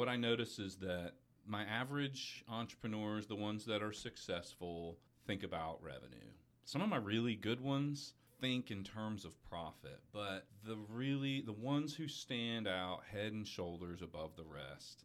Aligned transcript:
what 0.00 0.08
I 0.08 0.16
notice 0.16 0.58
is 0.58 0.76
that 0.76 1.12
my 1.46 1.62
average 1.64 2.42
entrepreneurs, 2.48 3.26
the 3.26 3.34
ones 3.34 3.66
that 3.66 3.82
are 3.82 3.92
successful, 3.92 4.96
think 5.26 5.42
about 5.42 5.82
revenue. 5.82 6.32
Some 6.64 6.80
of 6.80 6.88
my 6.88 6.96
really 6.96 7.34
good 7.34 7.60
ones 7.60 8.14
think 8.40 8.70
in 8.70 8.82
terms 8.82 9.26
of 9.26 9.36
profit, 9.44 10.00
but 10.10 10.46
the 10.66 10.78
really 10.88 11.42
the 11.42 11.52
ones 11.52 11.94
who 11.94 12.08
stand 12.08 12.66
out 12.66 13.00
head 13.12 13.34
and 13.34 13.46
shoulders 13.46 14.00
above 14.00 14.30
the 14.36 14.44
rest 14.44 15.04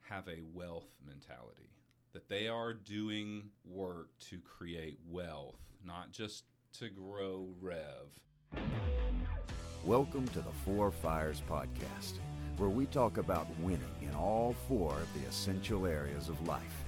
have 0.00 0.26
a 0.26 0.42
wealth 0.52 0.96
mentality. 1.06 1.70
That 2.12 2.28
they 2.28 2.48
are 2.48 2.74
doing 2.74 3.44
work 3.64 4.08
to 4.30 4.40
create 4.40 4.98
wealth, 5.08 5.60
not 5.84 6.10
just 6.10 6.46
to 6.80 6.88
grow 6.88 7.46
rev. 7.60 8.08
Welcome 9.84 10.26
to 10.26 10.40
the 10.40 10.52
Four 10.64 10.90
Fires 10.90 11.42
Podcast, 11.48 12.14
where 12.58 12.70
we 12.70 12.86
talk 12.86 13.18
about 13.18 13.46
winning 13.60 13.82
in 14.00 14.14
all 14.14 14.54
four 14.66 14.92
of 14.92 15.12
the 15.14 15.28
essential 15.28 15.86
areas 15.86 16.28
of 16.28 16.48
life. 16.48 16.84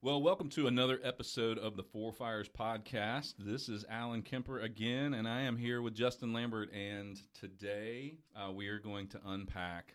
Well, 0.00 0.20
welcome 0.20 0.48
to 0.50 0.66
another 0.66 0.98
episode 1.04 1.58
of 1.58 1.76
the 1.76 1.82
Four 1.84 2.10
Fires 2.12 2.48
Podcast. 2.48 3.34
This 3.38 3.68
is 3.68 3.84
Alan 3.88 4.22
Kemper 4.22 4.58
again, 4.58 5.14
and 5.14 5.28
I 5.28 5.42
am 5.42 5.56
here 5.56 5.80
with 5.80 5.94
Justin 5.94 6.32
Lambert. 6.32 6.72
And 6.72 7.20
today 7.38 8.14
uh, 8.34 8.50
we 8.50 8.66
are 8.68 8.80
going 8.80 9.06
to 9.08 9.20
unpack 9.24 9.94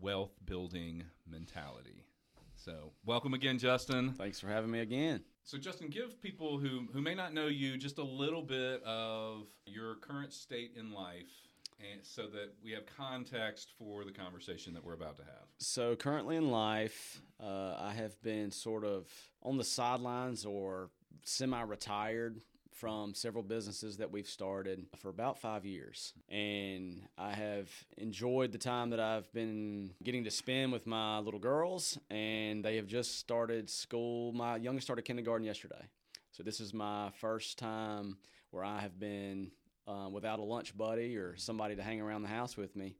wealth 0.00 0.32
building 0.44 1.04
mentality. 1.30 2.05
So, 2.66 2.90
welcome 3.04 3.32
again, 3.32 3.58
Justin. 3.58 4.12
Thanks 4.14 4.40
for 4.40 4.48
having 4.48 4.72
me 4.72 4.80
again. 4.80 5.20
So, 5.44 5.56
Justin, 5.56 5.86
give 5.86 6.20
people 6.20 6.58
who, 6.58 6.88
who 6.92 7.00
may 7.00 7.14
not 7.14 7.32
know 7.32 7.46
you 7.46 7.76
just 7.78 7.98
a 7.98 8.02
little 8.02 8.42
bit 8.42 8.82
of 8.82 9.46
your 9.66 9.94
current 10.00 10.32
state 10.32 10.72
in 10.76 10.92
life 10.92 11.30
and 11.78 12.04
so 12.04 12.22
that 12.22 12.54
we 12.64 12.72
have 12.72 12.82
context 12.84 13.70
for 13.78 14.04
the 14.04 14.10
conversation 14.10 14.74
that 14.74 14.84
we're 14.84 14.94
about 14.94 15.14
to 15.18 15.22
have. 15.22 15.44
So, 15.58 15.94
currently 15.94 16.34
in 16.34 16.50
life, 16.50 17.22
uh, 17.40 17.76
I 17.78 17.92
have 17.94 18.20
been 18.20 18.50
sort 18.50 18.84
of 18.84 19.06
on 19.44 19.58
the 19.58 19.64
sidelines 19.64 20.44
or 20.44 20.90
semi 21.22 21.62
retired 21.62 22.40
from 22.76 23.14
several 23.14 23.42
businesses 23.42 23.96
that 23.96 24.10
we've 24.10 24.26
started 24.26 24.84
for 24.98 25.08
about 25.08 25.38
five 25.38 25.64
years. 25.64 26.12
And 26.28 27.02
I 27.16 27.32
have 27.32 27.70
enjoyed 27.96 28.52
the 28.52 28.58
time 28.58 28.90
that 28.90 29.00
I've 29.00 29.32
been 29.32 29.92
getting 30.02 30.24
to 30.24 30.30
spend 30.30 30.72
with 30.72 30.86
my 30.86 31.18
little 31.18 31.40
girls, 31.40 31.98
and 32.10 32.62
they 32.64 32.76
have 32.76 32.86
just 32.86 33.18
started 33.18 33.70
school. 33.70 34.32
My 34.32 34.56
youngest 34.56 34.86
started 34.86 35.02
kindergarten 35.02 35.46
yesterday. 35.46 35.88
So, 36.32 36.42
this 36.42 36.60
is 36.60 36.74
my 36.74 37.10
first 37.18 37.58
time 37.58 38.18
where 38.50 38.64
I 38.64 38.80
have 38.80 38.98
been 39.00 39.50
um, 39.86 40.12
without 40.12 40.38
a 40.38 40.42
lunch 40.42 40.76
buddy 40.76 41.16
or 41.16 41.34
somebody 41.36 41.76
to 41.76 41.82
hang 41.82 42.00
around 42.00 42.22
the 42.22 42.28
house 42.28 42.56
with 42.56 42.76
me 42.76 42.96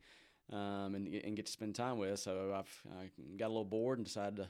um, 0.53 0.95
and, 0.95 1.09
and 1.09 1.37
get 1.37 1.47
to 1.47 1.53
spend 1.53 1.75
time 1.75 1.99
with. 1.99 2.19
So 2.19 2.55
I've 2.57 2.83
I 2.99 3.11
got 3.37 3.47
a 3.47 3.49
little 3.49 3.65
bored 3.65 3.99
and 3.99 4.07
decided 4.07 4.37
to 4.37 4.49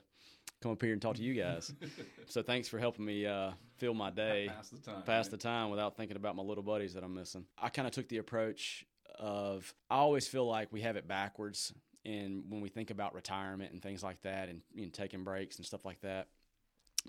come 0.62 0.72
up 0.72 0.83
here 0.83 0.92
and 0.92 1.03
talk 1.03 1.16
to 1.16 1.22
you 1.22 1.34
guys. 1.34 1.72
so 2.27 2.42
thanks 2.42 2.69
for 2.69 2.78
helping 2.78 3.05
me 3.05 3.27
uh, 3.27 3.53
fill 3.78 3.94
my 3.94 4.11
day, 4.11 4.50
pass 4.55 4.69
the 4.69 4.78
time, 4.78 5.03
pass 5.03 5.28
the 5.28 5.36
time 5.36 5.70
without 5.70 5.97
thinking 5.97 6.16
about 6.16 6.36
my 6.36 6.42
little 6.42 6.64
buddies 6.64 6.94
that 6.94 7.05
I'm 7.05 7.14
missing. 7.14 7.44
I 7.58 7.69
kind 7.69 7.86
of 7.86 7.92
took 7.92 8.08
the 8.08 8.19
approach 8.19 8.84
of 9.19 9.72
I 9.91 9.97
always 9.97 10.28
feel 10.28 10.47
like 10.47 10.72
we 10.72 10.83
have 10.83 10.97
it 10.97 11.08
backwards. 11.08 11.72
And 12.05 12.44
when 12.48 12.60
we 12.60 12.69
think 12.69 12.91
about 12.91 13.14
retirement 13.14 13.72
and 13.72 13.83
things 13.83 14.03
like 14.03 14.22
that, 14.22 14.48
and 14.48 14.60
you 14.75 14.84
know, 14.84 14.91
taking 14.92 15.25
breaks 15.25 15.56
and 15.56 15.66
stuff 15.66 15.84
like 15.84 16.00
that, 16.03 16.28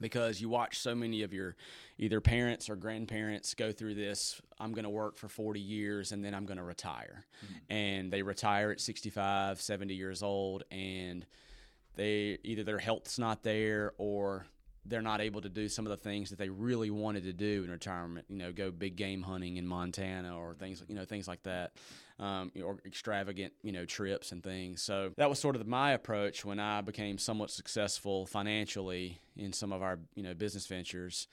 because 0.02 0.40
you 0.42 0.50
watch 0.50 0.80
so 0.80 0.96
many 0.96 1.24
of 1.24 1.34
your 1.34 1.56
either 1.98 2.22
parents 2.22 2.70
or 2.70 2.76
grandparents 2.76 3.54
go 3.54 3.72
through 3.72 3.96
this 3.96 4.42
i'm 4.60 4.74
going 4.74 4.84
to 4.84 4.90
work 4.90 5.18
for 5.18 5.28
40 5.28 5.60
years 5.60 6.12
and 6.12 6.24
then 6.24 6.34
i'm 6.34 6.46
going 6.46 6.58
to 6.58 6.64
retire 6.64 7.26
mm-hmm. 7.46 7.74
and 7.74 8.12
they 8.12 8.22
retire 8.22 8.72
at 8.72 8.80
65 8.80 9.62
70 9.62 9.94
years 9.94 10.24
old 10.24 10.64
and 10.72 11.26
they 11.96 12.38
either 12.44 12.64
their 12.64 12.78
health's 12.78 13.18
not 13.18 13.44
there 13.44 13.94
or 13.98 14.46
they're 14.88 15.02
not 15.02 15.22
able 15.22 15.42
to 15.42 15.50
do 15.50 15.68
some 15.68 15.86
of 15.86 15.90
the 15.90 15.98
things 15.98 16.30
that 16.30 16.40
they 16.40 16.50
really 16.50 16.90
wanted 16.90 17.24
to 17.24 17.34
do 17.34 17.64
in 17.64 17.70
retirement. 17.70 18.26
You 18.30 18.38
know, 18.38 18.52
go 18.52 18.72
big 18.72 18.96
game 18.96 19.22
hunting 19.22 19.58
in 19.58 19.68
Montana 19.68 20.38
or 20.38 20.54
things, 20.56 20.84
you 20.88 20.96
know, 20.96 21.06
things 21.06 21.28
like 21.28 21.44
that, 21.44 21.74
um, 22.20 22.52
or 22.64 22.78
extravagant, 22.86 23.54
you 23.62 23.72
know, 23.72 23.86
trips 23.86 24.32
and 24.32 24.44
things. 24.44 24.82
So 24.82 25.12
that 25.18 25.30
was 25.30 25.40
sort 25.40 25.56
of 25.56 25.68
my 25.68 25.92
approach 25.92 26.44
when 26.44 26.60
I 26.60 26.82
became 26.82 27.18
somewhat 27.18 27.52
successful 27.52 28.26
financially 28.26 29.20
in 29.36 29.54
some 29.54 29.72
of 29.72 29.82
our, 29.82 30.00
you 30.16 30.24
know, 30.24 30.34
business 30.34 30.68
ventures 30.68 31.28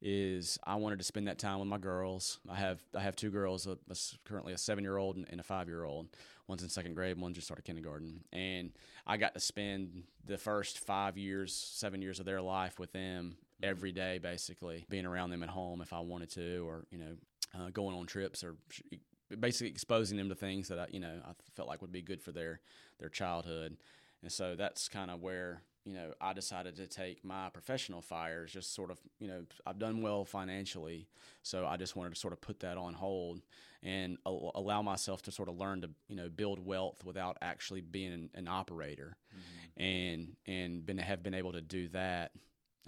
is 0.00 0.58
I 0.64 0.76
wanted 0.76 0.98
to 1.00 1.04
spend 1.04 1.26
that 1.26 1.38
time 1.38 1.58
with 1.58 1.68
my 1.68 1.78
girls. 1.78 2.38
I 2.48 2.54
have 2.54 2.80
I 2.96 3.00
have 3.00 3.16
two 3.16 3.30
girls, 3.30 3.66
a, 3.66 3.72
a, 3.90 3.96
currently 4.24 4.52
a 4.52 4.58
seven 4.58 4.84
year 4.84 4.96
old 4.96 5.16
and 5.16 5.40
a 5.40 5.42
five 5.42 5.68
year 5.68 5.84
old. 5.84 6.08
One's 6.46 6.62
in 6.62 6.68
second 6.68 6.94
grade, 6.94 7.18
one 7.18 7.34
just 7.34 7.46
started 7.46 7.64
kindergarten, 7.64 8.22
and 8.32 8.70
I 9.06 9.18
got 9.18 9.34
to 9.34 9.40
spend 9.40 10.04
the 10.24 10.38
first 10.38 10.78
five 10.78 11.18
years, 11.18 11.52
seven 11.52 12.00
years 12.00 12.20
of 12.20 12.26
their 12.26 12.40
life 12.40 12.78
with 12.78 12.92
them 12.92 13.36
every 13.62 13.92
day, 13.92 14.18
basically 14.18 14.86
being 14.88 15.04
around 15.04 15.30
them 15.30 15.42
at 15.42 15.50
home 15.50 15.82
if 15.82 15.92
I 15.92 16.00
wanted 16.00 16.30
to, 16.30 16.66
or 16.66 16.86
you 16.90 16.98
know, 16.98 17.16
uh, 17.54 17.70
going 17.70 17.96
on 17.96 18.06
trips 18.06 18.44
or 18.44 18.54
basically 19.38 19.70
exposing 19.70 20.16
them 20.16 20.28
to 20.28 20.34
things 20.34 20.68
that 20.68 20.78
I 20.78 20.86
you 20.90 21.00
know 21.00 21.20
I 21.24 21.32
felt 21.54 21.68
like 21.68 21.82
would 21.82 21.92
be 21.92 22.02
good 22.02 22.22
for 22.22 22.32
their 22.32 22.60
their 22.98 23.08
childhood, 23.08 23.76
and 24.22 24.32
so 24.32 24.54
that's 24.56 24.88
kind 24.88 25.10
of 25.10 25.20
where 25.20 25.62
you 25.88 25.94
know, 25.94 26.12
I 26.20 26.34
decided 26.34 26.76
to 26.76 26.86
take 26.86 27.24
my 27.24 27.48
professional 27.48 28.02
fires, 28.02 28.52
just 28.52 28.74
sort 28.74 28.90
of, 28.90 28.98
you 29.18 29.26
know, 29.26 29.44
I've 29.66 29.78
done 29.78 30.02
well 30.02 30.26
financially. 30.26 31.08
So 31.42 31.66
I 31.66 31.78
just 31.78 31.96
wanted 31.96 32.12
to 32.12 32.20
sort 32.20 32.34
of 32.34 32.42
put 32.42 32.60
that 32.60 32.76
on 32.76 32.92
hold 32.92 33.40
and 33.82 34.18
allow 34.26 34.82
myself 34.82 35.22
to 35.22 35.32
sort 35.32 35.48
of 35.48 35.56
learn 35.56 35.80
to, 35.80 35.90
you 36.08 36.16
know, 36.16 36.28
build 36.28 36.58
wealth 36.64 37.06
without 37.06 37.38
actually 37.40 37.80
being 37.80 38.28
an, 38.34 38.48
operator 38.48 39.16
mm-hmm. 39.32 39.82
and, 39.82 40.36
and 40.46 40.84
been, 40.84 40.98
have 40.98 41.22
been 41.22 41.32
able 41.32 41.52
to 41.52 41.62
do 41.62 41.88
that 41.88 42.32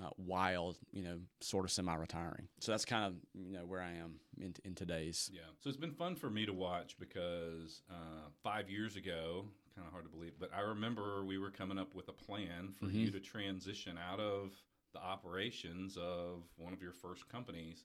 uh, 0.00 0.10
while 0.16 0.74
you 0.92 1.02
know 1.02 1.18
sort 1.40 1.64
of 1.64 1.70
semi-retiring. 1.70 2.48
So 2.60 2.72
that's 2.72 2.84
kind 2.84 3.04
of 3.04 3.14
you 3.34 3.58
know 3.58 3.66
where 3.66 3.80
I 3.80 3.92
am 3.92 4.20
in, 4.40 4.54
in 4.64 4.74
today's. 4.74 5.30
Yeah. 5.32 5.42
So 5.60 5.68
it's 5.68 5.78
been 5.78 5.92
fun 5.92 6.16
for 6.16 6.30
me 6.30 6.46
to 6.46 6.52
watch 6.52 6.96
because 6.98 7.82
uh, 7.90 8.28
five 8.42 8.70
years 8.70 8.96
ago, 8.96 9.44
kind 9.74 9.86
of 9.86 9.92
hard 9.92 10.04
to 10.04 10.10
believe, 10.10 10.32
but 10.38 10.50
I 10.54 10.60
remember 10.60 11.24
we 11.24 11.38
were 11.38 11.50
coming 11.50 11.78
up 11.78 11.94
with 11.94 12.08
a 12.08 12.12
plan 12.12 12.72
for 12.78 12.86
mm-hmm. 12.86 12.98
you 12.98 13.10
to 13.10 13.20
transition 13.20 13.98
out 14.10 14.20
of 14.20 14.52
the 14.92 15.00
operations 15.00 15.96
of 15.96 16.42
one 16.56 16.72
of 16.72 16.82
your 16.82 16.92
first 16.92 17.28
companies, 17.28 17.84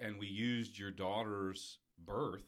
and 0.00 0.18
we 0.18 0.26
used 0.26 0.78
your 0.78 0.90
daughter's 0.90 1.78
birth 2.04 2.44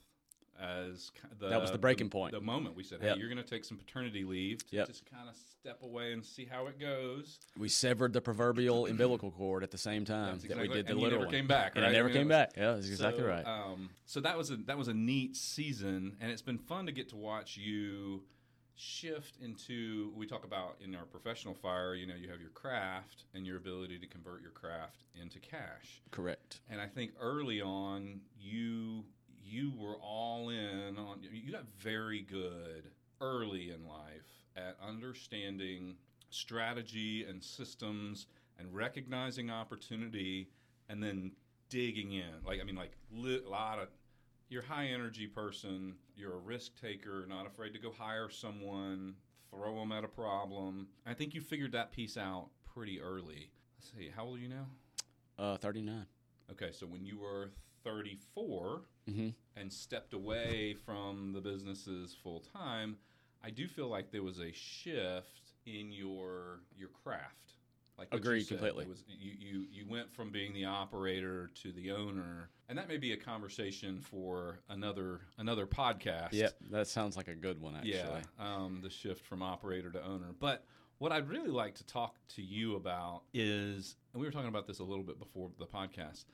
as 0.60 1.10
the, 1.38 1.48
that 1.48 1.60
was 1.60 1.70
the 1.70 1.78
breaking 1.78 2.10
point. 2.10 2.32
The, 2.32 2.40
the 2.40 2.44
moment 2.44 2.76
we 2.76 2.82
said, 2.82 3.00
"Hey, 3.00 3.08
yep. 3.08 3.18
you're 3.18 3.28
going 3.28 3.42
to 3.42 3.48
take 3.48 3.64
some 3.64 3.76
paternity 3.76 4.24
leave 4.24 4.66
to 4.68 4.76
yep. 4.76 4.86
just 4.86 5.10
kind 5.10 5.28
of 5.28 5.34
step 5.36 5.82
away 5.82 6.12
and 6.12 6.24
see 6.24 6.44
how 6.44 6.66
it 6.66 6.78
goes." 6.78 7.38
We 7.58 7.68
severed 7.68 8.12
the 8.12 8.20
proverbial 8.20 8.86
umbilical 8.86 9.30
cord 9.30 9.62
at 9.62 9.70
the 9.70 9.78
same 9.78 10.04
time 10.04 10.34
exactly, 10.34 10.54
that 10.54 10.68
we 10.68 10.74
did 10.74 10.86
the 10.86 10.92
and 10.92 11.00
literal 11.00 11.20
never 11.20 11.26
one. 11.26 11.34
came 11.34 11.46
back. 11.46 11.74
Right? 11.74 11.84
And 11.84 11.86
I 11.86 11.92
never 11.92 12.10
came 12.10 12.28
back. 12.28 12.52
Yeah, 12.56 12.72
that's 12.72 12.88
exactly 12.88 13.22
so, 13.22 13.28
right. 13.28 13.46
Um, 13.46 13.90
so 14.04 14.20
that 14.20 14.36
was 14.36 14.50
a 14.50 14.56
that 14.66 14.78
was 14.78 14.88
a 14.88 14.94
neat 14.94 15.36
season, 15.36 16.16
and 16.20 16.30
it's 16.30 16.42
been 16.42 16.58
fun 16.58 16.86
to 16.86 16.92
get 16.92 17.08
to 17.10 17.16
watch 17.16 17.56
you 17.56 18.22
shift 18.76 19.38
into 19.40 20.12
we 20.14 20.26
talk 20.26 20.44
about 20.44 20.76
in 20.84 20.94
our 20.94 21.06
professional 21.06 21.54
fire 21.54 21.94
you 21.94 22.06
know 22.06 22.14
you 22.14 22.28
have 22.28 22.40
your 22.40 22.50
craft 22.50 23.24
and 23.34 23.46
your 23.46 23.56
ability 23.56 23.98
to 23.98 24.06
convert 24.06 24.42
your 24.42 24.50
craft 24.50 25.04
into 25.20 25.38
cash 25.38 26.02
correct 26.10 26.60
and 26.68 26.78
i 26.78 26.86
think 26.86 27.10
early 27.18 27.62
on 27.62 28.20
you 28.38 29.02
you 29.46 29.72
were 29.78 29.96
all 29.96 30.48
in 30.48 30.98
on 30.98 31.18
you 31.30 31.52
got 31.52 31.66
very 31.78 32.20
good 32.20 32.90
early 33.20 33.70
in 33.70 33.86
life 33.86 34.44
at 34.56 34.76
understanding 34.86 35.96
strategy 36.30 37.24
and 37.24 37.42
systems 37.42 38.26
and 38.58 38.74
recognizing 38.74 39.50
opportunity 39.50 40.48
and 40.88 41.02
then 41.02 41.32
digging 41.68 42.12
in. 42.12 42.44
Like 42.44 42.60
i 42.60 42.64
mean 42.64 42.76
like 42.76 42.92
a 43.14 43.48
lot 43.48 43.78
of 43.78 43.88
you're 44.48 44.62
a 44.62 44.66
high 44.66 44.86
energy 44.86 45.26
person. 45.26 45.94
You're 46.16 46.34
a 46.34 46.38
risk 46.38 46.80
taker 46.80 47.26
not 47.28 47.46
afraid 47.46 47.72
to 47.74 47.78
go 47.78 47.92
hire 47.96 48.30
someone 48.30 49.14
throw 49.50 49.78
them 49.78 49.92
at 49.92 50.04
a 50.04 50.08
problem. 50.08 50.88
I 51.06 51.14
think 51.14 51.34
you 51.34 51.40
figured 51.40 51.72
that 51.72 51.92
piece 51.92 52.16
out 52.16 52.48
pretty 52.74 53.00
early. 53.00 53.50
Let's 53.78 53.92
see 53.96 54.10
how 54.14 54.24
old 54.24 54.38
are 54.38 54.42
you 54.42 54.48
now? 54.48 54.66
Uh 55.38 55.56
39 55.56 56.06
okay 56.50 56.70
so 56.72 56.86
when 56.86 57.04
you 57.04 57.18
were 57.18 57.50
34 57.84 58.82
mm-hmm. 59.08 59.28
and 59.56 59.72
stepped 59.72 60.12
away 60.12 60.74
from 60.74 61.32
the 61.32 61.40
businesses 61.40 62.16
full 62.22 62.40
time, 62.40 62.96
I 63.42 63.50
do 63.50 63.66
feel 63.66 63.88
like 63.88 64.10
there 64.10 64.22
was 64.22 64.38
a 64.38 64.52
shift 64.52 65.52
in 65.66 65.92
your 65.92 66.60
your 66.76 66.88
craft. 66.88 67.52
Like 67.98 68.08
agreed 68.12 68.46
completely. 68.46 68.86
Was, 68.86 69.04
you, 69.08 69.32
you 69.38 69.66
you 69.70 69.84
went 69.88 70.12
from 70.12 70.30
being 70.30 70.52
the 70.52 70.66
operator 70.66 71.50
to 71.62 71.72
the 71.72 71.92
owner, 71.92 72.50
and 72.68 72.76
that 72.76 72.88
may 72.88 72.98
be 72.98 73.12
a 73.12 73.16
conversation 73.16 74.00
for 74.00 74.60
another 74.68 75.20
another 75.38 75.66
podcast. 75.66 76.28
Yeah, 76.32 76.50
that 76.70 76.88
sounds 76.88 77.16
like 77.16 77.28
a 77.28 77.34
good 77.34 77.58
one. 77.58 77.74
Actually, 77.74 77.92
yeah, 77.92 78.20
um, 78.38 78.80
the 78.82 78.90
shift 78.90 79.24
from 79.24 79.42
operator 79.42 79.90
to 79.90 80.04
owner. 80.04 80.34
But 80.38 80.66
what 80.98 81.10
I'd 81.10 81.28
really 81.28 81.48
like 81.48 81.74
to 81.76 81.86
talk 81.86 82.16
to 82.34 82.42
you 82.42 82.76
about 82.76 83.22
is, 83.32 83.96
and 84.12 84.20
we 84.20 84.26
were 84.26 84.32
talking 84.32 84.48
about 84.48 84.66
this 84.66 84.80
a 84.80 84.84
little 84.84 85.04
bit 85.04 85.18
before 85.18 85.50
the 85.58 85.66
podcast 85.66 86.26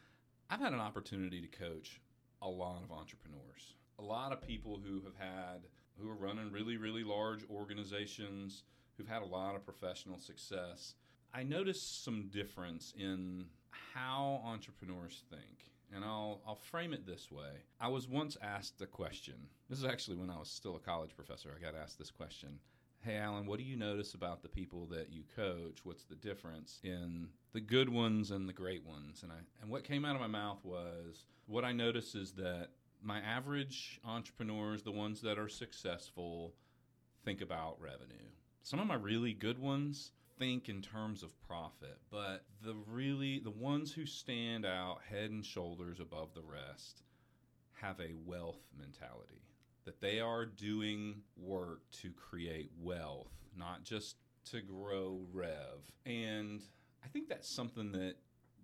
I've 0.52 0.60
had 0.60 0.74
an 0.74 0.80
opportunity 0.80 1.40
to 1.40 1.46
coach 1.46 1.98
a 2.42 2.48
lot 2.48 2.82
of 2.82 2.90
entrepreneurs, 2.90 3.74
a 3.98 4.02
lot 4.02 4.32
of 4.32 4.42
people 4.42 4.80
who 4.84 5.02
have 5.04 5.16
had 5.16 5.60
who 5.98 6.10
are 6.10 6.14
running 6.14 6.50
really 6.50 6.76
really 6.76 7.04
large 7.04 7.44
organizations 7.50 8.64
who've 8.96 9.08
had 9.08 9.22
a 9.22 9.26
lot 9.26 9.54
of 9.54 9.64
professional 9.64 10.18
success. 10.18 10.94
I 11.34 11.42
noticed 11.42 12.04
some 12.04 12.28
difference 12.30 12.92
in 12.98 13.46
how 13.94 14.42
entrepreneurs 14.44 15.24
think. 15.30 15.72
And 15.94 16.04
I'll, 16.04 16.40
I'll 16.46 16.54
frame 16.54 16.94
it 16.94 17.06
this 17.06 17.30
way. 17.30 17.64
I 17.78 17.88
was 17.88 18.08
once 18.08 18.36
asked 18.40 18.80
a 18.80 18.86
question. 18.86 19.34
This 19.68 19.78
is 19.78 19.84
actually 19.84 20.16
when 20.16 20.30
I 20.30 20.38
was 20.38 20.48
still 20.48 20.76
a 20.76 20.78
college 20.78 21.14
professor. 21.14 21.54
I 21.54 21.62
got 21.62 21.74
asked 21.74 21.98
this 21.98 22.10
question 22.10 22.58
Hey, 23.04 23.16
Alan, 23.16 23.46
what 23.46 23.58
do 23.58 23.64
you 23.64 23.76
notice 23.76 24.14
about 24.14 24.42
the 24.42 24.48
people 24.48 24.86
that 24.86 25.10
you 25.10 25.24
coach? 25.34 25.78
What's 25.82 26.04
the 26.04 26.14
difference 26.14 26.78
in 26.84 27.26
the 27.52 27.60
good 27.60 27.88
ones 27.88 28.30
and 28.30 28.48
the 28.48 28.52
great 28.52 28.86
ones? 28.86 29.24
And, 29.24 29.32
I, 29.32 29.38
and 29.60 29.68
what 29.68 29.82
came 29.82 30.04
out 30.04 30.14
of 30.14 30.20
my 30.20 30.28
mouth 30.28 30.64
was 30.64 31.24
what 31.46 31.64
I 31.64 31.72
notice 31.72 32.14
is 32.14 32.30
that 32.34 32.68
my 33.02 33.18
average 33.18 34.00
entrepreneurs, 34.04 34.84
the 34.84 34.92
ones 34.92 35.20
that 35.22 35.36
are 35.36 35.48
successful, 35.48 36.54
think 37.24 37.40
about 37.40 37.80
revenue. 37.80 38.30
Some 38.62 38.78
of 38.78 38.86
my 38.86 38.94
really 38.94 39.32
good 39.32 39.58
ones 39.58 40.12
think 40.38 40.68
in 40.68 40.80
terms 40.80 41.24
of 41.24 41.36
profit, 41.42 41.98
but 42.08 42.44
the 42.64 42.76
really 42.86 43.40
the 43.40 43.50
ones 43.50 43.92
who 43.92 44.06
stand 44.06 44.64
out 44.64 44.98
head 45.10 45.32
and 45.32 45.44
shoulders 45.44 45.98
above 45.98 46.34
the 46.34 46.42
rest 46.42 47.02
have 47.72 47.98
a 47.98 48.14
wealth 48.24 48.62
mentality. 48.78 49.41
That 49.84 50.00
they 50.00 50.20
are 50.20 50.46
doing 50.46 51.22
work 51.36 51.82
to 52.02 52.10
create 52.12 52.70
wealth, 52.80 53.32
not 53.56 53.82
just 53.82 54.16
to 54.50 54.60
grow 54.60 55.20
rev. 55.32 55.90
And 56.06 56.62
I 57.04 57.08
think 57.08 57.28
that's 57.28 57.48
something 57.48 57.92
that 57.92 58.14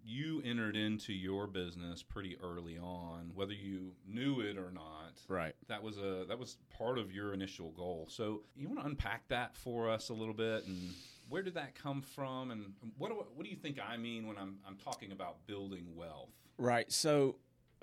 you 0.04 0.40
entered 0.44 0.76
into 0.76 1.12
your 1.12 1.46
business 1.46 2.02
pretty 2.02 2.36
early 2.42 2.78
on, 2.78 3.30
whether 3.34 3.52
you 3.52 3.92
knew 4.06 4.40
it 4.40 4.56
or 4.56 4.70
not. 4.70 5.20
Right. 5.28 5.54
That 5.68 5.82
was 5.82 5.98
a 5.98 6.24
that 6.28 6.38
was 6.38 6.56
part 6.76 6.98
of 6.98 7.12
your 7.12 7.34
initial 7.34 7.72
goal. 7.72 8.06
So 8.10 8.42
you 8.56 8.68
want 8.68 8.80
to 8.80 8.86
unpack 8.86 9.28
that 9.28 9.54
for 9.56 9.90
us 9.90 10.08
a 10.08 10.14
little 10.14 10.34
bit, 10.34 10.66
and 10.66 10.92
where 11.28 11.42
did 11.42 11.54
that 11.54 11.74
come 11.74 12.00
from, 12.00 12.50
and 12.50 12.72
what 12.96 13.08
do, 13.10 13.14
what 13.16 13.44
do 13.44 13.50
you 13.50 13.56
think 13.56 13.78
I 13.86 13.96
mean 13.96 14.26
when 14.26 14.38
I'm 14.38 14.58
I'm 14.66 14.76
talking 14.76 15.12
about 15.12 15.46
building 15.46 15.86
wealth? 15.94 16.30
Right. 16.56 16.90
So 16.90 17.36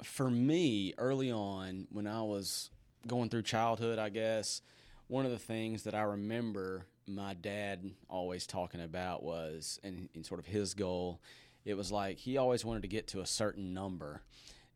for 0.03 0.29
me, 0.29 0.93
early 0.97 1.31
on, 1.31 1.87
when 1.91 2.07
I 2.07 2.21
was 2.21 2.71
going 3.07 3.29
through 3.29 3.43
childhood, 3.43 3.99
I 3.99 4.09
guess 4.09 4.61
one 5.07 5.25
of 5.25 5.31
the 5.31 5.39
things 5.39 5.83
that 5.83 5.93
I 5.93 6.01
remember 6.01 6.85
my 7.07 7.35
dad 7.35 7.91
always 8.09 8.47
talking 8.47 8.81
about 8.81 9.21
was, 9.21 9.79
and, 9.83 10.09
and 10.15 10.25
sort 10.25 10.39
of 10.39 10.47
his 10.47 10.73
goal 10.73 11.21
it 11.65 11.75
was 11.75 11.91
like 11.91 12.19
he 12.19 12.37
always 12.37 12.63
wanted 12.63 12.83
to 12.83 12.87
get 12.87 13.07
to 13.07 13.21
a 13.21 13.25
certain 13.25 13.73
number 13.73 14.21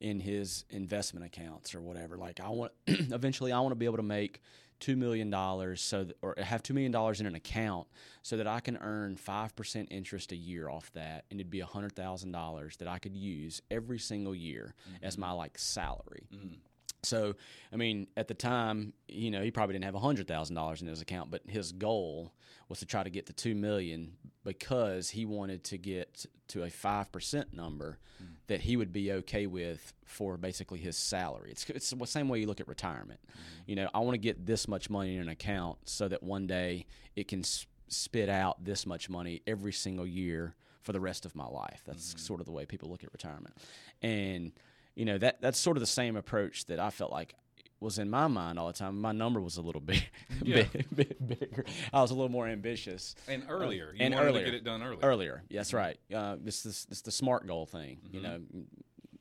in 0.01 0.19
his 0.19 0.65
investment 0.69 1.25
accounts 1.25 1.75
or 1.75 1.81
whatever. 1.81 2.17
Like 2.17 2.39
I 2.39 2.49
want 2.49 2.71
eventually 2.87 3.51
I 3.51 3.59
want 3.59 3.71
to 3.71 3.75
be 3.75 3.85
able 3.85 3.97
to 3.97 4.03
make 4.03 4.41
two 4.79 4.95
million 4.95 5.29
dollars 5.29 5.81
so 5.81 6.05
that, 6.05 6.17
or 6.21 6.35
have 6.37 6.63
two 6.63 6.73
million 6.73 6.91
dollars 6.91 7.19
in 7.19 7.27
an 7.27 7.35
account 7.35 7.87
so 8.23 8.37
that 8.37 8.47
I 8.47 8.59
can 8.59 8.77
earn 8.77 9.17
five 9.17 9.55
percent 9.55 9.89
interest 9.91 10.31
a 10.31 10.35
year 10.35 10.67
off 10.67 10.91
that, 10.93 11.25
and 11.29 11.39
it'd 11.39 11.51
be 11.51 11.59
a 11.59 11.65
hundred 11.65 11.95
thousand 11.95 12.31
dollars 12.31 12.77
that 12.77 12.87
I 12.87 12.97
could 12.97 13.15
use 13.15 13.61
every 13.69 13.99
single 13.99 14.33
year 14.33 14.73
mm-hmm. 14.87 15.05
as 15.05 15.17
my 15.17 15.31
like 15.31 15.57
salary. 15.59 16.27
Mm. 16.33 16.57
So, 17.03 17.35
I 17.71 17.75
mean, 17.75 18.07
at 18.17 18.27
the 18.27 18.33
time, 18.33 18.93
you 19.07 19.31
know, 19.31 19.41
he 19.41 19.51
probably 19.51 19.73
didn't 19.73 19.85
have 19.85 19.95
hundred 19.95 20.27
thousand 20.27 20.55
dollars 20.55 20.81
in 20.81 20.87
his 20.87 21.01
account, 21.01 21.31
but 21.31 21.41
his 21.47 21.71
goal 21.71 22.33
was 22.67 22.79
to 22.79 22.85
try 22.85 23.03
to 23.03 23.09
get 23.09 23.25
to 23.27 23.33
two 23.33 23.55
million 23.55 24.13
because 24.43 25.09
he 25.09 25.25
wanted 25.25 25.63
to 25.65 25.77
get 25.77 26.25
to 26.49 26.63
a 26.63 26.69
five 26.69 27.11
percent 27.11 27.53
number 27.53 27.99
mm. 28.21 28.27
that 28.47 28.61
he 28.61 28.75
would 28.75 28.91
be 28.91 29.11
okay 29.11 29.47
with 29.47 29.93
for 30.05 30.37
basically 30.37 30.79
his 30.79 30.97
salary. 30.97 31.51
It's 31.51 31.69
it's 31.69 31.89
the 31.89 32.05
same 32.05 32.27
way 32.27 32.39
you 32.39 32.47
look 32.47 32.59
at 32.59 32.67
retirement. 32.67 33.19
Mm. 33.27 33.39
You 33.67 33.75
know, 33.77 33.89
I 33.93 33.99
want 33.99 34.15
to 34.15 34.19
get 34.19 34.45
this 34.45 34.67
much 34.67 34.89
money 34.89 35.15
in 35.15 35.21
an 35.21 35.29
account 35.29 35.77
so 35.85 36.07
that 36.07 36.21
one 36.21 36.47
day 36.47 36.85
it 37.15 37.27
can 37.27 37.43
spit 37.87 38.29
out 38.29 38.63
this 38.63 38.85
much 38.85 39.09
money 39.09 39.41
every 39.47 39.73
single 39.73 40.05
year 40.05 40.55
for 40.81 40.91
the 40.91 40.99
rest 40.99 41.25
of 41.25 41.35
my 41.35 41.45
life. 41.45 41.81
That's 41.85 42.09
mm-hmm. 42.09 42.19
sort 42.19 42.39
of 42.39 42.45
the 42.45 42.51
way 42.51 42.65
people 42.65 42.89
look 42.89 43.03
at 43.03 43.11
retirement, 43.13 43.55
and 44.01 44.51
you 44.99 45.05
know 45.05 45.17
that 45.17 45.39
that's 45.39 45.57
sort 45.57 45.77
of 45.77 45.81
the 45.81 45.87
same 45.87 46.17
approach 46.17 46.65
that 46.65 46.77
I 46.77 46.89
felt 46.89 47.09
like 47.09 47.33
was 47.79 47.99
in 47.99 48.09
my 48.09 48.27
mind 48.27 48.59
all 48.59 48.67
the 48.67 48.73
time. 48.73 48.99
My 48.99 49.13
number 49.13 49.39
was 49.39 49.55
a 49.55 49.61
little 49.61 49.79
bit, 49.93 50.03
yeah. 50.43 50.63
bit, 50.73 50.93
bit 50.93 51.39
bigger. 51.39 51.63
I 51.93 52.01
was 52.01 52.11
a 52.11 52.15
little 52.15 52.29
more 52.29 52.45
ambitious 52.45 53.15
and 53.25 53.43
earlier. 53.47 53.93
Uh, 53.97 54.03
and 54.03 54.13
earlier, 54.13 54.43
get 54.43 54.53
it 54.55 54.65
done 54.65 54.83
earlier. 54.83 54.99
Earlier, 55.01 55.43
that's 55.49 55.73
right. 55.73 55.97
Uh, 56.13 56.35
it's 56.45 56.63
this 56.63 56.85
it's 56.91 56.99
the 56.99 57.13
smart 57.13 57.47
goal 57.47 57.65
thing. 57.65 57.99
Mm-hmm. 58.03 58.15
You 58.15 58.21
know, 58.21 58.41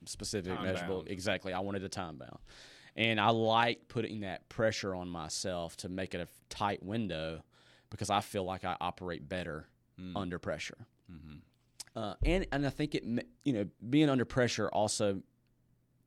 specific, 0.05 0.53
time 0.53 0.65
measurable. 0.65 0.97
Bound. 0.97 1.11
Exactly. 1.13 1.53
I 1.53 1.61
wanted 1.61 1.85
a 1.85 1.89
time 1.89 2.17
bound, 2.17 2.39
and 2.97 3.21
I 3.21 3.31
like 3.31 3.87
putting 3.87 4.23
that 4.23 4.49
pressure 4.49 4.97
on 4.97 5.09
myself 5.09 5.77
to 5.77 5.89
make 5.89 6.13
it 6.13 6.21
a 6.21 6.27
tight 6.49 6.83
window 6.83 7.45
because 7.89 8.11
I 8.11 8.21
feel 8.21 8.43
like 8.43 8.65
I 8.65 8.77
operate 8.81 9.29
better 9.29 9.69
mm. 9.97 10.11
under 10.17 10.41
pressure. 10.41 10.89
Mm-hmm. 11.09 11.37
Uh, 11.95 12.15
and 12.25 12.47
and 12.51 12.67
I 12.67 12.71
think 12.71 12.97
it 12.97 13.05
you 13.45 13.53
know 13.53 13.67
being 13.89 14.09
under 14.09 14.25
pressure 14.25 14.69
also 14.69 15.23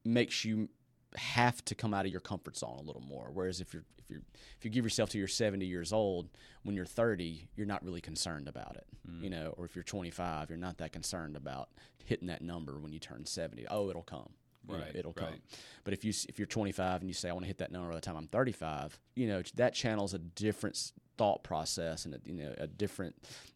makes 0.04 0.46
you 0.46 0.70
have 1.16 1.64
to 1.66 1.76
come 1.76 1.94
out 1.94 2.06
of 2.06 2.12
your 2.12 2.22
comfort 2.22 2.58
zone 2.58 2.78
a 2.80 2.84
little 2.84 3.02
more. 3.02 3.30
Whereas 3.34 3.62
if 3.62 3.74
you're 3.74 3.84
if 4.00 4.10
you 4.10 4.22
if 4.58 4.66
you 4.66 4.72
give 4.72 4.86
yourself 4.86 5.10
to 5.12 5.18
you're 5.18 5.28
70 5.28 5.66
years 5.66 5.94
old, 5.94 6.30
when 6.64 6.76
you're 6.76 6.86
30, 6.86 7.48
you're 7.56 7.68
not 7.68 7.84
really 7.84 8.02
concerned 8.02 8.48
about 8.48 8.76
it, 8.76 8.86
mm. 9.10 9.22
you 9.24 9.30
know. 9.30 9.54
Or 9.58 9.66
if 9.66 9.76
you're 9.76 9.84
25, 9.84 10.50
you're 10.50 10.58
not 10.58 10.78
that 10.78 10.92
concerned 10.94 11.36
about 11.36 11.70
hitting 12.06 12.28
that 12.28 12.42
number 12.42 12.80
when 12.80 12.92
you 12.92 13.00
turn 13.00 13.26
70. 13.26 13.68
Oh, 13.70 13.90
it'll 13.90 14.02
come. 14.02 14.30
Right, 14.68 14.80
know, 14.80 15.00
it'll 15.00 15.14
right. 15.18 15.30
come. 15.30 15.42
But 15.84 15.94
if 15.94 16.06
you 16.06 16.14
if 16.30 16.38
you're 16.38 16.46
25 16.46 17.02
and 17.02 17.10
you 17.10 17.14
say 17.14 17.30
I 17.30 17.34
want 17.34 17.44
to 17.44 17.48
hit 17.48 17.58
that 17.60 17.72
number 17.72 17.90
by 17.90 17.96
the 17.96 18.02
time 18.02 18.16
I'm 18.16 18.28
35, 18.28 19.00
you 19.16 19.28
know 19.28 19.42
that 19.56 19.74
channels 19.74 20.14
a 20.14 20.20
different 20.20 20.92
thought 21.18 21.44
process 21.44 22.06
and 22.06 22.16
a, 22.16 22.20
you 22.26 22.34
know 22.34 22.54
a 22.58 22.68
different 22.68 23.16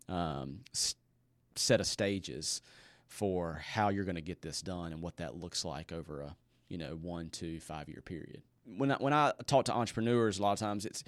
um, 0.10 0.60
set 1.56 1.80
of 1.80 1.88
stages 1.88 2.62
for 3.08 3.62
how 3.66 3.90
you're 3.90 4.06
going 4.06 4.16
to 4.16 4.22
get 4.22 4.42
this 4.42 4.62
done 4.62 4.92
and 4.92 5.02
what 5.02 5.18
that 5.18 5.36
looks 5.36 5.64
like 5.64 5.92
over 5.92 6.22
a 6.22 6.36
you 6.70 6.78
know 6.78 6.98
one 7.02 7.30
to 7.30 7.60
five 7.60 7.90
year 7.90 8.02
period. 8.02 8.42
When 8.78 8.92
I, 8.92 8.96
when 8.96 9.14
I 9.14 9.34
talk 9.46 9.66
to 9.66 9.74
entrepreneurs, 9.74 10.40
a 10.40 10.42
lot 10.42 10.54
of 10.54 10.60
times 10.60 10.86
it's 10.86 11.04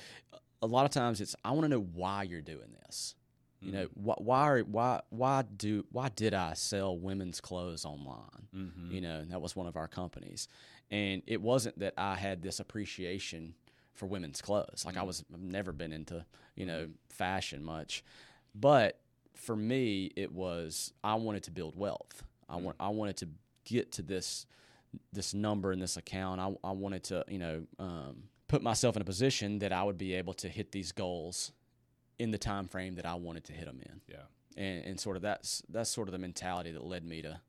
a 0.62 0.68
lot 0.68 0.86
of 0.86 0.92
times 0.92 1.22
it's 1.22 1.36
I 1.44 1.52
want 1.52 1.64
to 1.64 1.70
know 1.70 1.88
why 1.94 2.24
you're 2.24 2.42
doing 2.42 2.76
this. 2.86 3.16
You 3.60 3.72
know 3.72 3.86
mm-hmm. 3.88 4.10
wh- 4.10 4.22
why 4.22 4.60
why 4.62 5.02
why 5.10 5.42
do 5.42 5.84
why 5.92 6.10
did 6.10 6.36
I 6.36 6.54
sell 6.54 6.98
women's 6.98 7.42
clothes 7.42 7.86
online? 7.86 8.48
Mm-hmm. 8.56 8.92
You 8.92 9.02
know 9.02 9.26
that 9.26 9.42
was 9.42 9.56
one 9.56 9.66
of 9.66 9.76
our 9.76 9.88
companies, 9.88 10.48
and 10.92 11.24
it 11.26 11.42
wasn't 11.42 11.80
that 11.80 11.94
I 11.98 12.16
had 12.16 12.44
this 12.44 12.60
appreciation 12.60 13.56
for 13.96 14.06
women's 14.06 14.42
clothes. 14.42 14.84
Like 14.86 14.94
mm-hmm. 14.94 15.02
I 15.02 15.08
was 15.08 15.26
I've 15.34 15.42
never 15.42 15.72
been 15.72 15.92
into 15.92 16.24
you 16.56 16.68
know 16.68 16.90
fashion 17.10 17.64
much, 17.64 18.04
but 18.54 19.00
for 19.38 19.56
me, 19.56 20.12
it 20.16 20.32
was 20.32 20.94
I 21.04 21.16
wanted 21.16 21.44
to 21.44 21.52
build 21.52 21.76
wealth. 21.76 22.24
I 22.50 22.58
mm. 22.58 22.62
want 22.62 22.78
I 22.80 22.90
wanted 22.90 23.18
to 23.18 23.30
get 23.66 23.92
to 23.94 24.02
this 24.02 24.46
this 25.12 25.34
number 25.34 25.72
in 25.72 25.80
this 25.80 25.98
account. 25.98 26.40
I, 26.40 26.54
I 26.64 26.72
wanted 26.72 27.04
to 27.06 27.26
you 27.28 27.40
know 27.40 27.64
um, 27.80 28.24
put 28.48 28.62
myself 28.62 28.96
in 28.96 29.02
a 29.02 29.06
position 29.06 29.60
that 29.60 29.72
I 29.72 29.84
would 29.84 29.98
be 29.98 30.14
able 30.14 30.34
to 30.36 30.50
hit 30.50 30.72
these 30.72 30.92
goals 30.92 31.52
in 32.20 32.32
the 32.32 32.38
time 32.38 32.68
frame 32.68 32.96
that 32.96 33.06
I 33.06 33.16
wanted 33.16 33.44
to 33.46 33.54
hit 33.54 33.66
them 33.66 33.80
in. 33.86 34.02
Yeah, 34.08 34.26
and, 34.56 34.86
and 34.86 35.00
sort 35.00 35.16
of 35.16 35.22
that's 35.22 35.64
that's 35.70 35.90
sort 35.90 36.08
of 36.08 36.12
the 36.12 36.20
mentality 36.20 36.72
that 36.72 36.84
led 36.84 37.06
me 37.06 37.22
to 37.22 37.40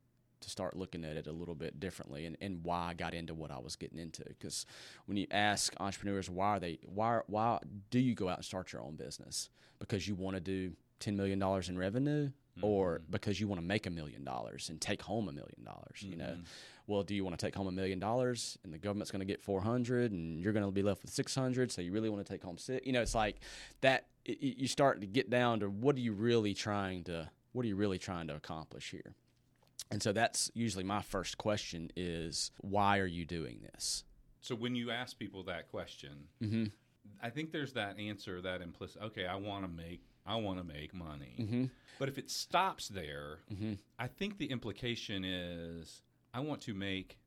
to 0.41 0.49
start 0.49 0.75
looking 0.75 1.03
at 1.03 1.17
it 1.17 1.27
a 1.27 1.31
little 1.33 1.55
bit 1.55 1.81
differently 1.81 2.25
and, 2.25 2.37
and 2.39 2.63
why 2.63 2.87
I 2.89 2.93
got 2.93 3.13
into 3.13 3.33
what 3.33 3.51
I 3.51 3.59
was 3.59 3.75
getting 3.75 3.99
into. 3.99 4.23
Because 4.23 4.65
when 5.05 5.17
you 5.17 5.27
ask 5.31 5.73
entrepreneurs 5.79 6.29
why 6.29 6.47
are 6.47 6.59
they 6.59 6.79
why 6.85 7.19
why 7.27 7.59
do 7.89 7.99
you 7.99 8.15
go 8.15 8.29
out 8.29 8.37
and 8.37 8.45
start 8.45 8.71
your 8.71 8.81
own 8.81 8.95
business? 8.95 9.49
Because 9.79 10.07
you 10.07 10.15
want 10.15 10.35
to 10.35 10.41
do 10.41 10.73
ten 10.99 11.15
million 11.15 11.39
dollars 11.39 11.69
in 11.69 11.77
revenue, 11.77 12.27
mm-hmm. 12.27 12.65
or 12.65 13.01
because 13.09 13.39
you 13.39 13.47
want 13.47 13.61
to 13.61 13.65
make 13.65 13.85
a 13.85 13.89
million 13.89 14.23
dollars 14.23 14.69
and 14.69 14.79
take 14.79 15.01
home 15.01 15.27
a 15.27 15.31
million 15.31 15.63
dollars. 15.63 16.01
You 16.01 16.15
know, 16.15 16.25
mm-hmm. 16.25 16.41
well, 16.87 17.03
do 17.03 17.15
you 17.15 17.23
want 17.23 17.37
to 17.37 17.45
take 17.45 17.55
home 17.55 17.67
a 17.67 17.71
million 17.71 17.99
dollars 17.99 18.57
and 18.63 18.73
the 18.73 18.77
government's 18.77 19.11
going 19.11 19.21
to 19.21 19.25
get 19.25 19.41
four 19.41 19.61
hundred 19.61 20.11
and 20.11 20.39
you're 20.39 20.53
going 20.53 20.65
to 20.65 20.71
be 20.71 20.83
left 20.83 21.01
with 21.01 21.11
six 21.11 21.33
hundred? 21.35 21.71
So 21.71 21.81
you 21.81 21.91
really 21.91 22.09
want 22.09 22.25
to 22.25 22.31
take 22.31 22.43
home 22.43 22.57
six? 22.57 22.85
You 22.85 22.93
know, 22.93 23.01
it's 23.01 23.15
like 23.15 23.37
that. 23.81 24.07
It, 24.25 24.41
you 24.41 24.67
start 24.67 25.01
to 25.01 25.07
get 25.07 25.29
down 25.29 25.61
to 25.61 25.69
what 25.69 25.95
are 25.95 26.01
you 26.01 26.13
really 26.13 26.53
trying 26.53 27.05
to 27.05 27.29
what 27.53 27.65
are 27.65 27.67
you 27.67 27.75
really 27.75 27.97
trying 27.97 28.27
to 28.27 28.35
accomplish 28.35 28.91
here? 28.91 29.15
And 29.91 30.03
so 30.03 30.13
that's 30.13 30.51
usually 30.53 30.83
my 30.83 31.01
first 31.01 31.37
question 31.37 31.91
is 31.95 32.51
why 32.59 32.99
are 32.99 33.07
you 33.07 33.25
doing 33.25 33.61
this? 33.73 34.03
So 34.41 34.55
when 34.55 34.75
you 34.75 34.91
ask 34.91 35.17
people 35.17 35.43
that 35.43 35.69
question, 35.69 36.27
mm-hmm. 36.41 36.65
I 37.21 37.29
think 37.29 37.51
there's 37.51 37.73
that 37.73 37.99
answer 37.99 38.41
that 38.41 38.61
implicit. 38.61 39.01
Okay, 39.01 39.25
I 39.25 39.35
want 39.35 39.65
to 39.65 39.69
make 39.69 40.01
I 40.29 40.35
want 40.35 40.59
to 40.59 40.63
make 40.63 40.93
money. 40.93 41.35
Mm-hmm. 41.39 41.65
But 41.97 42.07
if 42.07 42.17
it 42.17 42.29
stops 42.29 42.87
there, 42.87 43.39
mm-hmm. 43.51 43.73
I 43.97 44.07
think 44.07 44.37
the 44.37 44.45
implication 44.45 45.25
is 45.25 46.03
I 46.33 46.39
want 46.41 46.61
to 46.61 46.73
make 46.73 47.17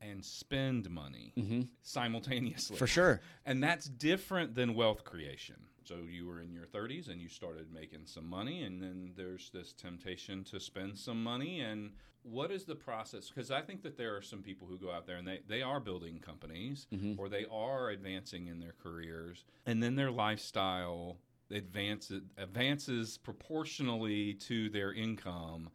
and 0.00 0.24
spend 0.24 0.88
money 0.90 1.32
mm-hmm. 1.38 1.62
simultaneously. 1.82 2.76
For 2.76 2.86
sure. 2.86 3.20
And 3.44 3.62
that's 3.62 3.86
different 3.86 4.54
than 4.54 4.74
wealth 4.74 5.04
creation. 5.04 5.56
so 5.84 5.96
you 6.08 6.26
were 6.26 6.40
in 6.40 6.52
your 6.52 6.66
30s 6.66 7.10
and 7.10 7.20
you 7.20 7.28
started 7.28 7.72
making 7.72 8.02
some 8.04 8.28
money 8.28 8.62
and 8.62 8.80
then 8.82 9.12
there's 9.16 9.50
this 9.52 9.72
temptation 9.72 10.44
to 10.44 10.60
spend 10.60 10.96
some 10.96 11.22
money 11.22 11.60
and 11.60 11.90
what 12.22 12.50
is 12.50 12.64
the 12.64 12.74
process 12.74 13.28
because 13.28 13.50
i 13.50 13.60
think 13.60 13.82
that 13.82 13.96
there 13.96 14.14
are 14.14 14.22
some 14.22 14.42
people 14.42 14.68
who 14.68 14.78
go 14.78 14.90
out 14.92 15.06
there 15.06 15.16
and 15.16 15.26
they, 15.26 15.40
they 15.48 15.62
are 15.62 15.80
building 15.80 16.18
companies 16.18 16.86
or 17.18 17.28
they 17.28 17.46
are 17.50 17.90
advancing 17.90 18.46
in 18.46 18.60
their 18.60 18.74
careers 18.82 19.44
and 19.66 19.82
then 19.82 19.96
their 19.96 20.10
lifestyle 20.10 21.16
advances 21.50 22.22
advances 22.38 23.18
proportionally 23.18 24.34
to 24.34 24.68
their 24.70 24.92
income 24.92 25.68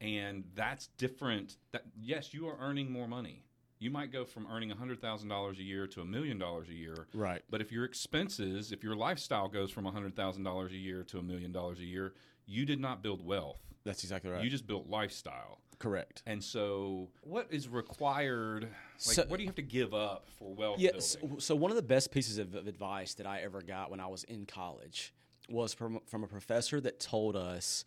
and 0.00 0.44
that's 0.54 0.88
different 0.98 1.56
that 1.72 1.82
yes 2.00 2.32
you 2.32 2.46
are 2.48 2.56
earning 2.60 2.90
more 2.90 3.06
money 3.08 3.42
you 3.80 3.90
might 3.90 4.10
go 4.10 4.24
from 4.24 4.46
earning 4.50 4.70
$100000 4.70 5.58
a 5.58 5.62
year 5.62 5.86
to 5.86 6.00
a 6.00 6.04
million 6.04 6.38
dollars 6.38 6.68
a 6.68 6.74
year 6.74 7.06
Right. 7.14 7.42
but 7.48 7.60
if 7.60 7.70
your 7.70 7.84
expenses, 7.84 8.72
if 8.72 8.82
your 8.82 8.96
lifestyle 8.96 9.48
goes 9.48 9.70
from 9.70 9.84
$100,000 9.84 10.70
a 10.70 10.76
year 10.76 11.04
to 11.04 11.18
a 11.18 11.22
million 11.22 11.52
dollars 11.52 11.78
a 11.78 11.84
year, 11.84 12.14
you 12.44 12.64
did 12.66 12.80
not 12.80 13.02
build 13.04 13.24
wealth. 13.24 13.60
That's 13.84 14.02
exactly 14.02 14.30
right. 14.30 14.42
You 14.42 14.50
just 14.50 14.66
built 14.66 14.88
lifestyle. 14.88 15.60
Correct. 15.78 16.22
And 16.26 16.42
so, 16.42 17.08
what 17.22 17.46
is 17.50 17.68
required? 17.68 18.64
Like, 18.64 18.70
So- 19.14 19.24
what 19.26 19.36
do 19.36 19.42
you 19.44 19.48
have 19.48 19.56
to 19.56 19.62
give 19.62 19.94
up 19.94 20.28
for 20.38 20.52
wealth 20.52 20.80
Yeah. 20.80 20.90
building? 20.92 21.00
So, 21.02 21.36
so 21.38 21.54
one 21.56 21.70
of 21.70 21.76
the 21.76 21.82
best 21.82 22.10
pieces 22.10 22.38
of, 22.38 22.54
of 22.54 22.66
advice 22.66 23.14
that 23.14 23.26
I 23.26 23.40
ever 23.42 23.62
got 23.62 23.90
when 23.90 24.00
I 24.00 24.06
was 24.08 24.24
in 24.24 24.44
college 24.46 25.12
was 25.48 25.72
from 25.72 26.00
from 26.06 26.24
a 26.24 26.26
professor 26.26 26.80
that 26.80 27.00
told 27.00 27.34
us 27.36 27.84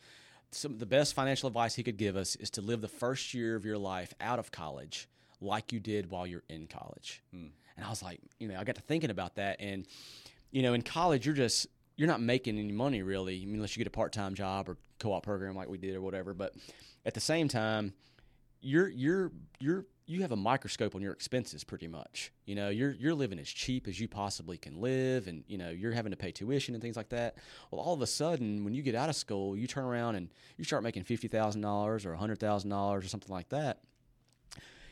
some 0.52 0.78
the 0.78 0.86
best 0.86 1.14
financial 1.14 1.48
advice 1.48 1.76
he 1.76 1.84
could 1.84 1.98
give 1.98 2.16
us 2.16 2.36
is 2.38 2.50
to 2.52 2.62
live 2.62 2.82
the 2.82 2.88
first 2.88 3.34
year 3.34 3.56
of 3.56 3.66
your 3.66 3.78
life 3.78 4.14
out 4.20 4.40
of 4.40 4.52
college 4.52 5.08
like 5.42 5.72
you 5.72 5.80
did 5.80 6.10
while 6.10 6.26
you're 6.26 6.44
in 6.50 6.68
college. 6.68 7.22
Hmm. 7.32 7.48
And 7.76 7.86
I 7.86 7.90
was 7.90 8.02
like, 8.04 8.20
you 8.40 8.48
know, 8.48 8.60
I 8.60 8.64
got 8.64 8.76
to 8.76 8.82
thinking 8.82 9.10
about 9.10 9.36
that, 9.36 9.58
and 9.60 9.86
you 10.52 10.62
know, 10.62 10.74
in 10.74 10.82
college 10.82 11.26
you're 11.26 11.36
just 11.36 11.68
you're 11.98 12.08
not 12.08 12.22
making 12.22 12.58
any 12.58 12.72
money 12.72 13.02
really, 13.04 13.42
I 13.42 13.46
mean, 13.46 13.56
unless 13.56 13.76
you 13.76 13.80
get 13.82 13.88
a 13.88 13.92
part 13.92 14.12
time 14.14 14.34
job 14.34 14.68
or 14.70 14.78
co-op 15.00 15.24
program 15.24 15.56
like 15.56 15.68
we 15.70 15.78
did 15.78 15.96
or 15.96 16.02
whatever. 16.02 16.34
But 16.34 16.56
at 17.06 17.14
the 17.14 17.20
same 17.20 17.48
time, 17.48 17.94
you're 18.62 18.90
you're 18.90 19.32
you're 19.60 19.86
you 20.06 20.22
have 20.22 20.32
a 20.32 20.36
microscope 20.36 20.94
on 20.94 21.02
your 21.02 21.14
expenses 21.14 21.64
pretty 21.64 21.88
much. 21.88 22.32
You 22.46 22.56
know, 22.56 22.70
you're 22.70 22.92
you're 22.92 23.14
living 23.14 23.40
as 23.40 23.48
cheap 23.48 23.88
as 23.88 24.00
you 24.00 24.08
possibly 24.08 24.58
can 24.58 24.80
live 24.82 25.28
and 25.28 25.44
you 25.48 25.58
know, 25.58 25.70
you're 25.70 25.94
having 25.94 26.12
to 26.12 26.18
pay 26.18 26.32
tuition 26.32 26.76
and 26.76 26.82
things 26.82 26.98
like 26.98 27.10
that. 27.10 27.38
Well, 27.72 27.82
all 27.82 27.94
of 27.94 28.02
a 28.02 28.08
sudden 28.08 28.64
when 28.64 28.74
you 28.74 28.82
get 28.82 28.94
out 28.94 29.10
of 29.10 29.16
school, 29.16 29.56
you 29.56 29.68
turn 29.68 29.86
around 29.86 30.16
and 30.16 30.30
you 30.58 30.66
start 30.66 30.84
making 30.84 31.04
$50,000 31.04 32.06
or 32.06 32.16
$100,000 32.16 32.74
or 32.74 33.02
something 33.08 33.34
like 33.34 33.50
that. 33.50 33.80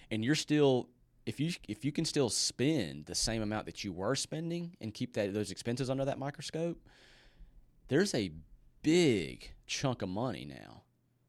And 0.09 0.23
you're 0.23 0.35
still 0.35 0.89
if 1.25 1.39
you 1.39 1.51
if 1.67 1.83
you 1.85 1.91
can 1.91 2.05
still 2.05 2.29
spend 2.29 3.05
the 3.05 3.13
same 3.13 3.41
amount 3.41 3.65
that 3.65 3.83
you 3.83 3.91
were 3.91 4.15
spending 4.15 4.75
and 4.81 4.93
keep 4.93 5.13
that 5.13 5.33
those 5.33 5.51
expenses 5.51 5.89
under 5.89 6.05
that 6.05 6.17
microscope, 6.17 6.79
there's 7.89 8.15
a 8.15 8.31
big 8.81 9.51
chunk 9.67 10.01
of 10.01 10.09
money 10.09 10.45
now 10.45 10.83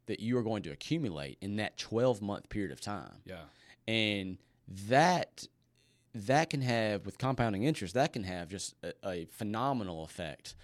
that 0.07 0.21
you 0.21 0.37
are 0.39 0.43
going 0.43 0.63
to 0.63 0.71
accumulate 0.71 1.39
in 1.41 1.57
that 1.57 1.77
12 1.77 2.21
month 2.23 2.49
period 2.49 2.73
of 2.73 2.81
time 2.81 3.17
yeah. 3.25 3.43
and 3.87 4.39
that 4.89 5.47
that 6.15 6.51
can 6.51 6.61
have 6.61 7.07
with 7.07 7.19
compounding 7.19 7.65
interest 7.65 7.95
that 7.95 8.13
can 8.13 8.25
have 8.25 8.49
just 8.49 8.75
a, 8.83 8.93
a 9.09 9.25
phenomenal 9.27 10.05
effect 10.05 10.55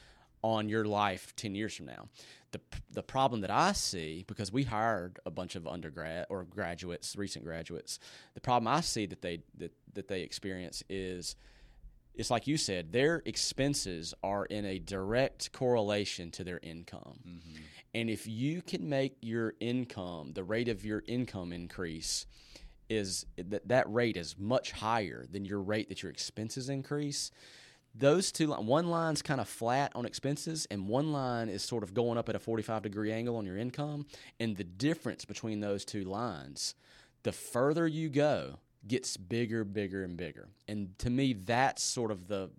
on 0.43 0.69
your 0.69 0.85
life 0.85 1.35
10 1.37 1.55
years 1.55 1.75
from 1.75 1.87
now 1.87 2.09
the 2.53 2.61
the 2.91 3.03
problem 3.03 3.41
that 3.41 3.51
i 3.51 3.73
see 3.73 4.25
because 4.27 4.53
we 4.53 4.65
hired 4.65 5.19
a 5.27 5.31
bunch 5.31 5.57
of 5.57 5.67
undergrad 5.67 6.27
or 6.29 6.45
graduates 6.45 7.17
recent 7.17 7.45
graduates 7.45 7.99
the 8.35 8.41
problem 8.41 8.69
i 8.69 8.81
see 8.81 9.07
that 9.07 9.23
they 9.23 9.41
that, 9.57 9.73
that 9.95 10.09
they 10.09 10.23
experience 10.23 10.83
is 10.89 11.37
it's 12.17 12.31
like 12.31 12.47
you 12.47 12.57
said 12.57 12.93
their 12.93 13.23
expenses 13.25 14.15
are 14.23 14.47
in 14.47 14.65
a 14.65 14.79
direct 14.79 15.53
correlation 15.53 16.31
to 16.33 16.45
their 16.45 16.61
income. 16.63 17.21
Mm-hmm. 17.27 17.63
And 17.95 18.11
if 18.11 18.27
you 18.27 18.63
can 18.63 18.89
make 18.89 19.17
your 19.23 19.55
income 19.61 20.33
the 20.35 20.45
rate 20.45 20.69
of 20.69 20.85
your 20.85 21.03
income 21.07 21.53
increase 21.53 22.27
is 22.89 23.27
that 23.37 23.67
that 23.69 23.93
rate 23.93 24.17
is 24.17 24.37
much 24.39 24.73
higher 24.73 25.27
than 25.31 25.45
your 25.45 25.61
rate 25.61 25.89
that 25.89 26.03
your 26.03 26.13
expenses 26.13 26.69
increase 26.69 27.31
those 27.99 28.31
two 28.31 28.53
one 28.53 28.89
line's 28.89 29.23
kind 29.23 29.41
of 29.41 29.49
flat 29.49 29.93
on 29.95 30.05
expenses 30.05 30.67
and 30.71 30.87
one 30.87 31.13
line 31.13 31.49
is 31.49 31.63
sort 31.63 31.83
of 31.83 31.95
going 31.95 32.19
up 32.19 32.29
at 32.29 32.37
a 32.37 32.39
45 32.39 32.83
degree 32.83 33.11
angle 33.11 33.37
on 33.37 33.47
your 33.47 33.57
income. 33.57 34.07
And 34.39 34.57
the 34.57 34.65
difference 34.65 35.25
between 35.25 35.61
those 35.61 35.85
two 35.85 36.05
lines 36.05 36.75
the 37.23 37.33
further 37.33 37.89
you 37.89 38.09
go 38.09 38.59
gets 38.87 39.17
bigger 39.17 39.65
bigger 39.65 40.05
and 40.05 40.17
bigger. 40.17 40.49
And 40.69 40.99
to 40.99 41.11
me 41.11 41.33
that's 41.33 41.83
sort 41.83 42.11
of 42.11 42.29
the 42.29 42.51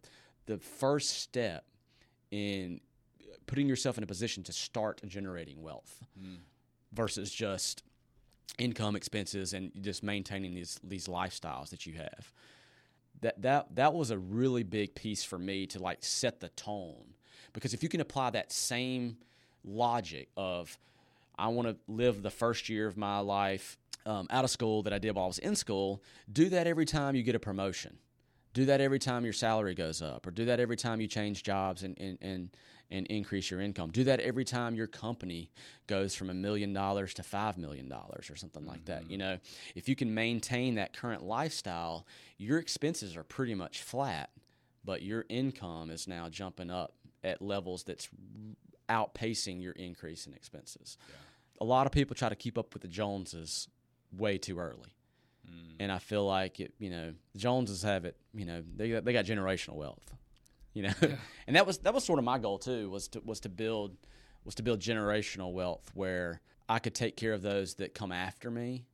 the 0.46 0.57
first 0.57 1.22
step 1.22 1.65
in 2.31 2.81
putting 3.46 3.67
yourself 3.67 3.98
in 3.98 4.03
a 4.03 4.07
position 4.07 4.43
to 4.43 4.53
start 4.53 5.01
generating 5.07 5.62
wealth 5.62 6.03
mm. 6.22 6.38
versus 6.93 7.31
just 7.31 7.84
income 8.57 8.96
expenses 8.96 9.53
and 9.53 9.72
just 9.81 10.03
maintaining 10.03 10.53
these 10.53 10.79
these 10.84 11.07
lifestyles 11.07 11.69
that 11.69 11.86
you 11.86 11.93
have. 11.93 12.31
That 13.22 13.41
that 13.41 13.75
that 13.75 13.93
was 13.93 14.12
a 14.12 14.17
really 14.17 14.63
big 14.63 14.96
piece 14.96 15.24
for 15.24 15.39
me 15.39 15.65
to 15.67 15.79
like 15.79 16.00
set 16.01 16.39
the 16.39 16.50
tone. 16.50 17.13
Because 17.53 17.74
if 17.74 17.81
you 17.81 17.89
can 17.89 18.01
apply 18.01 18.31
that 18.31 18.51
same 18.51 19.17
logic 19.63 20.29
of 20.38 20.77
I 21.39 21.48
want 21.50 21.67
to 21.67 21.77
live 21.88 22.24
the 22.24 22.31
first 22.31 22.67
year 22.69 22.88
of 22.88 22.98
my 22.98 23.19
life 23.19 23.77
um, 24.07 24.27
out 24.29 24.43
of 24.43 24.49
school 24.49 24.83
that 24.83 24.93
I 24.93 24.99
did 24.99 25.15
while 25.15 25.25
I 25.25 25.27
was 25.27 25.39
in 25.39 25.55
school, 25.55 26.01
do 26.31 26.49
that 26.49 26.65
every 26.65 26.85
time 26.85 27.15
you 27.15 27.23
get 27.23 27.35
a 27.35 27.39
promotion. 27.39 27.97
Do 28.53 28.65
that 28.65 28.81
every 28.81 28.97
time 28.97 29.23
your 29.23 29.33
salary 29.33 29.75
goes 29.75 30.01
up, 30.01 30.25
or 30.25 30.31
do 30.31 30.45
that 30.45 30.59
every 30.59 30.77
time 30.77 30.99
you 30.99 31.07
change 31.07 31.43
jobs 31.43 31.83
and, 31.83 31.95
and, 31.99 32.17
and, 32.21 32.49
and 32.89 33.05
increase 33.07 33.51
your 33.51 33.61
income. 33.61 33.91
Do 33.91 34.05
that 34.05 34.19
every 34.21 34.45
time 34.45 34.73
your 34.73 34.87
company 34.87 35.51
goes 35.85 36.15
from 36.15 36.31
a 36.31 36.33
million 36.33 36.73
dollars 36.73 37.13
to 37.15 37.23
five 37.23 37.57
million 37.57 37.87
dollars 37.87 38.31
or 38.31 38.35
something 38.35 38.65
like 38.65 38.85
that. 38.85 39.11
You 39.11 39.17
know, 39.19 39.37
if 39.75 39.87
you 39.87 39.95
can 39.95 40.11
maintain 40.13 40.75
that 40.75 40.95
current 40.95 41.21
lifestyle, 41.21 42.07
your 42.37 42.57
expenses 42.57 43.15
are 43.15 43.23
pretty 43.23 43.53
much 43.53 43.83
flat, 43.83 44.31
but 44.83 45.03
your 45.03 45.25
income 45.29 45.91
is 45.91 46.07
now 46.07 46.29
jumping 46.29 46.71
up 46.71 46.93
at 47.23 47.41
levels 47.41 47.83
that's 47.83 48.09
outpacing 48.89 49.61
your 49.61 49.73
increase 49.73 50.25
in 50.25 50.33
expenses. 50.33 50.97
A 51.59 51.65
lot 51.65 51.85
of 51.85 51.91
people 51.91 52.15
try 52.15 52.29
to 52.29 52.35
keep 52.35 52.57
up 52.57 52.73
with 52.73 52.81
the 52.81 52.87
Joneses 52.87 53.67
way 54.15 54.37
too 54.37 54.59
early. 54.59 54.93
And 55.79 55.91
I 55.91 55.99
feel 55.99 56.25
like 56.25 56.59
it, 56.59 56.73
you 56.79 56.89
know, 56.89 57.13
the 57.33 57.39
Joneses 57.39 57.83
have 57.83 58.05
it, 58.05 58.17
you 58.33 58.45
know, 58.45 58.63
they 58.75 58.89
got, 58.91 59.05
they 59.05 59.13
got 59.13 59.25
generational 59.25 59.75
wealth. 59.75 60.13
You 60.73 60.83
know. 60.83 60.93
and 61.47 61.55
that 61.55 61.65
was 61.65 61.79
that 61.79 61.93
was 61.93 62.03
sort 62.03 62.19
of 62.19 62.25
my 62.25 62.37
goal 62.37 62.57
too 62.59 62.89
was 62.89 63.07
to 63.09 63.21
was 63.23 63.39
to 63.41 63.49
build 63.49 63.95
was 64.43 64.55
to 64.55 64.63
build 64.63 64.79
generational 64.79 65.51
wealth 65.53 65.89
where 65.93 66.41
I 66.69 66.79
could 66.79 66.93
take 66.93 67.15
care 67.15 67.33
of 67.33 67.41
those 67.41 67.75
that 67.75 67.93
come 67.93 68.11
after 68.11 68.51
me 68.51 68.85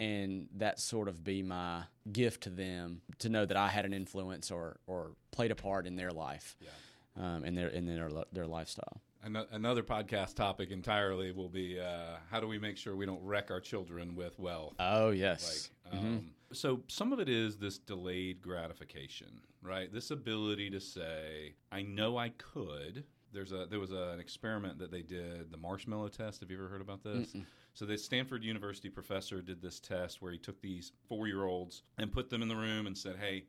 and 0.00 0.48
that 0.56 0.78
sort 0.78 1.08
of 1.08 1.24
be 1.24 1.42
my 1.42 1.84
gift 2.12 2.42
to 2.42 2.50
them 2.50 3.00
to 3.20 3.28
know 3.30 3.46
that 3.46 3.56
I 3.56 3.68
had 3.68 3.84
an 3.86 3.92
influence 3.94 4.50
or 4.50 4.76
or 4.86 5.12
played 5.30 5.50
a 5.50 5.54
part 5.54 5.86
in 5.86 5.96
their 5.96 6.10
life. 6.10 6.56
Um, 7.16 7.44
in 7.44 7.54
their 7.54 7.68
in 7.68 7.86
their 7.86 8.10
their 8.32 8.46
lifestyle. 8.46 9.00
Ano- 9.24 9.46
Another 9.52 9.82
podcast 9.82 10.34
topic 10.34 10.70
entirely 10.70 11.32
will 11.32 11.48
be 11.48 11.80
uh, 11.80 12.16
how 12.30 12.40
do 12.40 12.46
we 12.46 12.58
make 12.58 12.76
sure 12.76 12.94
we 12.96 13.06
don't 13.06 13.22
wreck 13.24 13.50
our 13.50 13.60
children 13.60 14.14
with 14.14 14.38
wealth? 14.38 14.74
Oh 14.78 15.10
yes. 15.10 15.70
Like, 15.90 15.98
um, 15.98 16.30
so 16.52 16.82
some 16.88 17.12
of 17.12 17.20
it 17.20 17.28
is 17.28 17.56
this 17.56 17.78
delayed 17.78 18.42
gratification, 18.42 19.40
right? 19.62 19.92
This 19.92 20.10
ability 20.10 20.70
to 20.70 20.80
say, 20.80 21.54
"I 21.72 21.82
know 21.82 22.16
I 22.16 22.30
could." 22.30 23.04
There's 23.32 23.50
a 23.52 23.66
there 23.68 23.80
was 23.80 23.90
a, 23.92 24.10
an 24.14 24.20
experiment 24.20 24.78
that 24.78 24.90
they 24.92 25.02
did, 25.02 25.50
the 25.50 25.56
marshmallow 25.58 26.08
test. 26.08 26.40
Have 26.40 26.50
you 26.50 26.56
ever 26.58 26.68
heard 26.68 26.80
about 26.80 27.02
this? 27.02 27.34
So 27.72 27.84
the 27.84 27.98
Stanford 27.98 28.44
University 28.44 28.88
professor 28.88 29.42
did 29.42 29.60
this 29.60 29.80
test 29.80 30.22
where 30.22 30.30
he 30.30 30.38
took 30.38 30.60
these 30.60 30.92
four 31.08 31.26
year 31.26 31.44
olds 31.44 31.82
and 31.98 32.12
put 32.12 32.30
them 32.30 32.42
in 32.42 32.48
the 32.48 32.54
room 32.56 32.86
and 32.86 32.96
said, 32.96 33.16
"Hey, 33.16 33.46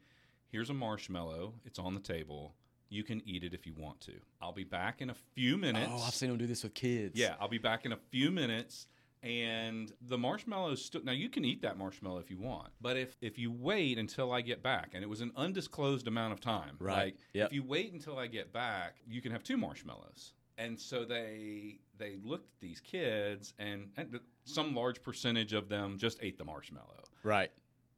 here's 0.47 0.69
a 0.71 0.73
marshmallow. 0.73 1.53
It's 1.65 1.77
on 1.79 1.93
the 1.93 1.99
table. 1.99 2.55
You 2.95 3.03
can 3.03 3.21
eat 3.27 3.43
it 3.43 3.53
if 3.53 3.65
you 3.67 3.73
want 3.77 3.99
to. 4.01 4.13
I'll 4.41 4.53
be 4.53 4.63
back 4.63 5.01
in 5.01 5.09
a 5.09 5.15
few 5.35 5.57
minutes." 5.57 5.91
Oh, 5.91 6.01
I've 6.07 6.13
seen 6.15 6.29
them 6.29 6.37
do 6.37 6.47
this 6.47 6.63
with 6.63 6.73
kids. 6.73 7.19
Yeah, 7.19 7.35
I'll 7.39 7.47
be 7.49 7.57
back 7.57 7.85
in 7.85 7.91
a 7.91 7.97
few 7.97 8.31
minutes. 8.31 8.87
And 9.23 9.91
the 10.01 10.19
marshmallows 10.19 10.85
still 10.85 11.03
now 11.03 11.11
you 11.11 11.29
can 11.29 11.43
eat 11.45 11.63
that 11.63 11.77
marshmallow 11.79 12.19
if 12.19 12.29
you 12.29 12.37
want, 12.37 12.69
but 12.79 12.95
if 12.95 13.17
if 13.21 13.39
you 13.39 13.51
wait 13.51 13.97
until 13.97 14.31
I 14.31 14.41
get 14.41 14.61
back, 14.61 14.91
and 14.93 15.03
it 15.03 15.07
was 15.07 15.21
an 15.21 15.31
undisclosed 15.35 16.07
amount 16.07 16.33
of 16.33 16.39
time, 16.39 16.75
Right. 16.79 17.05
Like 17.05 17.17
Yep. 17.33 17.47
if 17.47 17.53
you 17.53 17.63
wait 17.63 17.91
until 17.91 18.19
I 18.19 18.27
get 18.27 18.53
back, 18.53 18.97
you 19.07 19.21
can 19.21 19.31
have 19.31 19.43
two 19.43 19.57
marshmallows. 19.57 20.33
And 20.59 20.79
so 20.79 21.05
they 21.05 21.79
they 21.97 22.17
looked 22.23 22.49
at 22.53 22.59
these 22.59 22.79
kids, 22.81 23.53
and, 23.57 23.91
and 23.97 24.19
some 24.43 24.75
large 24.75 25.01
percentage 25.01 25.53
of 25.53 25.69
them 25.69 25.97
just 25.97 26.19
ate 26.21 26.37
the 26.37 26.45
marshmallow 26.45 27.03
Right. 27.23 27.51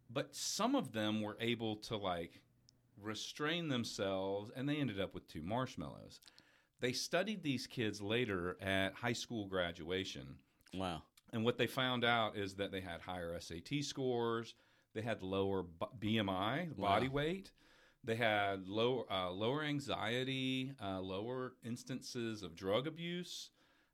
but 0.10 0.34
some 0.34 0.76
of 0.76 0.94
them 0.94 1.22
were 1.22 1.36
able 1.42 1.76
to 1.78 1.98
like 1.98 2.42
restrain 3.02 3.68
themselves 3.70 4.52
and 4.56 4.68
they 4.68 4.78
ended 4.78 5.00
up 5.00 5.14
with 5.14 5.28
two 5.28 5.42
marshmallows 5.42 6.20
they 6.80 6.92
studied 6.92 7.42
these 7.44 7.66
kids 7.68 8.02
later 8.02 8.58
at 8.62 8.94
high 8.94 9.14
school 9.14 9.48
graduation 9.48 10.36
Wow. 10.74 11.02
and 11.34 11.44
what 11.44 11.58
they 11.58 11.68
found 11.68 12.04
out 12.06 12.36
is 12.38 12.56
that 12.56 12.72
they 12.72 12.82
had 12.82 13.02
higher 13.02 13.38
SAT 13.40 13.84
scores, 13.84 14.54
they 14.94 15.02
had 15.02 15.22
lower 15.24 15.64
BMI, 16.00 16.76
body 16.78 17.08
Wow. 17.08 17.14
weight. 17.14 17.52
They 18.04 18.16
had 18.16 18.68
low, 18.68 19.06
uh, 19.12 19.32
lower 19.32 19.64
anxiety, 19.64 20.72
uh, 20.82 21.02
lower 21.02 21.54
instances 21.64 22.42
of 22.44 22.56
drug 22.56 22.88
abuse, 22.88 23.50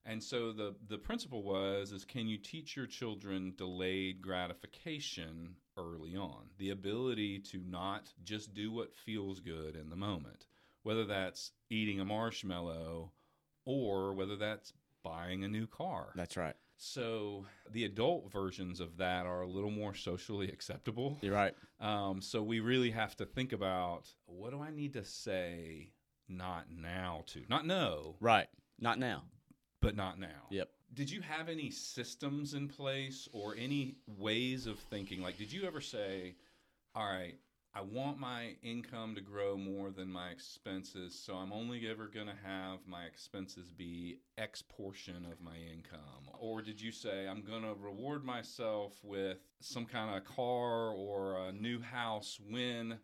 and 0.06 0.22
so 0.22 0.52
the 0.52 0.76
the 0.88 0.98
principle 0.98 1.44
was 1.44 1.92
is 1.92 2.06
can 2.06 2.28
you 2.28 2.38
teach 2.38 2.76
your 2.76 2.86
children 2.88 3.54
delayed 3.58 4.22
gratification 4.22 5.56
early 5.78 6.16
on, 6.16 6.50
the 6.58 6.70
ability 6.70 7.40
to 7.40 7.62
not 7.68 8.14
just 8.24 8.54
do 8.54 8.72
what 8.72 8.94
feels 8.94 9.40
good 9.40 9.76
in 9.76 9.90
the 9.90 9.96
moment, 9.96 10.46
whether 10.84 11.06
that's 11.06 11.52
eating 11.70 12.00
a 12.00 12.06
marshmallow 12.06 13.12
or 13.66 14.14
whether 14.14 14.36
that's 14.36 14.74
buying 15.04 15.44
a 15.44 15.48
new 15.48 15.68
car. 15.68 16.12
That's 16.16 16.38
right. 16.38 16.56
So 16.78 17.46
the 17.72 17.86
adult 17.86 18.32
versions 18.32 18.80
of 18.80 18.98
that 18.98 19.26
are 19.26 19.42
a 19.42 19.48
little 19.48 19.72
more 19.72 19.94
socially 19.94 20.50
acceptable. 20.50 21.18
You're 21.22 21.34
right. 21.34 21.54
Um, 21.80 22.22
so 22.22 22.42
we 22.44 22.60
really 22.60 22.92
have 22.92 23.16
to 23.18 23.26
think 23.26 23.54
about 23.54 24.10
what 24.26 24.52
do 24.52 24.62
I 24.62 24.72
need 24.72 24.94
to 24.94 25.06
say 25.06 25.92
not 26.28 26.66
now 26.72 27.24
to 27.28 27.42
not 27.50 27.66
no, 27.66 28.16
Right. 28.20 28.48
Not 28.80 29.00
now. 29.00 29.24
But 29.84 29.96
not 29.96 30.20
now. 30.20 30.48
Yep. 30.50 30.70
Did 30.94 31.12
you 31.12 31.22
have 31.22 31.50
any 31.50 31.70
systems 31.70 32.54
in 32.54 32.68
place 32.68 33.28
or 33.34 33.56
any 33.58 33.96
ways 34.08 34.68
of 34.68 34.80
thinking? 34.80 35.22
Like, 35.22 35.38
did 35.38 35.52
you 35.52 35.66
ever 35.66 35.82
say, 35.82 36.36
all 36.96 37.06
right, 37.06 37.36
I 37.76 37.82
want 37.82 38.20
my 38.20 38.56
income 38.62 39.16
to 39.16 39.22
grow 39.22 39.58
more 39.58 39.90
than 39.90 40.08
my 40.08 40.30
expenses, 40.30 41.20
so 41.20 41.34
I'm 41.34 41.52
only 41.52 41.90
ever 41.90 42.08
going 42.08 42.28
to 42.28 42.36
have 42.46 42.80
my 42.88 43.06
expenses 43.06 43.72
be 43.72 44.20
X 44.38 44.62
portion 44.62 45.26
of 45.26 45.42
my 45.42 45.56
income? 45.56 46.30
Or 46.40 46.62
did 46.62 46.80
you 46.80 46.92
say, 46.92 47.28
I'm 47.28 47.42
going 47.42 47.64
to 47.64 47.74
reward 47.74 48.24
myself 48.24 48.94
with 49.04 49.40
some 49.60 49.86
kind 49.86 50.16
of 50.16 50.24
car 50.24 50.92
or 50.92 51.48
a 51.48 51.52
new 51.52 51.82
house 51.82 52.40
when? 52.48 53.00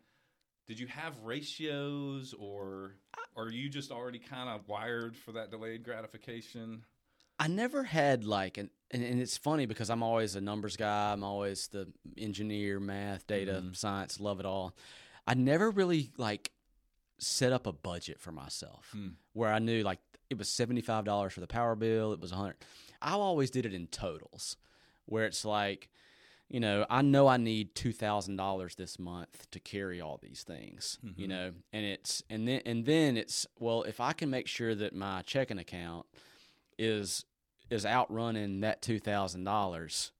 Did 0.66 0.78
you 0.78 0.86
have 0.86 1.18
ratios 1.22 2.34
or 2.38 2.96
are 3.36 3.50
you 3.50 3.68
just 3.68 3.90
already 3.90 4.18
kind 4.18 4.48
of 4.48 4.68
wired 4.68 5.16
for 5.16 5.32
that 5.32 5.50
delayed 5.50 5.82
gratification? 5.82 6.84
I 7.38 7.48
never 7.48 7.82
had 7.84 8.24
like 8.24 8.58
an 8.58 8.70
and, 8.92 9.02
and 9.04 9.20
it's 9.20 9.36
funny 9.36 9.66
because 9.66 9.88
I'm 9.88 10.02
always 10.02 10.34
a 10.34 10.40
numbers 10.40 10.76
guy. 10.76 11.12
I'm 11.12 11.22
always 11.24 11.68
the 11.68 11.88
engineer, 12.18 12.80
math, 12.80 13.26
data, 13.26 13.62
Mhm. 13.64 13.76
science, 13.76 14.18
love 14.20 14.40
it 14.40 14.46
all. 14.46 14.74
I 15.26 15.34
never 15.34 15.70
really 15.70 16.10
like 16.16 16.50
set 17.18 17.52
up 17.52 17.66
a 17.66 17.72
budget 17.72 18.18
for 18.20 18.32
myself 18.32 18.88
Hmm. 18.92 19.10
where 19.32 19.52
I 19.52 19.58
knew 19.60 19.82
like 19.82 20.00
it 20.28 20.38
was 20.38 20.48
seventy 20.48 20.80
five 20.80 21.04
dollars 21.04 21.32
for 21.32 21.40
the 21.40 21.46
power 21.46 21.74
bill. 21.76 22.12
It 22.12 22.20
was 22.20 22.32
a 22.32 22.36
hundred. 22.36 22.56
I 23.02 23.12
always 23.12 23.50
did 23.50 23.64
it 23.64 23.72
in 23.74 23.86
totals, 23.88 24.56
where 25.06 25.24
it's 25.24 25.44
like, 25.44 25.88
you 26.50 26.58
know, 26.60 26.84
I 26.90 27.00
know 27.02 27.28
I 27.28 27.36
need 27.36 27.74
two 27.74 27.92
thousand 27.92 28.36
dollars 28.36 28.74
this 28.74 28.98
month 28.98 29.48
to 29.52 29.60
carry 29.60 30.00
all 30.00 30.18
these 30.20 30.42
things, 30.42 30.98
you 31.16 31.26
Mhm. 31.26 31.28
know, 31.30 31.52
and 31.72 31.86
it's 31.86 32.22
and 32.28 32.46
then 32.46 32.60
and 32.66 32.84
then 32.84 33.16
it's 33.16 33.46
well, 33.58 33.84
if 33.84 34.00
I 34.00 34.12
can 34.12 34.28
make 34.30 34.46
sure 34.48 34.74
that 34.74 34.94
my 34.94 35.22
checking 35.22 35.58
account 35.58 36.06
is 36.78 37.24
is 37.70 37.86
outrunning 37.86 38.60
that 38.60 38.82
two 38.82 38.98
thousand 38.98 39.44
dollars, 39.44 40.10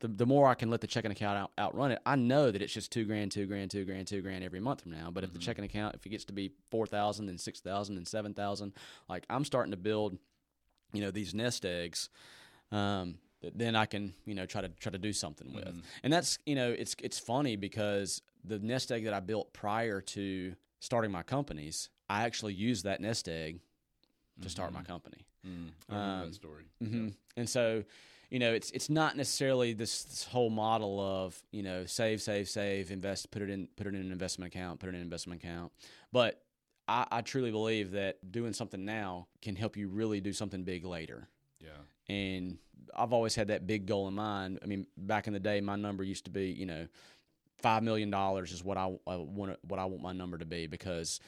the 0.00 0.08
the 0.08 0.26
more 0.26 0.48
I 0.48 0.54
can 0.54 0.68
let 0.68 0.80
the 0.80 0.88
checking 0.88 1.12
account 1.12 1.38
out, 1.38 1.52
outrun 1.56 1.92
it, 1.92 2.00
I 2.04 2.16
know 2.16 2.50
that 2.50 2.60
it's 2.60 2.72
just 2.74 2.90
two 2.90 3.04
grand, 3.04 3.30
two 3.30 3.46
grand, 3.46 3.70
two 3.70 3.84
grand, 3.84 4.08
two 4.08 4.20
grand 4.20 4.42
every 4.42 4.58
month 4.60 4.80
from 4.82 4.90
now. 4.90 5.12
But 5.12 5.22
if 5.22 5.32
the 5.32 5.38
Mhm. 5.38 5.42
checking 5.42 5.64
account, 5.64 5.94
if 5.94 6.04
it 6.04 6.08
gets 6.08 6.24
to 6.24 6.32
be 6.32 6.50
four 6.72 6.86
thousand, 6.88 7.26
then 7.26 7.38
six 7.38 7.60
thousand, 7.60 7.96
and 7.98 8.08
seven 8.08 8.34
thousand, 8.34 8.72
like 9.08 9.24
I'm 9.30 9.44
starting 9.44 9.70
to 9.70 9.76
build, 9.76 10.18
you 10.92 11.00
know, 11.02 11.12
these 11.12 11.34
nest 11.34 11.64
eggs. 11.64 12.08
Um, 12.72 13.18
that 13.42 13.58
then 13.58 13.76
I 13.76 13.86
can, 13.86 14.14
you 14.26 14.34
know, 14.34 14.46
try 14.46 14.60
to 14.62 14.68
try 14.68 14.90
to 14.92 14.98
do 14.98 15.12
something 15.12 15.52
with. 15.52 15.66
Mhm. 15.66 15.82
And 16.02 16.12
that's, 16.12 16.38
you 16.46 16.54
know, 16.54 16.70
it's 16.70 16.96
it's 17.02 17.18
funny 17.18 17.56
because 17.56 18.22
the 18.44 18.58
nest 18.58 18.90
egg 18.90 19.04
that 19.04 19.14
I 19.14 19.20
built 19.20 19.52
prior 19.52 20.00
to 20.00 20.54
starting 20.80 21.10
my 21.12 21.22
companies, 21.22 21.90
I 22.08 22.24
actually 22.24 22.54
used 22.54 22.84
that 22.84 23.00
nest 23.00 23.28
egg 23.28 23.60
to 24.40 24.48
start 24.48 24.72
my 24.72 24.80
Mhm. 24.80 24.86
company. 24.86 25.26
Mm, 25.46 25.70
I 25.88 25.94
Um, 25.94 26.26
that 26.26 26.34
story. 26.34 26.64
hmm 26.80 27.08
And 27.36 27.48
so, 27.48 27.84
you 28.30 28.38
know, 28.38 28.52
it's 28.52 28.70
it's 28.72 28.88
not 28.90 29.16
necessarily 29.16 29.72
this, 29.74 30.04
this 30.04 30.24
whole 30.24 30.50
model 30.50 30.98
of 31.00 31.40
you 31.52 31.62
know 31.62 31.84
save, 31.86 32.20
save, 32.22 32.48
save, 32.48 32.90
invest, 32.90 33.30
put 33.30 33.42
it 33.42 33.50
in, 33.50 33.68
put 33.76 33.86
it 33.86 33.94
in 33.94 34.00
an 34.00 34.12
investment 34.12 34.52
account, 34.54 34.80
put 34.80 34.86
it 34.88 34.90
in 34.90 34.94
an 34.96 35.02
investment 35.02 35.42
account. 35.42 35.72
But 36.12 36.42
I, 36.88 37.06
I 37.10 37.20
truly 37.20 37.50
believe 37.52 37.92
that 37.92 38.32
doing 38.32 38.52
something 38.52 38.84
now 38.84 39.28
can 39.40 39.54
help 39.56 39.76
you 39.76 39.88
really 39.88 40.20
do 40.20 40.32
something 40.32 40.64
big 40.64 40.84
later. 40.84 41.28
Yeah. 41.62 42.14
And 42.14 42.58
I've 42.94 43.12
always 43.12 43.34
had 43.34 43.48
that 43.48 43.66
big 43.66 43.86
goal 43.86 44.08
in 44.08 44.14
mind. 44.14 44.58
I 44.62 44.66
mean, 44.66 44.86
back 44.96 45.26
in 45.26 45.32
the 45.32 45.40
day, 45.40 45.60
my 45.60 45.76
number 45.76 46.04
used 46.04 46.24
to 46.24 46.30
be, 46.30 46.50
you 46.50 46.66
know, 46.66 46.88
five 47.62 47.82
million 47.82 48.10
dollars 48.10 48.52
is 48.52 48.64
what 48.64 48.76
I, 48.76 48.92
I 49.06 49.16
want. 49.16 49.56
What 49.62 49.78
I 49.78 49.84
want 49.84 50.02
my 50.02 50.12
number 50.12 50.36
to 50.38 50.44
be 50.44 50.66
because 50.66 51.20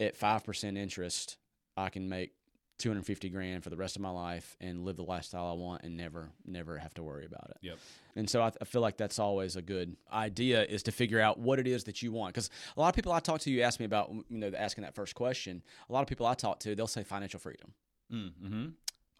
at 0.00 0.16
five 0.16 0.44
percent 0.44 0.78
interest, 0.78 1.36
I 1.76 1.90
can 1.90 2.08
make 2.08 2.32
two 2.78 2.88
hundred 2.88 3.04
fifty 3.04 3.28
grand 3.28 3.62
for 3.62 3.68
the 3.68 3.76
rest 3.76 3.94
of 3.94 4.02
my 4.02 4.10
life 4.10 4.56
and 4.58 4.86
live 4.86 4.96
the 4.96 5.02
lifestyle 5.04 5.46
I 5.48 5.52
want 5.52 5.82
and 5.82 5.98
never, 5.98 6.30
never 6.46 6.78
have 6.78 6.94
to 6.94 7.02
worry 7.02 7.26
about 7.26 7.50
it. 7.50 7.58
Yep. 7.60 7.78
And 8.16 8.28
so 8.28 8.40
I, 8.40 8.50
I 8.60 8.64
feel 8.64 8.80
like 8.80 8.96
that's 8.96 9.18
always 9.18 9.56
a 9.56 9.62
good 9.62 9.96
idea 10.10 10.64
is 10.64 10.82
to 10.84 10.92
figure 10.92 11.20
out 11.20 11.38
what 11.38 11.58
it 11.58 11.66
is 11.66 11.84
that 11.84 12.00
you 12.00 12.10
want. 12.10 12.32
Because 12.34 12.48
a 12.76 12.80
lot 12.80 12.88
of 12.88 12.94
people 12.94 13.12
I 13.12 13.20
talk 13.20 13.40
to, 13.42 13.50
you 13.50 13.60
ask 13.62 13.78
me 13.78 13.86
about, 13.86 14.10
you 14.30 14.38
know, 14.38 14.50
asking 14.56 14.82
that 14.84 14.94
first 14.94 15.14
question. 15.14 15.62
A 15.90 15.92
lot 15.92 16.00
of 16.00 16.08
people 16.08 16.24
I 16.24 16.32
talk 16.32 16.58
to, 16.60 16.74
they'll 16.74 16.86
say 16.86 17.04
financial 17.04 17.38
freedom. 17.38 17.74
Mm-hmm. 18.10 18.66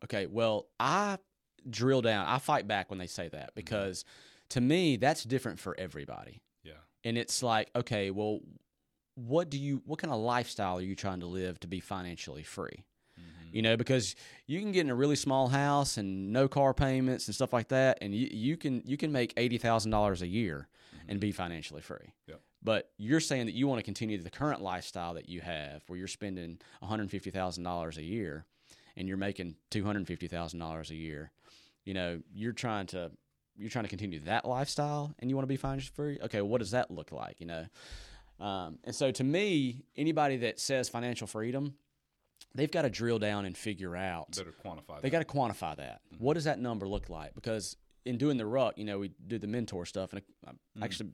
Okay, 0.05 0.27
well, 0.27 0.67
I 0.79 1.19
drill 1.69 2.03
down. 2.03 2.27
I 2.27 2.39
fight 2.39 2.67
back 2.67 2.91
when 2.91 2.99
they 2.99 3.07
say 3.07 3.29
that 3.29 3.55
because 3.55 4.05
to 4.51 4.61
me, 4.61 4.97
that's 4.97 5.25
different 5.25 5.59
for 5.59 5.75
everybody. 5.79 6.43
Yeah. 6.65 6.73
And 7.05 7.19
it's 7.19 7.43
like, 7.43 7.71
okay, 7.77 8.11
well, 8.11 8.41
what 9.15 9.51
do 9.51 9.59
you, 9.59 9.83
what 9.85 9.99
kind 9.99 10.13
of 10.13 10.21
lifestyle 10.21 10.79
are 10.79 10.83
you 10.83 10.97
trying 10.97 11.21
to 11.21 11.27
live 11.27 11.61
to 11.61 11.67
be 11.67 11.81
financially 11.81 12.43
free? 12.43 12.85
Mm-hmm. 13.21 13.57
You 13.57 13.63
know, 13.63 13.77
because 13.77 14.17
you 14.47 14.61
can 14.61 14.73
get 14.73 14.81
in 14.81 14.91
a 14.91 14.95
really 14.95 15.17
small 15.17 15.49
house 15.49 15.99
and 15.99 16.33
no 16.33 16.49
car 16.49 16.73
payments 16.73 17.27
and 17.27 17.35
stuff 17.35 17.53
like 17.53 17.69
that, 17.69 17.99
and 18.01 18.15
you, 18.15 18.29
you 18.31 18.57
can 18.57 18.83
you 18.87 18.97
can 18.97 19.13
make 19.13 19.35
eighty 19.37 19.59
thousand 19.59 19.91
dollars 19.91 20.23
a 20.23 20.27
year 20.27 20.69
and 21.09 21.21
be 21.21 21.33
financially 21.33 21.83
free. 21.83 22.15
Yep. 22.29 22.41
But 22.63 22.91
you're 22.97 23.21
saying 23.21 23.47
that 23.47 23.55
you 23.55 23.67
want 23.67 23.79
to 23.79 23.83
continue 23.83 24.17
the 24.23 24.31
current 24.31 24.63
lifestyle 24.63 25.15
that 25.15 25.29
you 25.29 25.41
have, 25.41 25.83
where 25.87 25.99
you're 25.99 26.09
spending 26.09 26.59
one 26.79 26.89
hundred 26.89 27.11
fifty 27.11 27.31
thousand 27.31 27.65
dollars 27.65 27.99
a 27.99 28.03
year, 28.03 28.47
and 29.01 29.09
you're 29.09 29.17
making 29.17 29.57
two 29.71 29.83
hundred 29.85 30.07
fifty 30.07 30.29
thousand 30.29 30.59
dollars 30.61 30.91
a 30.91 30.95
year. 30.95 31.33
You 31.85 31.95
know, 31.95 32.21
you're 32.35 32.53
trying 32.53 32.87
to 32.89 33.11
you're 33.57 33.71
trying 33.71 33.85
to 33.85 33.89
continue 33.89 34.21
that 34.21 34.45
lifestyle, 34.45 35.15
and 35.19 35.31
you 35.31 35.37
want 35.37 35.45
to 35.45 35.49
be 35.49 35.57
financially 35.57 35.93
free. 35.97 36.19
Okay, 36.23 36.43
what 36.43 36.59
does 36.59 36.71
that 36.73 36.91
look 36.91 37.11
like? 37.11 37.41
You 37.41 37.47
know, 37.47 37.67
um, 38.39 38.79
and 38.85 38.95
so 38.95 39.11
to 39.11 39.25
me, 39.25 39.85
anybody 39.97 40.37
that 40.39 40.61
says 40.61 40.89
financial 40.91 41.27
freedom, 41.27 41.75
they've 42.55 42.71
got 42.71 42.83
to 42.83 42.91
drill 42.91 43.19
down 43.19 43.47
and 43.47 43.57
figure 43.57 43.97
out. 43.97 44.37
Better 44.37 44.53
quantify. 44.65 45.01
They 45.01 45.11
got 45.11 45.21
to 45.21 45.25
quantify 45.25 45.77
that. 45.77 46.03
Mm-hmm. 46.15 46.23
What 46.25 46.35
does 46.35 46.45
that 46.45 46.59
number 46.61 46.87
look 46.87 47.09
like? 47.09 47.35
Because 47.35 47.77
in 48.05 48.19
doing 48.19 48.37
the 48.37 48.47
ruck, 48.47 48.77
you 48.77 48.85
know, 48.85 48.99
we 48.99 49.13
do 49.27 49.39
the 49.39 49.47
mentor 49.47 49.87
stuff, 49.87 50.13
and 50.13 50.23
I 50.47 50.51
Mm-hmm. 50.51 50.83
actually 50.85 51.11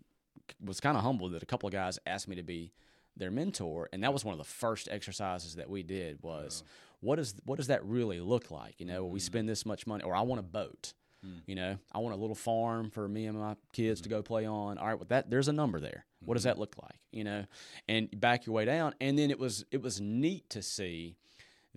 was 0.65 0.81
kind 0.81 0.97
of 0.97 1.03
humbled 1.03 1.33
that 1.33 1.43
a 1.43 1.47
couple 1.47 1.67
of 1.67 1.73
guys 1.73 1.99
asked 2.07 2.29
me 2.29 2.37
to 2.37 2.43
be 2.43 2.73
their 3.17 3.31
mentor, 3.31 3.89
and 3.93 4.03
that 4.05 4.13
was 4.13 4.25
one 4.25 4.33
of 4.33 4.39
the 4.39 4.45
first 4.45 4.89
exercises 4.91 5.55
that 5.57 5.69
we 5.71 5.83
did 5.83 6.23
was 6.23 6.63
what 7.01 7.19
is 7.19 7.35
what 7.45 7.57
does 7.57 7.67
that 7.69 7.85
really 7.85 8.21
look 8.21 8.51
like? 8.51 8.81
You 8.81 8.87
know, 8.87 9.05
Mm-hmm. 9.05 9.13
we 9.13 9.21
spend 9.21 9.49
this 9.49 9.65
much 9.67 9.87
money, 9.87 10.03
or 10.05 10.15
I 10.15 10.23
want 10.23 10.41
a 10.41 10.43
boat. 10.45 10.93
Mm. 11.25 11.41
You 11.47 11.55
know, 11.55 11.79
I 11.93 11.99
want 11.99 12.15
a 12.15 12.19
little 12.19 12.35
farm 12.37 12.91
for 12.91 13.09
me 13.09 13.27
and 13.27 13.39
my 13.39 13.57
kids 13.73 14.03
to 14.03 14.09
go 14.09 14.23
play 14.23 14.47
on. 14.47 14.79
All 14.79 14.87
right, 14.87 14.95
well, 14.99 15.07
that 15.09 15.31
there's 15.31 15.49
a 15.49 15.53
number 15.53 15.81
there. 15.81 16.05
What 16.21 16.35
does 16.35 16.45
that 16.45 16.59
look 16.59 16.75
like? 16.83 16.97
You 17.11 17.25
know, 17.25 17.45
and 17.89 18.09
back 18.21 18.47
your 18.47 18.55
way 18.55 18.65
down, 18.65 18.95
and 19.01 19.19
then 19.19 19.31
it 19.31 19.39
was 19.39 19.65
it 19.71 19.83
was 19.83 20.01
neat 20.01 20.49
to 20.51 20.63
see 20.63 21.17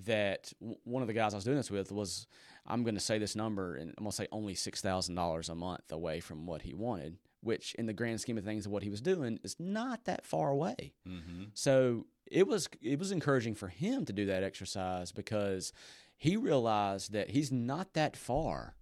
that 0.05 0.53
w- 0.59 0.77
one 0.83 1.01
of 1.01 1.07
the 1.07 1.13
guys 1.13 1.33
I 1.33 1.37
was 1.37 1.43
doing 1.45 1.57
this 1.57 1.71
with 1.71 1.91
was 1.91 2.27
I'm 2.67 2.83
going 2.83 2.95
to 2.95 3.01
say 3.01 3.17
this 3.17 3.35
number, 3.35 3.75
and 3.75 3.89
I'm 3.97 4.03
going 4.03 4.11
to 4.11 4.15
say 4.15 4.27
only 4.31 4.55
six 4.55 4.81
thousand 4.81 5.15
dollars 5.15 5.49
a 5.49 5.55
month 5.55 5.91
away 5.91 6.19
from 6.19 6.45
what 6.45 6.61
he 6.61 6.73
wanted, 6.73 7.17
which 7.41 7.73
in 7.75 7.85
the 7.85 7.93
grand 7.93 8.21
scheme 8.21 8.37
of 8.37 8.43
things 8.43 8.65
of 8.65 8.71
what 8.71 8.83
he 8.83 8.89
was 8.89 9.01
doing 9.01 9.39
is 9.43 9.55
not 9.59 10.05
that 10.05 10.25
far 10.25 10.49
away. 10.49 10.93
Mm-hmm. 11.07 11.45
So 11.53 12.05
it 12.25 12.47
was 12.47 12.69
it 12.81 12.99
was 12.99 13.11
encouraging 13.11 13.55
for 13.55 13.67
him 13.67 14.05
to 14.05 14.13
do 14.13 14.25
that 14.27 14.43
exercise 14.43 15.11
because 15.11 15.73
he 16.17 16.35
realized 16.35 17.13
that 17.13 17.29
he's 17.29 17.51
not 17.51 17.93
that 17.93 18.17
far 18.17 18.75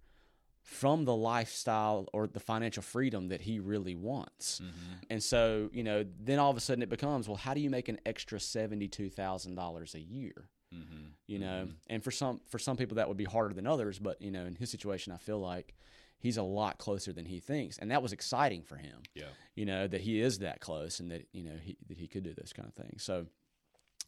from 0.62 1.06
the 1.06 1.16
lifestyle 1.16 2.06
or 2.12 2.26
the 2.26 2.40
financial 2.40 2.82
freedom 2.82 3.28
that 3.28 3.40
he 3.40 3.58
really 3.58 3.94
wants. 3.94 4.60
Mm-hmm. 4.60 4.94
And 5.08 5.22
so, 5.22 5.70
you 5.72 5.82
know, 5.82 6.04
then 6.20 6.38
all 6.38 6.50
of 6.50 6.58
a 6.58 6.60
sudden 6.60 6.82
it 6.82 6.90
becomes, 6.90 7.26
well, 7.26 7.38
how 7.38 7.54
do 7.54 7.60
you 7.60 7.70
make 7.70 7.88
an 7.88 7.98
extra 8.04 8.38
seventy-two 8.38 9.08
thousand 9.08 9.54
dollars 9.54 9.94
a 9.94 10.00
year? 10.00 10.50
Mm-hmm. 10.74 11.06
You 11.26 11.38
know, 11.38 11.68
and 11.86 12.04
for 12.04 12.10
some 12.10 12.40
for 12.48 12.58
some 12.58 12.76
people 12.76 12.96
that 12.96 13.08
would 13.08 13.16
be 13.16 13.24
harder 13.24 13.54
than 13.54 13.66
others, 13.66 13.98
but 13.98 14.20
you 14.20 14.30
know, 14.30 14.44
in 14.44 14.54
his 14.56 14.70
situation, 14.70 15.12
I 15.12 15.16
feel 15.16 15.38
like 15.38 15.74
he's 16.18 16.36
a 16.36 16.42
lot 16.42 16.78
closer 16.78 17.12
than 17.12 17.24
he 17.26 17.40
thinks, 17.40 17.78
and 17.78 17.90
that 17.90 18.02
was 18.02 18.12
exciting 18.12 18.62
for 18.62 18.76
him 18.76 19.02
Yeah. 19.14 19.24
you 19.54 19.64
know 19.64 19.86
that 19.86 20.00
he 20.00 20.20
is 20.20 20.38
that 20.40 20.60
close 20.60 21.00
and 21.00 21.10
that 21.10 21.26
you 21.32 21.44
know 21.44 21.56
he, 21.62 21.76
that 21.88 21.96
he 21.98 22.06
could 22.08 22.24
do 22.24 22.34
those 22.34 22.52
kind 22.52 22.68
of 22.68 22.74
things 22.74 23.02
so 23.02 23.26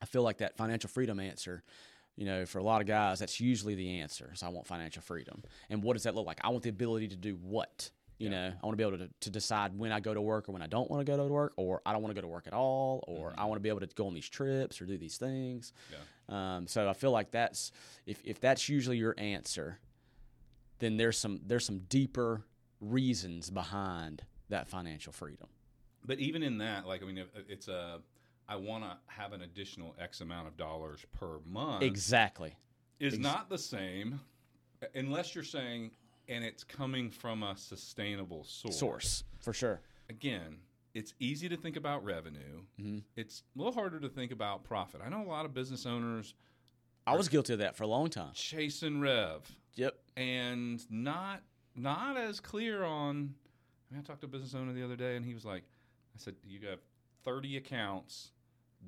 i 0.03 0.07
feel 0.07 0.23
like 0.23 0.39
that 0.39 0.57
financial 0.57 0.89
freedom 0.91 1.21
answer 1.21 1.63
you 2.17 2.25
know 2.27 2.45
for 2.47 2.59
a 2.59 2.63
lot 2.63 2.81
of 2.81 2.87
guys 2.87 3.19
that's 3.19 3.41
usually 3.41 3.75
the 3.75 4.01
answer 4.01 4.31
is 4.35 4.43
i 4.43 4.49
want 4.49 4.67
financial 4.67 5.03
freedom 5.03 5.43
and 5.71 5.83
what 5.83 5.93
does 5.95 6.03
that 6.05 6.15
look 6.15 6.27
like 6.27 6.41
i 6.43 6.49
want 6.49 6.63
the 6.63 6.69
ability 6.71 7.09
to 7.09 7.17
do 7.17 7.35
what 7.43 7.91
You 8.19 8.29
Yeah. 8.29 8.49
know, 8.51 8.53
I 8.63 8.67
want 8.67 8.75
to 8.79 8.85
be 8.85 8.87
able 8.87 8.99
to, 9.07 9.09
to 9.21 9.31
decide 9.31 9.71
when 9.79 9.93
I 9.93 10.01
go 10.01 10.13
to 10.13 10.21
work 10.21 10.47
or 10.49 10.53
when 10.53 10.61
I 10.61 10.67
don't 10.67 10.91
want 10.91 11.01
to 11.07 11.11
go 11.11 11.17
to 11.17 11.25
work, 11.33 11.55
or 11.57 11.81
I 11.87 11.93
don't 11.95 12.03
want 12.03 12.15
to 12.15 12.21
go 12.21 12.27
to 12.29 12.33
work 12.37 12.47
at 12.47 12.53
all, 12.53 13.03
or 13.09 13.33
I 13.39 13.45
want 13.47 13.57
to 13.57 13.63
be 13.63 13.71
able 13.71 13.81
to 13.81 13.87
go 14.01 14.07
on 14.09 14.13
these 14.15 14.29
trips 14.29 14.79
or 14.83 14.85
do 14.85 14.99
these 14.99 15.17
things. 15.17 15.73
Mm-hmm. 15.73 15.95
Yeah. 16.35 16.57
Um, 16.57 16.67
so 16.67 16.87
I 16.87 16.93
feel 16.93 17.13
like 17.13 17.31
that's 17.31 17.73
if, 18.05 18.21
if 18.23 18.39
that's 18.39 18.69
usually 18.69 18.99
your 18.99 19.15
answer, 19.17 19.79
then 20.81 20.97
there's 20.97 21.17
some 21.19 21.41
there's 21.47 21.65
some 21.65 21.81
deeper 21.89 22.43
reasons 22.81 23.51
behind 23.51 24.25
that 24.49 24.69
financial 24.69 25.13
freedom. 25.13 25.47
But 26.05 26.19
even 26.19 26.43
in 26.43 26.59
that, 26.59 26.87
like 26.87 27.03
I 27.03 27.07
mean, 27.07 27.23
it's 27.49 27.69
a 27.69 28.01
I 28.49 28.57
want 28.57 28.83
to 28.85 28.97
have 29.07 29.33
an 29.33 29.43
additional 29.43 29.95
X 30.01 30.21
amount 30.23 30.49
of 30.49 30.57
dollars 30.57 31.05
per 31.13 31.39
month. 31.47 31.83
Exactly. 31.85 32.57
is 32.99 33.15
Ex- 33.15 33.23
not 33.23 33.49
the 33.49 33.59
same 33.59 34.19
unless 34.95 35.35
you're 35.35 35.45
saying 35.45 35.91
and 36.29 36.45
it's 36.45 36.65
coming 36.65 37.11
from 37.11 37.43
a 37.43 37.57
sustainable 37.57 38.45
source. 38.45 38.77
Source 38.79 39.25
for 39.41 39.53
sure. 39.53 39.81
Again, 40.09 40.57
it's 40.95 41.15
easy 41.21 41.49
to 41.49 41.57
think 41.57 41.77
about 41.77 42.05
revenue. 42.05 42.63
Mhm. 42.81 43.03
It's 43.17 43.43
a 43.55 43.59
little 43.59 43.73
harder 43.73 44.01
to 44.01 44.09
think 44.09 44.33
about 44.33 44.65
profit. 44.65 45.01
I 45.05 45.09
know 45.09 45.23
a 45.23 45.29
lot 45.29 45.45
of 45.45 45.55
business 45.55 45.87
owners 45.87 46.35
I 47.07 47.17
was 47.17 47.29
guilty 47.29 47.55
of 47.55 47.59
that 47.61 47.77
for 47.77 47.85
a 47.85 47.87
long 47.89 48.09
time. 48.11 48.33
chasing 48.35 49.01
rev 49.01 49.43
Yep. 49.75 49.97
And 50.21 50.91
not 50.91 51.43
not 51.75 52.17
as 52.17 52.41
clear 52.41 52.85
on. 52.85 53.35
I, 53.91 53.95
mean, 53.95 54.03
I 54.05 54.07
talked 54.07 54.21
to 54.21 54.27
a 54.27 54.31
business 54.31 54.55
owner 54.55 54.73
the 54.73 54.85
other 54.85 54.97
day, 54.97 55.17
and 55.17 55.25
he 55.25 55.35
was 55.35 55.45
like, 55.45 55.63
"I 56.15 56.19
said 56.19 56.35
you 56.47 56.69
have 56.69 56.79
30 57.25 57.57
accounts. 57.57 58.31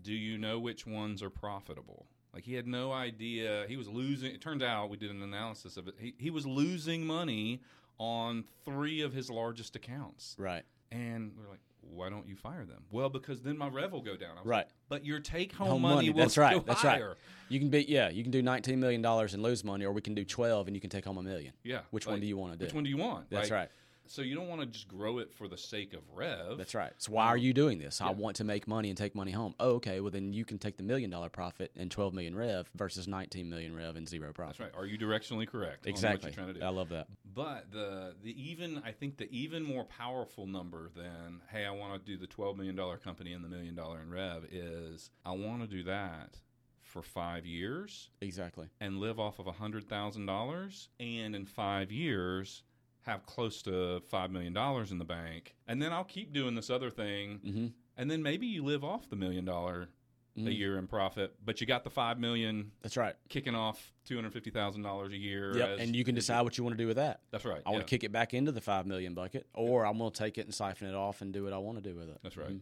Do 0.03 0.13
you 0.13 0.39
know 0.39 0.59
which 0.59 0.87
ones 0.87 1.23
are 1.23 1.31
profitable?" 1.31 2.07
Like 2.35 2.45
he 2.45 2.55
had 2.55 2.67
no 2.67 2.93
idea. 2.93 3.65
He 3.69 3.77
was 3.77 3.89
losing. 3.89 4.33
It 4.35 4.41
turns 4.41 4.63
out 4.63 4.91
we 4.91 4.97
did 4.97 5.11
an 5.11 5.23
analysis 5.23 5.77
of 5.77 5.89
it. 5.89 5.95
He, 5.99 6.15
he 6.19 6.31
was 6.31 6.47
losing 6.47 7.05
money 7.07 7.61
on 7.99 8.45
three 8.65 9.01
of 9.03 9.13
his 9.13 9.31
largest 9.31 9.77
accounts, 9.77 10.35
Right. 10.39 10.65
and 10.91 11.33
we're 11.37 11.49
like, 11.49 11.61
"Why 11.83 12.09
don't 12.11 12.27
you 12.27 12.37
fire 12.37 12.65
them?" 12.65 12.85
Well, 12.91 13.09
because 13.09 13.43
then 13.43 13.59
my 13.59 13.69
rev 13.69 13.93
will 13.93 14.01
go 14.01 14.17
down. 14.17 14.37
Right. 14.45 14.59
like, 14.59 14.69
but 14.89 15.05
your 15.05 15.21
take 15.21 15.53
home, 15.53 15.69
Home 15.69 15.83
money, 15.83 15.95
money, 15.95 16.11
will 16.11 16.21
that's 16.21 16.39
right, 16.39 16.65
that's 16.65 16.85
right. 16.85 17.03
You 17.49 17.59
can 17.59 17.69
be 17.69 17.85
yeah, 17.89 18.09
you 18.09 18.23
can 18.23 18.33
do 18.33 18.43
nineteen 18.43 18.81
million 18.81 19.03
dollars 19.03 19.35
and 19.35 19.43
lose 19.43 19.63
money, 19.65 19.85
or 19.85 19.93
we 19.93 20.01
can 20.01 20.15
do 20.15 20.25
twelve 20.25 20.67
and 20.69 20.77
you 20.77 20.81
can 20.81 20.91
take 20.91 21.05
home 21.05 21.19
a 21.19 21.23
million. 21.23 21.53
Yeah. 21.63 21.81
Which 21.91 22.07
one 22.07 22.21
do 22.21 22.27
you 22.27 22.37
want 22.37 22.53
to 22.53 22.59
do? 22.59 22.65
Which 22.65 22.75
one 22.75 22.85
do 22.85 22.91
you 22.91 22.97
want? 22.97 23.29
That's 23.31 23.51
Like, 23.51 23.59
right. 23.59 23.69
So 24.13 24.21
you 24.21 24.35
don't 24.35 24.49
want 24.49 24.61
to 24.61 24.67
just 24.67 24.89
grow 24.89 25.21
it 25.21 25.33
for 25.33 25.49
the 25.49 25.57
sake 25.57 25.95
of 25.95 26.01
rev. 26.15 26.59
That's 26.59 26.75
right. 26.75 26.93
So 26.99 27.13
why 27.13 27.29
are 27.29 27.37
you 27.39 27.55
doing 27.55 27.79
this? 27.79 28.03
I 28.03 28.11
want 28.11 28.37
to 28.37 28.45
make 28.45 28.69
money 28.69 28.91
and 28.91 28.99
take 28.99 29.15
money 29.15 29.31
home. 29.31 29.55
Oh, 29.59 29.77
okay. 29.77 30.01
Well, 30.01 30.11
then 30.11 30.35
you 30.35 30.45
can 30.45 30.59
take 30.59 30.77
the 30.77 30.83
million 30.83 31.09
dollar 31.09 31.31
profit 31.31 31.73
and 31.77 31.91
twelve 31.91 32.13
million 32.13 32.37
rev 32.37 32.71
versus 32.75 33.09
nineteen 33.09 33.49
million 33.49 33.75
rev 33.75 33.97
and 33.97 34.07
zero 34.07 34.31
profit. 34.35 34.59
That's 34.59 34.75
right. 34.75 34.79
Are 34.79 34.85
you 34.85 34.99
directionally 34.99 35.49
correct? 35.49 35.87
Exactly. 35.87 36.29
What 36.29 36.37
you're 36.37 36.45
trying 36.45 36.55
to 36.55 36.61
do? 36.61 36.67
I 36.67 36.69
love 36.69 36.91
that. 36.91 37.07
But 37.35 37.73
the 37.73 38.15
the 38.23 38.39
even 38.51 38.83
I 38.85 38.93
think 38.93 39.17
the 39.17 39.31
even 39.31 39.63
more 39.63 39.85
powerful 39.85 40.47
number 40.47 40.91
than 40.95 41.41
hey 41.51 41.65
I 41.65 41.71
want 41.71 41.95
to 42.05 42.13
do 42.13 42.19
the 42.19 42.27
twelve 42.27 42.59
million 42.59 42.77
dollar 42.77 42.99
company 42.99 43.33
and 43.33 43.43
the 43.43 43.49
million 43.49 43.75
dollar 43.75 44.03
in 44.03 44.11
rev 44.11 44.45
is 44.53 45.09
I 45.25 45.31
want 45.31 45.63
to 45.63 45.67
do 45.67 45.85
that 45.85 46.37
for 46.83 47.01
five 47.01 47.47
years 47.47 48.11
Exactly. 48.21 48.67
and 48.79 48.99
live 48.99 49.19
off 49.19 49.39
of 49.39 49.47
a 49.47 49.53
hundred 49.53 49.89
thousand 49.89 50.27
dollars 50.27 50.91
and 51.01 51.35
in 51.35 51.47
five 51.47 51.91
years 51.91 52.63
have 53.03 53.27
close 53.27 53.63
to 53.63 54.01
five 54.09 54.31
million 54.31 54.53
dollars 54.53 54.91
in 54.93 54.99
the 54.99 55.05
bank 55.05 55.55
and 55.67 55.81
then 55.83 55.93
I'll 55.93 56.05
keep 56.05 56.33
doing 56.33 56.55
this 56.55 56.71
other 56.71 56.91
thing 56.91 57.41
Mm-hmm. 57.45 57.67
and 57.97 58.11
then 58.11 58.23
maybe 58.23 58.47
you 58.47 58.65
live 58.65 58.85
off 58.85 59.09
the 59.11 59.17
million 59.17 59.45
dollar 59.45 59.89
a 60.35 60.41
year 60.51 60.79
in 60.79 60.87
profit 60.87 61.35
but 61.45 61.61
you 61.61 61.67
got 61.67 61.85
the 61.85 61.91
five 61.91 62.19
million 62.19 62.71
That's 62.81 62.97
right. 62.97 63.15
kicking 63.29 63.55
off 63.55 63.93
two 64.07 64.15
hundred 64.17 64.33
fifty 64.33 64.51
thousand 64.51 64.83
dollars 64.83 65.13
a 65.13 65.17
year. 65.19 65.55
Yep. 65.57 65.69
as- 65.69 65.81
And 65.81 65.95
you 65.95 66.05
can 66.05 66.15
decide 66.15 66.41
what 66.43 66.57
you 66.57 66.65
want 66.65 66.77
to 66.77 66.83
do 66.83 66.87
with 66.87 66.97
that. 66.97 67.21
That's 67.31 67.45
right. 67.45 67.61
I 67.67 67.71
want 67.71 67.87
to 67.87 67.91
kick 67.91 68.03
it 68.03 68.13
back 68.13 68.33
into 68.33 68.51
the 68.51 68.61
five 68.63 68.87
million 68.87 69.13
bucket, 69.15 69.47
or 69.53 69.85
I'm 69.85 69.99
going 69.99 70.11
to 70.11 70.19
take 70.19 70.39
it 70.39 70.47
and 70.47 70.55
siphon 70.55 70.89
it 70.89 70.95
off 70.95 71.21
and 71.21 71.35
do 71.35 71.45
what 71.45 71.53
I 71.53 71.59
want 71.59 71.83
to 71.83 71.87
do 71.87 71.95
with 71.95 72.09
it. 72.09 72.19
That's 72.23 72.37
right. 72.39 72.49
Mhm. 72.49 72.61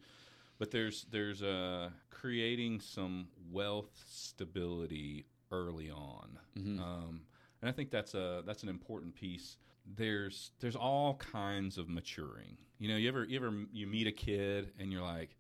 But 0.59 0.73
there's 0.73 1.07
there's 1.13 1.43
uh, 1.45 1.91
creating 2.11 2.81
some 2.81 3.29
wealth 3.53 4.05
stability 4.09 5.27
early 5.53 5.91
on, 5.91 6.39
Mhm. 6.59 6.81
um, 6.81 7.21
and 7.63 7.69
I 7.69 7.73
think 7.73 7.91
that's 7.91 8.15
a 8.15 8.43
that's 8.47 8.63
an 8.65 8.69
important 8.69 9.15
piece. 9.15 9.59
There's 9.97 10.53
there's 10.61 10.77
all 10.77 11.15
kinds 11.17 11.79
of 11.79 11.89
maturing. 11.89 12.57
You 12.79 12.89
know, 12.89 12.97
you 12.97 13.09
ever 13.09 13.25
you 13.25 13.37
ever 13.39 13.53
you 13.73 13.87
meet 13.87 14.07
a 14.07 14.13
kid 14.13 14.71
and 14.79 14.93
you're 14.93 15.03
like, 15.03 15.37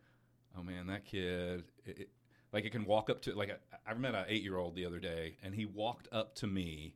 oh 0.58 0.62
man, 0.62 0.86
that 0.88 1.04
kid. 1.04 1.64
It, 1.84 1.98
it, 2.00 2.08
like 2.52 2.64
it 2.64 2.70
can 2.70 2.84
walk 2.84 3.10
up 3.10 3.22
to 3.22 3.34
like 3.34 3.50
I 3.86 3.90
I 3.90 3.94
met 3.94 4.14
an 4.14 4.24
eight 4.28 4.42
year 4.42 4.56
old 4.56 4.74
the 4.74 4.84
other 4.86 4.98
day, 4.98 5.36
and 5.42 5.54
he 5.54 5.66
walked 5.66 6.08
up 6.12 6.34
to 6.36 6.46
me 6.46 6.94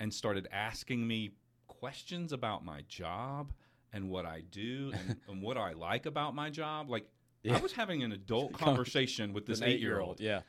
and 0.00 0.12
started 0.12 0.48
asking 0.52 1.06
me 1.06 1.30
questions 1.68 2.32
about 2.32 2.64
my 2.64 2.82
job 2.88 3.52
and 3.92 4.10
what 4.10 4.26
I 4.26 4.42
do 4.50 4.92
and, 4.92 5.16
and 5.28 5.42
what 5.42 5.56
I 5.56 5.72
like 5.72 6.06
about 6.06 6.34
my 6.34 6.50
job. 6.50 6.90
Like 6.90 7.08
I 7.50 7.58
was 7.60 7.72
having 7.72 8.02
an 8.02 8.12
adult 8.12 8.52
conversation 8.58 9.32
with 9.32 9.46
this 9.46 9.62
eight 9.62 9.80
year 9.80 10.00
old, 10.00 10.20
Yeah. 10.20 10.40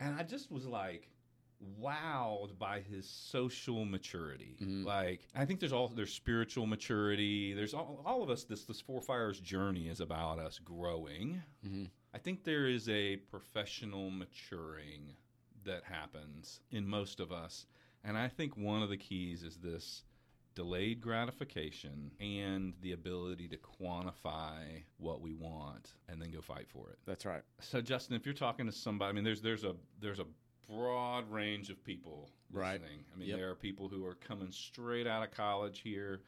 and 0.00 0.16
I 0.18 0.24
just 0.24 0.50
was 0.50 0.66
like 0.66 1.08
wowed 1.80 2.58
by 2.58 2.80
his 2.80 3.08
social 3.08 3.84
maturity. 3.84 4.56
Mhm. 4.60 4.84
Like 4.84 5.28
I 5.34 5.44
think 5.44 5.60
there's 5.60 5.72
all 5.72 5.88
there's 5.88 6.12
spiritual 6.12 6.66
maturity. 6.66 7.52
There's 7.54 7.74
all, 7.74 8.02
all 8.04 8.22
of 8.22 8.30
us. 8.30 8.44
This 8.44 8.64
this 8.64 8.80
four 8.80 9.00
fires 9.00 9.40
journey 9.40 9.88
is 9.88 10.00
about 10.00 10.38
us 10.38 10.58
growing. 10.58 11.42
hmm 11.62 11.84
I 12.12 12.18
think 12.18 12.42
there 12.42 12.66
is 12.66 12.88
a 12.88 13.16
professional 13.16 14.10
maturing 14.10 15.14
that 15.64 15.84
happens 15.84 16.60
in 16.72 16.84
most 16.88 17.20
of 17.20 17.30
us. 17.30 17.66
And 18.02 18.18
I 18.18 18.26
think 18.26 18.56
one 18.56 18.82
of 18.82 18.88
the 18.88 18.96
keys 18.96 19.44
is 19.44 19.58
this 19.58 20.02
delayed 20.56 21.00
gratification 21.00 22.10
and 22.18 22.74
the 22.80 22.92
ability 22.92 23.46
to 23.48 23.56
quantify 23.58 24.82
what 24.96 25.20
we 25.20 25.34
want 25.34 25.94
and 26.08 26.20
then 26.20 26.30
go 26.32 26.40
fight 26.40 26.66
for 26.68 26.90
it. 26.90 26.98
That's 27.06 27.24
right. 27.24 27.42
So 27.60 27.80
Justin, 27.80 28.16
if 28.16 28.24
you're 28.26 28.34
talking 28.34 28.66
to 28.66 28.72
somebody, 28.72 29.10
I 29.10 29.12
mean 29.12 29.22
there's 29.24 29.40
there's 29.42 29.62
a 29.64 29.76
there's 30.00 30.18
a 30.18 30.26
broad 30.70 31.30
range 31.30 31.70
of 31.70 31.82
people 31.84 32.30
Right. 32.52 32.80
listening. 32.80 33.04
I 33.12 33.16
mean 33.18 33.28
Yep. 33.28 33.38
there 33.38 33.50
are 33.50 33.54
people 33.56 33.88
who 33.88 34.04
are 34.06 34.14
coming 34.14 34.52
straight 34.52 35.06
out 35.06 35.22
of 35.22 35.30
college 35.32 35.80
here 35.80 36.22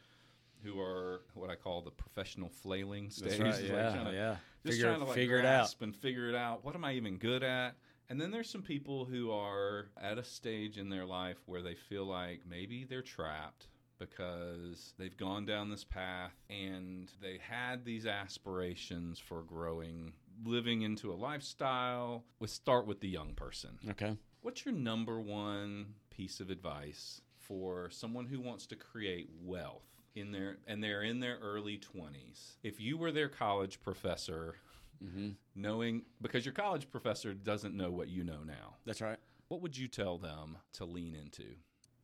who 0.63 0.81
are 0.81 1.23
what 1.35 1.51
I 1.51 1.57
call 1.57 1.83
the 1.83 1.91
professional 1.91 2.49
flailing 2.49 3.11
stage. 3.11 3.41
Right. 3.41 3.53
Like 3.61 3.63
Yeah. 3.69 4.05
to- 4.05 4.13
yeah. 4.13 4.37
just 4.65 4.75
Figure, 4.77 4.85
trying 4.87 5.01
to 5.01 5.07
like 5.07 5.15
figure 5.15 5.39
it 5.39 5.45
out. 5.45 5.75
and 5.81 5.95
figure 5.97 6.29
it 6.29 6.35
out. 6.37 6.65
What 6.65 6.75
am 6.77 6.85
I 6.85 6.93
even 6.95 7.19
good 7.19 7.43
at? 7.43 7.77
And 8.09 8.21
then 8.21 8.31
there's 8.31 8.49
some 8.51 8.63
people 8.63 9.05
who 9.07 9.31
are 9.33 9.91
at 9.97 10.19
a 10.19 10.25
stage 10.25 10.77
in 10.79 10.89
their 10.91 11.05
life 11.07 11.39
where 11.47 11.63
they 11.63 11.75
feel 11.75 12.05
like 12.05 12.47
maybe 12.47 12.85
they're 12.85 13.03
trapped 13.03 13.69
because 13.99 14.95
they've 14.99 15.17
gone 15.17 15.47
down 15.47 15.71
this 15.71 15.85
path 15.85 16.35
and 16.51 17.11
they 17.21 17.39
had 17.39 17.85
these 17.85 18.07
aspirations 18.07 19.19
for 19.19 19.43
growing, 19.43 20.13
living 20.45 20.83
into 20.83 21.13
a 21.13 21.15
lifestyle. 21.15 22.25
We 22.39 22.49
start 22.49 22.87
with 22.87 23.01
the 23.01 23.09
young 23.09 23.35
person. 23.35 23.79
Okay. 23.91 24.17
What's 24.43 24.65
your 24.65 24.75
number 24.75 25.21
one 25.21 25.95
piece 26.11 26.41
of 26.41 26.51
advice 26.51 27.21
for 27.39 27.89
someone 27.91 28.27
who 28.27 28.41
wants 28.41 28.67
to 28.67 28.77
create 28.77 29.29
wealth 29.41 29.87
in 30.17 30.33
their 30.33 30.59
and 30.67 30.83
they're 30.83 31.03
in 31.05 31.21
their 31.21 31.39
early 31.41 31.79
20s? 31.79 32.57
If 32.65 32.81
you 32.81 32.97
were 32.99 33.13
their 33.13 33.29
college 33.29 33.81
professor, 33.81 34.57
hmm 35.01 35.31
knowing 35.55 36.03
because 36.21 36.45
your 36.45 36.55
college 36.55 36.91
professor 36.91 37.35
doesn't 37.35 37.77
know 37.77 37.91
what 37.91 38.09
you 38.09 38.25
know 38.25 38.41
now, 38.45 38.77
That's 38.85 39.01
right. 39.01 39.19
what 39.49 39.61
would 39.61 39.77
you 39.77 39.87
tell 39.87 40.19
them 40.19 40.59
to 40.75 40.85
lean 40.85 41.15
into? 41.15 41.45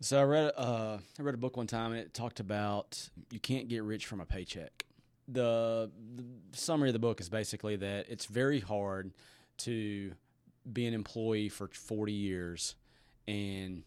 So 0.01 0.21
I 0.21 0.23
read 0.23 0.53
uh, 0.57 0.99
I 1.19 1.23
read 1.23 1.35
a 1.35 1.39
book 1.39 1.57
one 1.57 1.67
time 1.67 1.91
and 1.91 2.01
it 2.01 2.15
talked 2.15 2.39
about 2.39 3.09
you 3.33 3.41
can't 3.41 3.67
get 3.69 3.83
rich 3.83 4.07
from 4.07 4.21
a 4.21 4.27
paycheck. 4.27 4.85
The, 5.27 5.91
the 6.17 6.25
summary 6.57 6.89
of 6.89 6.93
the 6.95 6.99
book 7.01 7.21
is 7.21 7.29
basically 7.29 7.75
that 7.77 8.07
it's 8.09 8.27
very 8.27 8.61
hard 8.61 9.13
to 9.59 10.13
be 10.71 10.87
an 10.87 10.95
employee 10.95 11.49
for 11.49 11.69
40 11.69 12.13
years 12.13 12.75
and 13.27 13.83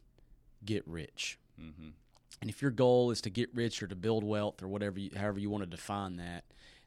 get 0.64 0.88
rich. 0.88 1.38
Mm-hmm. 1.60 1.90
And 2.42 2.50
if 2.50 2.62
your 2.62 2.72
goal 2.72 3.12
is 3.12 3.22
to 3.22 3.30
get 3.30 3.54
rich 3.54 3.84
or 3.84 3.88
to 3.88 3.96
build 3.96 4.24
wealth 4.24 4.64
or 4.64 4.68
whatever, 4.68 5.00
you, 5.00 5.12
however 5.16 5.40
you 5.40 5.50
want 5.50 5.64
to 5.64 5.70
define 5.70 6.18
that, 6.18 6.44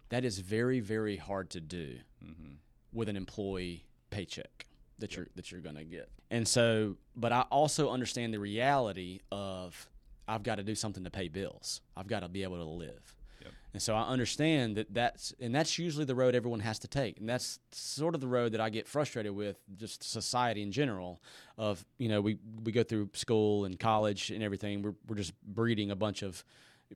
that 0.09 0.25
is 0.25 0.39
very 0.39 0.81
very 0.81 1.17
hard 1.17 1.51
to 1.51 1.61
do 1.61 1.99
Mm-hmm. 2.25 2.55
with 2.93 3.09
an 3.09 3.17
employee 3.17 3.85
paycheck 4.11 4.67
that 4.99 5.15
you're 5.17 5.27
that 5.37 5.51
you're 5.51 5.61
going 5.61 5.77
to 5.77 5.85
get. 5.85 6.09
And 6.31 6.49
so, 6.49 6.97
but 7.15 7.33
I 7.33 7.43
also 7.43 7.91
understand 7.91 8.33
the 8.33 8.39
reality 8.39 9.21
of 9.31 9.89
I've 10.27 10.43
got 10.43 10.55
to 10.57 10.63
do 10.63 10.75
something 10.75 11.05
to 11.05 11.11
pay 11.11 11.29
bills. 11.29 11.81
I've 11.97 12.07
got 12.07 12.21
to 12.21 12.29
be 12.29 12.43
able 12.43 12.57
to 12.57 12.65
live. 12.65 13.15
And 13.75 13.83
so 13.83 13.97
I 13.97 14.03
understand 14.03 14.77
that 14.77 14.95
that's 14.95 15.35
and 15.41 15.53
that's 15.53 15.81
usually 15.81 16.05
the 16.05 16.15
road 16.15 16.37
everyone 16.37 16.61
has 16.61 16.79
to 16.79 16.89
take. 16.89 17.19
And 17.19 17.29
that's 17.29 17.59
sort 17.73 18.15
of 18.15 18.21
the 18.21 18.29
road 18.29 18.53
that 18.53 18.61
I 18.61 18.71
get 18.71 18.87
frustrated 18.87 19.35
with 19.35 19.59
just 19.77 20.05
society 20.05 20.63
in 20.63 20.71
general 20.71 21.21
of, 21.59 21.85
you 21.99 22.09
know, 22.09 22.21
we 22.21 22.39
we 22.63 22.71
go 22.71 22.85
through 22.85 23.11
school 23.15 23.65
and 23.65 23.79
college 23.79 24.31
and 24.31 24.45
everything. 24.45 24.81
We're 24.81 24.95
we're 25.09 25.17
just 25.17 25.35
breeding 25.43 25.91
a 25.91 25.97
bunch 25.97 26.23
of 26.23 26.45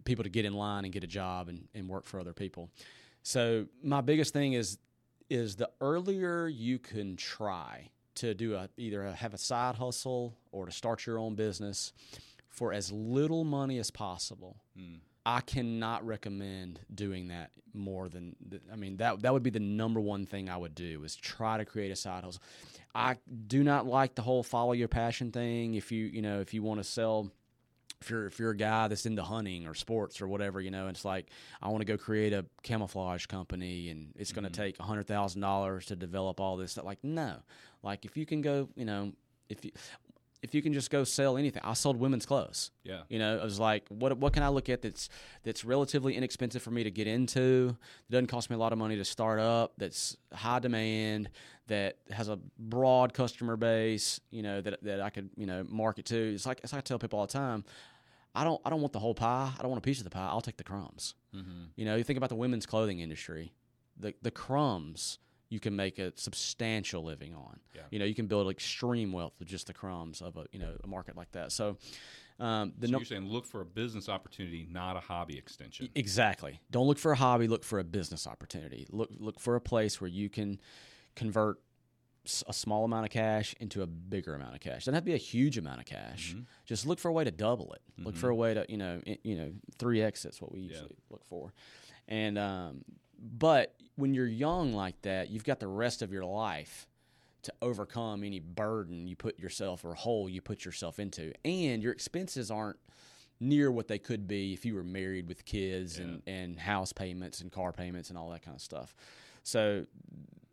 people 0.04 0.22
to 0.22 0.30
get 0.30 0.44
in 0.44 0.54
line 0.54 0.84
and 0.84 0.92
get 0.92 1.02
a 1.02 1.08
job 1.08 1.48
and, 1.48 1.66
and 1.74 1.88
work 1.88 2.06
for 2.06 2.20
other 2.20 2.32
people. 2.32 2.70
So 3.24 3.66
my 3.82 4.00
biggest 4.00 4.32
thing 4.32 4.52
is 4.52 4.78
is 5.28 5.56
the 5.56 5.68
earlier 5.80 6.46
you 6.46 6.78
can 6.78 7.16
try 7.16 7.90
to 8.14 8.34
do 8.34 8.54
a 8.54 8.68
either 8.76 9.04
a, 9.04 9.12
have 9.12 9.34
a 9.34 9.38
side 9.38 9.74
hustle 9.74 10.36
or 10.52 10.66
to 10.66 10.72
start 10.72 11.06
your 11.06 11.18
own 11.18 11.34
business 11.34 11.92
for 12.48 12.72
as 12.72 12.92
little 12.92 13.42
money 13.42 13.78
as 13.78 13.90
possible. 13.90 14.56
Mm. 14.78 15.00
I 15.28 15.42
cannot 15.42 16.06
recommend 16.06 16.80
doing 16.94 17.28
that 17.28 17.50
more 17.74 18.08
than 18.08 18.34
I 18.72 18.76
mean 18.76 18.96
that 18.96 19.20
that 19.20 19.32
would 19.34 19.42
be 19.42 19.50
the 19.50 19.60
number 19.60 20.00
one 20.00 20.24
thing 20.24 20.48
I 20.48 20.56
would 20.56 20.74
do 20.74 21.04
is 21.04 21.14
try 21.14 21.58
to 21.58 21.66
create 21.66 21.90
a 21.90 21.96
side 21.96 22.24
hustle. 22.24 22.42
I 22.94 23.18
do 23.46 23.62
not 23.62 23.86
like 23.86 24.14
the 24.14 24.22
whole 24.22 24.42
follow 24.42 24.72
your 24.72 24.88
passion 24.88 25.30
thing. 25.30 25.74
If 25.74 25.92
you 25.92 26.06
you 26.06 26.22
know 26.22 26.40
if 26.40 26.54
you 26.54 26.62
want 26.62 26.80
to 26.80 26.84
sell 26.84 27.30
if 28.00 28.08
you're 28.08 28.24
if 28.24 28.38
you're 28.38 28.52
a 28.52 28.56
guy 28.56 28.88
that's 28.88 29.04
into 29.04 29.22
hunting 29.22 29.66
or 29.66 29.74
sports 29.74 30.22
or 30.22 30.28
whatever, 30.28 30.62
you 30.62 30.70
know, 30.70 30.88
it's 30.88 31.04
like 31.04 31.28
I 31.60 31.68
want 31.68 31.82
to 31.82 31.84
go 31.84 31.98
create 31.98 32.32
a 32.32 32.46
camouflage 32.62 33.26
company 33.26 33.90
and 33.90 34.14
it's 34.16 34.32
going 34.32 34.44
to 34.44 34.50
mm-hmm. 34.50 34.62
take 34.62 34.80
a 34.80 34.84
hundred 34.84 35.08
thousand 35.08 35.42
dollars 35.42 35.84
to 35.86 35.96
develop 35.96 36.40
all 36.40 36.56
this. 36.56 36.78
Like 36.78 37.04
no, 37.04 37.36
like 37.82 38.06
if 38.06 38.16
you 38.16 38.24
can 38.24 38.40
go, 38.40 38.70
you 38.76 38.86
know, 38.86 39.12
if 39.50 39.62
you 39.62 39.72
if 40.42 40.54
you 40.54 40.62
can 40.62 40.72
just 40.72 40.90
go 40.90 41.04
sell 41.04 41.36
anything, 41.36 41.62
I 41.64 41.72
sold 41.74 41.98
women's 41.98 42.24
clothes. 42.24 42.70
Yeah. 42.84 43.02
You 43.08 43.18
know, 43.18 43.38
I 43.38 43.44
was 43.44 43.58
like, 43.58 43.84
what 43.88 44.16
what 44.18 44.32
can 44.32 44.42
I 44.42 44.48
look 44.48 44.68
at 44.68 44.82
that's 44.82 45.08
that's 45.42 45.64
relatively 45.64 46.14
inexpensive 46.14 46.62
for 46.62 46.70
me 46.70 46.84
to 46.84 46.90
get 46.90 47.06
into? 47.06 47.76
That 48.08 48.12
doesn't 48.16 48.28
cost 48.28 48.50
me 48.50 48.56
a 48.56 48.58
lot 48.58 48.72
of 48.72 48.78
money 48.78 48.96
to 48.96 49.04
start 49.04 49.40
up. 49.40 49.72
That's 49.78 50.16
high 50.32 50.60
demand. 50.60 51.30
That 51.66 51.98
has 52.10 52.28
a 52.28 52.38
broad 52.58 53.12
customer 53.12 53.56
base. 53.56 54.20
You 54.30 54.42
know 54.42 54.60
that 54.60 54.82
that 54.82 55.00
I 55.00 55.10
could 55.10 55.30
you 55.36 55.46
know 55.46 55.64
market 55.68 56.06
to. 56.06 56.34
It's 56.34 56.46
like 56.46 56.60
it's 56.62 56.72
like 56.72 56.80
I 56.80 56.82
tell 56.82 56.98
people 56.98 57.18
all 57.18 57.26
the 57.26 57.32
time. 57.32 57.64
I 58.34 58.44
don't 58.44 58.60
I 58.64 58.70
don't 58.70 58.80
want 58.80 58.92
the 58.92 59.00
whole 59.00 59.14
pie. 59.14 59.50
I 59.58 59.62
don't 59.62 59.70
want 59.70 59.82
a 59.82 59.86
piece 59.86 59.98
of 59.98 60.04
the 60.04 60.10
pie. 60.10 60.28
I'll 60.28 60.40
take 60.40 60.56
the 60.56 60.64
crumbs. 60.64 61.14
Mm-hmm. 61.34 61.64
You 61.76 61.84
know, 61.84 61.96
you 61.96 62.04
think 62.04 62.16
about 62.16 62.28
the 62.28 62.36
women's 62.36 62.66
clothing 62.66 63.00
industry. 63.00 63.52
The 63.98 64.14
the 64.22 64.30
crumbs 64.30 65.18
you 65.50 65.60
can 65.60 65.74
make 65.74 65.98
a 65.98 66.12
substantial 66.16 67.02
living 67.02 67.34
on. 67.34 67.60
Yeah. 67.74 67.82
You 67.90 67.98
know, 67.98 68.04
you 68.04 68.14
can 68.14 68.26
build 68.26 68.50
extreme 68.50 69.12
wealth 69.12 69.34
with 69.38 69.48
just 69.48 69.66
the 69.68 69.74
crumbs 69.74 70.20
of 70.20 70.36
a 70.36 70.46
you 70.52 70.58
know 70.58 70.72
a 70.82 70.86
market 70.86 71.16
like 71.16 71.32
that. 71.32 71.52
So, 71.52 71.78
um, 72.38 72.72
the 72.78 72.86
So 72.86 72.92
no- 72.92 72.98
you're 72.98 73.04
saying 73.06 73.26
look 73.28 73.46
for 73.46 73.60
a 73.60 73.64
business 73.64 74.08
opportunity, 74.08 74.66
not 74.70 74.96
a 74.96 75.00
hobby 75.00 75.38
extension. 75.38 75.88
exactly. 75.94 76.60
Don't 76.70 76.86
look 76.86 76.98
for 76.98 77.12
a 77.12 77.16
hobby. 77.16 77.48
Look 77.48 77.64
for 77.64 77.78
a 77.78 77.84
business 77.84 78.26
opportunity. 78.26 78.86
Look 78.90 79.10
look 79.18 79.40
for 79.40 79.56
a 79.56 79.60
place 79.60 80.00
where 80.00 80.08
you 80.10 80.28
can 80.28 80.60
convert 81.16 81.60
a 82.46 82.52
small 82.52 82.84
amount 82.84 83.06
of 83.06 83.10
cash 83.10 83.54
into 83.58 83.80
a 83.80 83.86
bigger 83.86 84.34
amount 84.34 84.54
of 84.54 84.60
cash. 84.60 84.84
Doesn't 84.84 84.92
have 84.94 85.02
to 85.04 85.06
be 85.06 85.14
a 85.14 85.16
huge 85.16 85.56
amount 85.56 85.78
of 85.80 85.86
cash. 85.86 86.32
Mm-hmm. 86.34 86.42
Just 86.66 86.86
look 86.86 86.98
for 86.98 87.08
a 87.08 87.12
way 87.12 87.24
to 87.24 87.30
double 87.30 87.72
it. 87.72 87.80
Look 88.04 88.16
for 88.16 88.28
a 88.28 88.34
way 88.34 88.52
to 88.52 88.66
you 88.68 88.76
know 88.76 89.00
you 89.24 89.34
know 89.36 89.52
three 89.78 90.02
x. 90.02 90.24
That's 90.24 90.42
what 90.42 90.52
we 90.52 90.60
usually 90.60 90.96
look 91.10 91.24
for. 91.24 91.54
And 92.06 92.36
um, 92.38 92.84
but 93.18 93.74
when 93.96 94.14
you're 94.14 94.26
young 94.26 94.72
like 94.72 95.00
that, 95.02 95.30
you've 95.30 95.44
got 95.44 95.60
the 95.60 95.68
rest 95.68 96.02
of 96.02 96.12
your 96.12 96.24
life 96.24 96.86
to 97.42 97.52
overcome 97.62 98.24
any 98.24 98.40
burden 98.40 99.06
you 99.06 99.16
put 99.16 99.38
yourself 99.38 99.84
or 99.84 99.94
hole 99.94 100.28
you 100.28 100.40
put 100.40 100.64
yourself 100.64 100.98
into, 100.98 101.32
and 101.44 101.82
your 101.82 101.92
expenses 101.92 102.50
aren't 102.50 102.78
near 103.40 103.70
what 103.70 103.86
they 103.86 103.98
could 103.98 104.26
be 104.26 104.52
if 104.52 104.64
you 104.64 104.74
were 104.74 104.82
married 104.82 105.28
with 105.28 105.44
kids 105.44 105.98
and, 105.98 106.22
and 106.26 106.58
house 106.58 106.92
payments 106.92 107.40
and 107.40 107.52
car 107.52 107.72
payments 107.72 108.08
and 108.10 108.18
all 108.18 108.30
that 108.30 108.42
kind 108.42 108.56
of 108.56 108.60
stuff. 108.60 108.94
So 109.44 109.86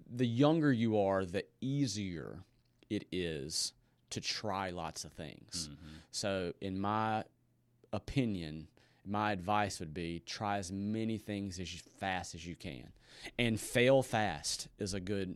the 0.10 0.26
younger 0.26 0.72
you 0.72 1.00
are, 1.00 1.26
the 1.26 1.46
easier 1.62 2.40
it 2.90 3.06
is 3.12 3.74
to 4.12 4.22
try 4.22 4.70
lots 4.70 5.04
of 5.04 5.12
things. 5.14 5.70
Mm-hmm. 5.72 5.96
So 6.12 6.54
in 6.62 6.80
my 6.80 7.24
opinion, 7.92 8.68
my 9.06 9.32
advice 9.32 9.80
would 9.80 9.94
be 9.94 10.22
try 10.26 10.58
as 10.58 10.72
many 10.72 11.18
things 11.18 11.60
as 11.60 11.70
fast 12.00 12.36
as 12.36 12.46
you 12.46 12.56
can. 12.56 12.90
And 13.40 13.60
fail 13.60 14.02
fast 14.04 14.68
is 14.80 14.94
a 14.94 15.00
good 15.00 15.36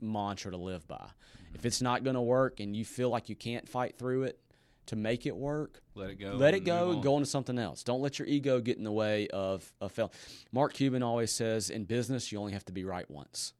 mantra 0.00 0.50
to 0.50 0.56
live 0.56 0.86
by. 0.88 0.96
Mm-hmm. 0.96 1.54
If 1.56 1.66
it's 1.66 1.82
not 1.82 2.04
going 2.04 2.14
to 2.14 2.22
work 2.22 2.60
and 2.60 2.74
you 2.74 2.84
feel 2.84 3.10
like 3.10 3.28
you 3.28 3.36
can't 3.36 3.68
fight 3.68 3.96
through 3.98 4.24
it 4.24 4.38
to 4.86 4.96
make 4.96 5.26
it 5.26 5.36
work, 5.36 5.80
Let 5.94 6.10
it 6.10 6.14
go. 6.16 6.32
let 6.32 6.54
it 6.54 6.60
go 6.64 6.88
and 6.88 6.96
on. 6.96 7.02
go 7.02 7.14
on 7.14 7.20
to 7.20 7.26
something 7.26 7.58
else. 7.58 7.82
Don't 7.84 8.00
let 8.00 8.18
your 8.18 8.26
ego 8.26 8.60
get 8.60 8.78
in 8.78 8.84
the 8.84 8.90
way 8.92 9.28
of 9.28 9.70
a 9.80 9.88
fail. 9.88 10.12
Mark 10.52 10.72
Cuban 10.72 11.02
always 11.02 11.30
says 11.30 11.70
in 11.70 11.84
business, 11.84 12.32
you 12.32 12.38
only 12.38 12.52
have 12.52 12.64
to 12.64 12.72
be 12.72 12.84
right 12.84 13.08
once. 13.10 13.52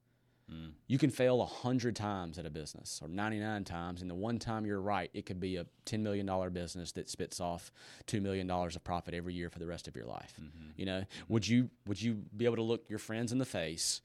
Mm. 0.52 0.72
You 0.86 0.98
can 0.98 1.10
fail 1.10 1.38
100 1.38 1.94
times 1.94 2.38
at 2.38 2.46
a 2.46 2.50
business 2.50 3.00
or 3.02 3.08
99 3.08 3.64
times, 3.64 4.02
and 4.02 4.10
the 4.10 4.14
one 4.14 4.38
time 4.38 4.66
you're 4.66 4.80
right, 4.80 5.10
it 5.14 5.26
could 5.26 5.38
be 5.40 5.56
a 5.56 5.66
$10 5.86 6.00
million 6.00 6.52
business 6.52 6.92
that 6.92 7.08
spits 7.08 7.40
off 7.40 7.70
$2 8.06 8.20
million 8.20 8.50
of 8.50 8.84
profit 8.84 9.14
every 9.14 9.34
year 9.34 9.48
for 9.50 9.58
the 9.58 9.66
rest 9.66 9.86
of 9.86 9.94
your 9.94 10.06
life. 10.06 10.34
Mm-hmm. 10.40 10.70
You 10.76 10.86
know, 10.86 11.04
would 11.28 11.46
you 11.46 11.70
would 11.86 12.00
you 12.02 12.14
be 12.36 12.44
able 12.44 12.56
to 12.56 12.62
look 12.62 12.84
your 12.88 12.98
friends 12.98 13.32
in 13.32 13.38
the 13.38 13.44
face 13.44 14.00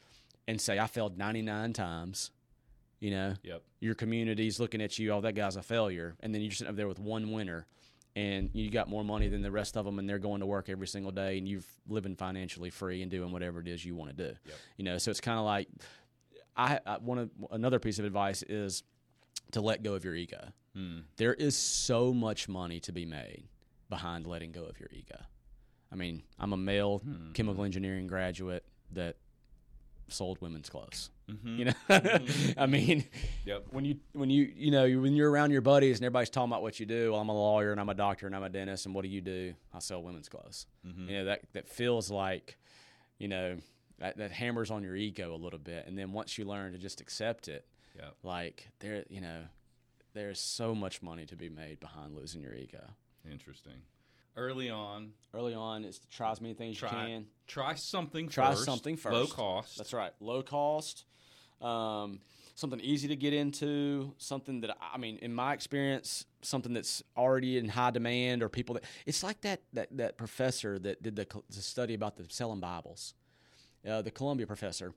and 0.48 0.62
say, 0.62 0.78
I 0.78 0.88
failed 0.88 1.18
99 1.18 1.74
times? 1.74 2.32
You 3.00 3.12
know, 3.12 3.34
Yep. 3.44 3.62
your 3.82 3.94
community's 3.96 4.60
looking 4.60 4.82
at 4.82 4.98
you, 4.98 5.12
oh, 5.12 5.22
that 5.22 5.36
guy's 5.36 5.58
a 5.58 5.62
failure. 5.62 6.16
And 6.22 6.34
then 6.34 6.42
you're 6.42 6.52
sitting 6.52 6.70
up 6.70 6.76
there 6.76 6.88
with 6.88 7.00
one 7.00 7.32
winner 7.32 7.68
and 8.16 8.50
you 8.54 8.70
got 8.72 8.88
more 8.88 9.04
money 9.04 9.28
than 9.28 9.42
the 9.42 9.52
rest 9.52 9.76
of 9.76 9.84
them 9.86 10.00
and 10.00 10.08
they're 10.10 10.18
going 10.20 10.40
to 10.40 10.46
work 10.46 10.70
every 10.70 10.88
single 10.88 11.12
day 11.12 11.38
and 11.38 11.48
you're 11.48 11.62
living 11.90 12.16
financially 12.16 12.70
free 12.70 13.02
and 13.02 13.12
doing 13.12 13.32
whatever 13.32 13.60
it 13.60 13.68
is 13.68 13.84
you 13.84 13.96
want 13.96 14.16
to 14.16 14.16
do. 14.16 14.34
Yep. 14.46 14.56
You 14.78 14.86
know, 14.86 14.98
so 14.98 15.12
it's 15.12 15.20
kind 15.20 15.38
of 15.38 15.46
like, 15.46 15.68
I, 16.58 16.80
I 16.86 16.98
one 16.98 17.18
of 17.18 17.30
another 17.52 17.80
piece 17.80 18.00
of 18.00 18.06
advice 18.06 18.44
is 18.44 18.84
to 19.52 19.62
let 19.62 19.84
go 19.84 19.94
of 19.94 20.04
your 20.06 20.16
ego. 20.16 20.50
Mm. 20.76 21.04
There 21.18 21.34
is 21.34 21.56
so 21.56 22.14
much 22.14 22.48
money 22.50 22.80
to 22.82 22.92
be 22.92 23.06
made 23.06 23.44
behind 23.90 24.26
letting 24.28 24.52
go 24.52 24.64
of 24.64 24.80
your 24.80 24.90
ego. 24.92 25.18
I 25.92 25.96
mean, 25.96 26.24
I'm 26.40 26.52
a 26.54 26.58
male 26.58 27.00
Hmm. 27.00 27.32
chemical 27.34 27.64
engineering 27.64 28.08
graduate 28.08 28.64
that 28.92 29.16
sold 30.08 30.40
women's 30.42 30.70
clothes. 30.70 31.10
Mhm. 31.30 31.58
You 31.58 31.66
know, 31.66 32.54
I 32.62 32.66
mean, 32.68 33.06
Yep. 33.46 33.66
when 33.72 33.86
you 33.86 34.00
when 34.14 34.30
you 34.30 34.52
you 34.56 34.72
know 34.72 34.84
when 35.00 35.16
you're 35.16 35.30
around 35.32 35.52
your 35.52 35.62
buddies 35.62 35.98
and 35.98 36.06
everybody's 36.06 36.30
talking 36.30 36.52
about 36.52 36.62
what 36.62 36.80
you 36.80 36.86
do, 36.86 37.12
well, 37.12 37.22
I'm 37.22 37.30
a 37.30 37.34
lawyer 37.34 37.72
and 37.72 37.80
I'm 37.82 37.90
a 37.90 37.94
doctor 37.96 38.28
and 38.28 38.36
I'm 38.36 38.44
a 38.44 38.50
dentist 38.50 38.86
and 38.86 38.94
what 38.94 39.02
do 39.04 39.10
you 39.10 39.22
do? 39.22 39.54
I 39.74 39.80
sell 39.80 40.04
women's 40.04 40.30
clothes. 40.30 40.68
Mhm. 40.86 41.08
You 41.10 41.14
know 41.18 41.26
that 41.26 41.42
that 41.54 41.68
feels 41.68 42.12
like, 42.12 42.58
you 43.18 43.28
know, 43.28 43.58
that, 44.00 44.18
that 44.18 44.32
hammers 44.32 44.72
on 44.72 44.84
your 44.84 44.96
ego 44.96 45.34
a 45.34 45.38
little 45.38 45.60
bit, 45.60 45.86
and 45.88 45.98
then 45.98 46.12
once 46.12 46.38
you 46.38 46.46
learn 46.46 46.72
to 46.74 46.78
just 46.78 47.02
accept 47.02 47.48
it, 47.48 47.66
like 48.24 48.68
there, 48.80 49.04
you 49.10 49.22
know, 49.22 49.42
there's 50.14 50.40
so 50.40 50.74
much 50.76 51.02
money 51.02 51.26
to 51.26 51.36
be 51.36 51.50
made 51.50 51.80
behind 51.80 52.14
losing 52.16 52.42
your 52.42 52.54
ego. 52.54 52.84
Interesting. 53.30 53.82
Early 54.38 54.70
on, 54.70 55.12
Early 55.34 55.54
on, 55.54 55.86
it's 55.86 56.00
to 56.00 56.08
try 56.10 56.32
as 56.32 56.42
many 56.42 56.54
things 56.54 56.78
try 56.78 56.90
you 56.90 57.08
can. 57.16 57.26
try 57.48 57.76
something 57.76 58.28
Try 58.28 58.52
first. 58.52 58.66
something 58.66 59.00
Low 59.06 59.28
cost. 59.28 59.78
That's 59.78 59.94
right. 59.94 60.12
Low 60.20 60.42
cost, 60.44 61.06
um, 61.62 62.20
something 62.56 62.82
easy 62.82 63.08
to 63.08 63.16
get 63.16 63.32
into, 63.34 64.14
something 64.18 64.60
that 64.62 64.76
I 64.94 64.98
mean, 64.98 65.18
in 65.22 65.34
my 65.34 65.54
experience, 65.54 66.26
something 66.42 66.74
that's 66.74 67.02
already 67.16 67.58
in 67.58 67.70
high 67.70 67.92
demand, 67.92 68.44
or 68.44 68.50
people 68.50 68.76
that 68.76 68.84
it's 69.06 69.24
like 69.24 69.40
that 69.42 69.62
that 69.72 69.88
that 69.96 70.18
professor 70.18 70.78
that 70.80 71.02
did 71.02 71.16
the, 71.16 71.26
the 71.50 71.62
study 71.62 71.94
about 71.94 72.18
the 72.18 72.26
selling 72.28 72.60
Bibles, 72.60 73.14
uh, 73.88 74.02
the 74.02 74.12
Columbia 74.12 74.48
professor. 74.48 74.94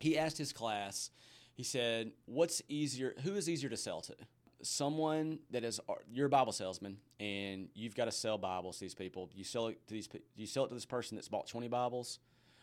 He 0.00 0.18
asked 0.18 0.38
his 0.38 0.52
class. 0.52 1.10
He 1.54 1.62
said, 1.62 2.12
"What's 2.26 2.62
easier? 2.68 3.14
Who 3.22 3.34
is 3.34 3.48
easier 3.48 3.70
to 3.70 3.76
sell 3.76 4.00
to?" 4.02 4.14
Someone 4.62 5.40
that 5.50 5.62
is 5.62 5.78
you're 6.10 6.26
a 6.26 6.30
Bible 6.30 6.52
salesman 6.52 6.96
and 7.20 7.68
you've 7.74 7.94
got 7.94 8.06
to 8.06 8.10
sell 8.12 8.38
Bibles 8.38 8.76
to 8.78 8.84
these 8.84 8.94
people. 8.94 9.28
You 9.34 9.44
sell 9.44 9.68
it 9.68 9.86
to 9.88 9.94
these. 9.94 10.06
Do 10.08 10.18
you 10.36 10.46
sell 10.46 10.64
it 10.64 10.68
to 10.68 10.74
this 10.74 10.86
person 10.86 11.16
that's 11.16 11.28
bought 11.28 11.46
twenty 11.46 11.68
Bibles, 11.68 12.18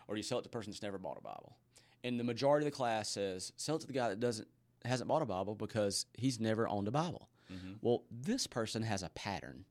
or 0.08 0.16
do 0.16 0.20
you 0.20 0.24
sell 0.24 0.40
it 0.40 0.42
to 0.42 0.50
the 0.50 0.54
person 0.58 0.72
that's 0.72 0.82
never 0.82 0.98
bought 0.98 1.18
a 1.18 1.22
Bible? 1.22 1.58
And 2.04 2.20
the 2.20 2.24
majority 2.24 2.66
of 2.66 2.72
the 2.72 2.76
class 2.76 3.10
says 3.10 3.54
sell 3.56 3.76
it 3.76 3.82
to 3.82 3.88
the 3.88 3.94
guy 3.94 4.10
that 4.10 4.20
doesn't 4.20 4.48
hasn't 4.84 5.08
bought 5.08 5.22
a 5.22 5.26
Bible 5.28 5.54
because 5.54 6.08
he's 6.16 6.40
never 6.40 6.68
owned 6.68 6.88
a 6.88 6.92
Bible. 6.92 7.30
Mhm. 7.52 7.78
Well, 7.82 8.04
this 8.10 8.48
person 8.48 8.82
has 8.84 9.04
a 9.04 9.10
pattern 9.10 9.66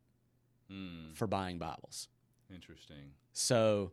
Mm. 0.71 1.17
for 1.17 1.27
buying 1.27 1.59
Bibles. 1.59 2.07
Interesting. 2.49 3.15
So, 3.33 3.91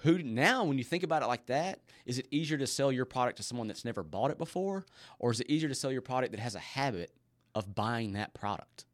who 0.00 0.22
now, 0.22 0.64
when 0.64 0.78
you 0.78 0.84
think 0.84 1.02
about 1.02 1.22
it 1.22 1.26
like 1.26 1.46
that, 1.46 1.80
is 2.04 2.18
it 2.18 2.28
easier 2.30 2.58
to 2.58 2.66
sell 2.66 2.92
your 2.92 3.04
product 3.04 3.38
to 3.38 3.42
someone 3.42 3.66
that's 3.66 3.84
never 3.84 4.02
bought 4.02 4.30
it 4.30 4.38
before, 4.38 4.84
or 5.18 5.30
is 5.30 5.40
it 5.40 5.48
easier 5.48 5.68
to 5.68 5.74
sell 5.74 5.90
your 5.90 6.02
product 6.02 6.32
that 6.32 6.40
has 6.40 6.54
a 6.54 6.60
habit 6.60 7.12
of 7.54 7.74
buying 7.74 8.12
that 8.12 8.34
product? 8.34 8.84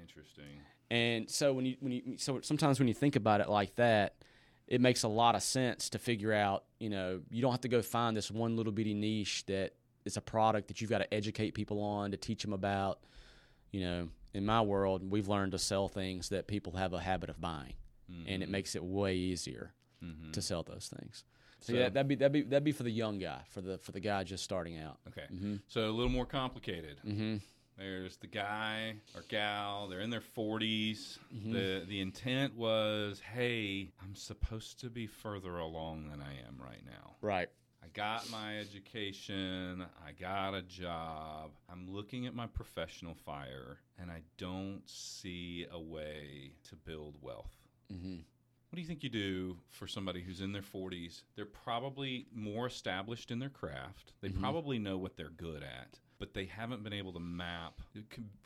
Interesting. 0.00 0.60
And 0.90 1.28
so 1.28 1.52
when 1.52 1.66
you 1.66 1.76
when 1.80 1.92
you 1.92 2.02
so 2.18 2.40
sometimes 2.42 2.78
when 2.78 2.86
you 2.88 2.94
think 2.94 3.16
about 3.16 3.40
it 3.40 3.48
like 3.48 3.74
that, 3.76 4.14
it 4.68 4.80
makes 4.80 5.02
a 5.02 5.08
lot 5.08 5.34
of 5.34 5.42
sense 5.42 5.90
to 5.90 5.98
figure 5.98 6.32
out, 6.32 6.64
you 6.78 6.88
know, 6.88 7.20
you 7.30 7.42
don't 7.42 7.50
have 7.50 7.62
to 7.62 7.68
go 7.68 7.82
find 7.82 8.16
this 8.16 8.30
one 8.30 8.56
little 8.56 8.72
bitty 8.72 8.94
niche 8.94 9.44
that 9.46 9.72
is 10.04 10.16
a 10.16 10.20
product 10.20 10.68
that 10.68 10.80
you've 10.80 10.90
got 10.90 10.98
to 10.98 11.12
educate 11.12 11.54
people 11.54 11.82
on 11.82 12.12
to 12.12 12.16
teach 12.16 12.42
them 12.42 12.52
about. 12.52 13.00
You 13.72 13.80
know, 13.80 14.08
in 14.32 14.46
my 14.46 14.60
world, 14.60 15.10
we've 15.10 15.26
learned 15.26 15.52
to 15.52 15.58
sell 15.58 15.88
things 15.88 16.28
that 16.28 16.46
people 16.46 16.74
have 16.74 16.92
a 16.92 17.00
habit 17.00 17.28
of 17.28 17.40
buying, 17.40 17.74
and 18.08 18.42
it 18.42 18.44
mm-hmm. 18.44 18.52
makes 18.52 18.76
it 18.76 18.84
way 18.84 19.16
easier 19.16 19.74
Mhm. 20.04 20.32
to 20.32 20.42
sell 20.42 20.62
those 20.62 20.88
things. 20.88 21.24
So, 21.60 21.72
So- 21.72 21.78
yeah, 21.78 21.88
that'd 21.88 22.08
be 22.08 22.14
that'd 22.14 22.32
be 22.32 22.42
that'd 22.42 22.64
be 22.64 22.72
for 22.72 22.82
the 22.82 22.90
young 22.90 23.18
guy, 23.18 23.42
for 23.48 23.60
the 23.62 23.78
for 23.78 23.92
the 23.92 24.00
guy 24.00 24.22
just 24.24 24.44
starting 24.44 24.78
out. 24.78 24.98
Okay. 25.08 25.26
Mm-hmm. 25.32 25.56
So 25.68 25.88
a 25.88 25.92
little 25.92 26.12
more 26.12 26.26
complicated. 26.26 26.98
Mm-hmm. 27.04 27.36
There's 27.76 28.16
the 28.18 28.28
guy 28.28 28.94
or 29.16 29.22
gal. 29.28 29.88
They're 29.88 30.00
in 30.00 30.10
their 30.10 30.20
40s. 30.20 31.18
Mm-hmm. 31.34 31.52
The 31.52 31.84
the 31.88 32.00
intent 32.00 32.54
was, 32.54 33.18
hey, 33.20 33.90
I'm 34.02 34.14
supposed 34.14 34.78
to 34.80 34.90
be 34.90 35.06
further 35.06 35.56
along 35.58 36.08
than 36.10 36.20
I 36.20 36.34
am 36.46 36.60
right 36.62 36.84
now. 36.84 37.16
Right. 37.20 37.48
I 37.82 37.88
got 37.88 38.28
my 38.30 38.58
education. 38.58 39.84
I 40.06 40.12
got 40.12 40.54
a 40.54 40.62
job. 40.62 41.50
I'm 41.68 41.90
looking 41.90 42.26
at 42.26 42.34
my 42.34 42.46
professional 42.46 43.14
fire, 43.14 43.78
and 43.98 44.10
I 44.10 44.22
don't 44.38 44.82
see 44.88 45.66
a 45.70 45.80
way 45.80 46.52
to 46.68 46.76
build 46.76 47.16
wealth. 47.20 47.52
Mm-hmm. 47.92 48.20
What 48.74 48.76
do 48.78 48.82
you 48.82 48.88
think 48.88 49.04
you 49.04 49.08
do 49.08 49.56
for 49.68 49.86
somebody 49.86 50.20
who's 50.20 50.40
in 50.40 50.50
their 50.50 50.60
40s? 50.60 51.22
They're 51.36 51.44
probably 51.46 52.26
more 52.34 52.66
established 52.66 53.30
in 53.30 53.38
their 53.38 53.48
craft. 53.48 54.14
They 54.20 54.30
Mhm. 54.30 54.40
probably 54.40 54.80
know 54.80 54.98
what 54.98 55.16
they're 55.16 55.30
good 55.30 55.62
at, 55.62 56.00
but 56.18 56.34
they 56.34 56.46
haven't 56.46 56.82
been 56.82 56.92
able 56.92 57.12
to 57.12 57.20
map, 57.20 57.80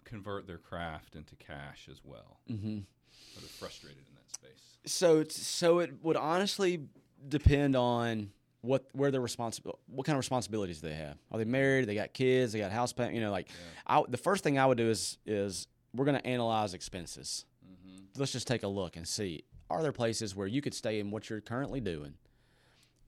convert 0.05 0.47
their 0.47 0.59
craft 0.59 1.17
into 1.17 1.35
cash 1.37 1.89
as 1.91 2.05
well. 2.05 2.41
Mm-hmm. 2.47 2.81
So 3.11 3.41
they're 3.41 3.49
frustrated 3.49 4.05
in 4.07 4.15
that 4.17 4.31
space. 4.31 4.77
So, 4.85 5.21
it's, 5.21 5.35
so 5.35 5.79
it 5.79 5.95
would 6.05 6.19
honestly 6.19 6.87
depend 7.27 7.75
on 7.75 8.31
what 8.61 8.85
where 8.93 9.11
their 9.11 9.23
responsible 9.23 9.79
what 9.87 10.05
kind 10.05 10.15
of 10.15 10.19
responsibilities 10.19 10.83
they 10.83 10.95
have. 10.95 11.17
Are 11.33 11.39
they 11.39 11.47
married? 11.47 11.87
They 11.87 11.95
got 11.95 12.13
kids? 12.13 12.53
They 12.53 12.59
got 12.59 12.71
house 12.71 12.93
payment? 12.93 13.15
You 13.15 13.23
know, 13.23 13.31
like 13.31 13.49
I, 13.87 14.03
the 14.07 14.19
first 14.19 14.45
thing 14.45 14.59
I 14.59 14.67
would 14.67 14.77
do 14.77 14.91
is 14.91 15.17
is 15.25 15.69
we're 15.95 16.05
going 16.05 16.21
to 16.21 16.27
analyze 16.27 16.75
expenses. 16.75 17.47
Mm-hmm. 17.65 18.21
Let's 18.21 18.33
just 18.33 18.47
take 18.47 18.63
a 18.63 18.69
look 18.69 18.97
and 18.97 19.09
see 19.09 19.45
are 19.71 19.83
there 19.83 19.93
places 19.93 20.35
where 20.35 20.47
you 20.47 20.61
could 20.61 20.75
stay 20.75 21.01
in 21.01 21.11
what 21.11 21.29
you're 21.29 21.41
currently 21.41 21.81
doing 21.81 22.15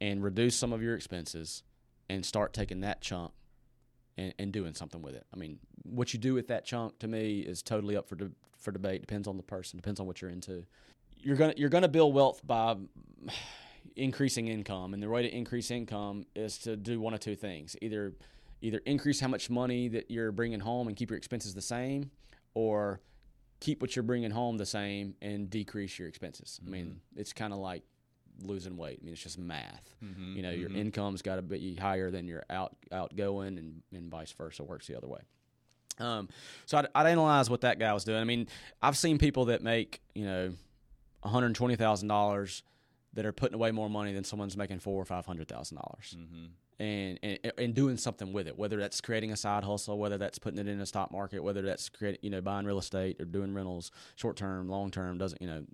and 0.00 0.22
reduce 0.22 0.56
some 0.56 0.72
of 0.72 0.82
your 0.82 0.94
expenses 0.94 1.62
and 2.08 2.24
start 2.24 2.52
taking 2.52 2.80
that 2.80 3.00
chunk 3.00 3.32
and, 4.16 4.34
and 4.38 4.52
doing 4.52 4.74
something 4.74 5.02
with 5.02 5.14
it. 5.14 5.26
I 5.32 5.36
mean, 5.36 5.58
what 5.82 6.12
you 6.12 6.18
do 6.18 6.34
with 6.34 6.48
that 6.48 6.64
chunk 6.64 6.98
to 7.00 7.08
me 7.08 7.40
is 7.40 7.62
totally 7.62 7.96
up 7.96 8.08
for 8.08 8.16
de- 8.16 8.30
for 8.58 8.72
debate. 8.72 9.00
Depends 9.00 9.26
on 9.26 9.36
the 9.36 9.42
person. 9.42 9.78
Depends 9.78 10.00
on 10.00 10.06
what 10.06 10.20
you're 10.20 10.30
into. 10.30 10.64
You're 11.18 11.36
gonna 11.36 11.54
you're 11.56 11.70
gonna 11.70 11.88
build 11.88 12.14
wealth 12.14 12.46
by 12.46 12.76
increasing 13.96 14.48
income, 14.48 14.94
and 14.94 15.02
the 15.02 15.08
way 15.08 15.22
to 15.22 15.34
increase 15.34 15.70
income 15.70 16.26
is 16.34 16.58
to 16.58 16.76
do 16.76 17.00
one 17.00 17.14
of 17.14 17.20
two 17.20 17.36
things: 17.36 17.76
either 17.80 18.12
either 18.60 18.80
increase 18.84 19.20
how 19.20 19.28
much 19.28 19.48
money 19.48 19.88
that 19.88 20.10
you're 20.10 20.32
bringing 20.32 20.60
home 20.60 20.88
and 20.88 20.96
keep 20.96 21.10
your 21.10 21.16
expenses 21.16 21.54
the 21.54 21.62
same, 21.62 22.10
or 22.54 23.00
keep 23.60 23.80
what 23.80 23.94
you're 23.94 24.02
bringing 24.02 24.30
home 24.30 24.56
the 24.56 24.66
same 24.66 25.14
and 25.20 25.48
decrease 25.50 25.98
your 25.98 26.08
expenses. 26.08 26.60
I 26.66 26.70
mean, 26.70 27.00
it's 27.14 27.32
kind 27.32 27.52
of 27.52 27.58
like 27.58 27.82
losing 28.42 28.76
weight. 28.76 28.98
I 29.00 29.04
mean, 29.04 29.12
it's 29.12 29.22
just 29.22 29.38
math. 29.38 29.94
Mm-hmm. 30.02 30.36
You 30.36 30.42
know, 30.42 30.50
your 30.50 30.70
income's 30.72 31.22
got 31.22 31.36
to 31.36 31.42
be 31.42 31.74
higher 31.74 32.10
than 32.10 32.26
your 32.26 32.44
out 32.48 32.74
outgoing, 32.90 33.58
and, 33.58 33.82
and 33.92 34.10
vice 34.10 34.32
versa. 34.32 34.64
Works 34.64 34.86
the 34.86 34.96
other 34.96 35.08
way. 35.08 35.20
Um, 35.98 36.28
so 36.64 36.78
I'd, 36.78 36.88
I'd 36.94 37.06
analyze 37.06 37.50
what 37.50 37.60
that 37.60 37.78
guy 37.78 37.92
was 37.92 38.04
doing. 38.04 38.20
I 38.20 38.24
mean, 38.24 38.48
I've 38.80 38.96
seen 38.96 39.18
people 39.18 39.46
that 39.46 39.62
make 39.62 40.00
you 40.14 40.24
know, 40.24 40.52
one 41.20 41.32
hundred 41.32 41.54
twenty 41.54 41.76
thousand 41.76 42.08
dollars 42.08 42.62
that 43.12 43.26
are 43.26 43.32
putting 43.32 43.54
away 43.54 43.72
more 43.72 43.90
money 43.90 44.14
than 44.14 44.24
someone's 44.24 44.56
making 44.56 44.78
four 44.78 45.00
or 45.00 45.04
five 45.04 45.26
hundred 45.26 45.48
thousand 45.48 45.76
dollars, 45.76 46.16
Mm-hmm. 46.18 46.44
And, 46.80 47.18
and 47.22 47.38
and 47.58 47.74
doing 47.74 47.98
something 47.98 48.32
with 48.32 48.48
it. 48.48 48.58
Whether 48.58 48.78
that's 48.78 49.00
creating 49.00 49.32
a 49.32 49.36
side 49.36 49.64
hustle, 49.64 49.98
whether 49.98 50.16
that's 50.16 50.38
putting 50.38 50.58
it 50.58 50.66
in 50.66 50.80
a 50.80 50.86
stock 50.86 51.12
market, 51.12 51.44
whether 51.44 51.60
that's 51.60 51.90
you 52.22 52.30
know 52.30 52.40
buying 52.40 52.64
real 52.64 52.78
estate 52.78 53.20
or 53.20 53.26
doing 53.26 53.52
rentals, 53.52 53.92
short 54.16 54.36
term, 54.36 54.68
long 54.68 54.90
term, 54.90 55.18
doesn't 55.18 55.40
you 55.40 55.46
know 55.46 55.64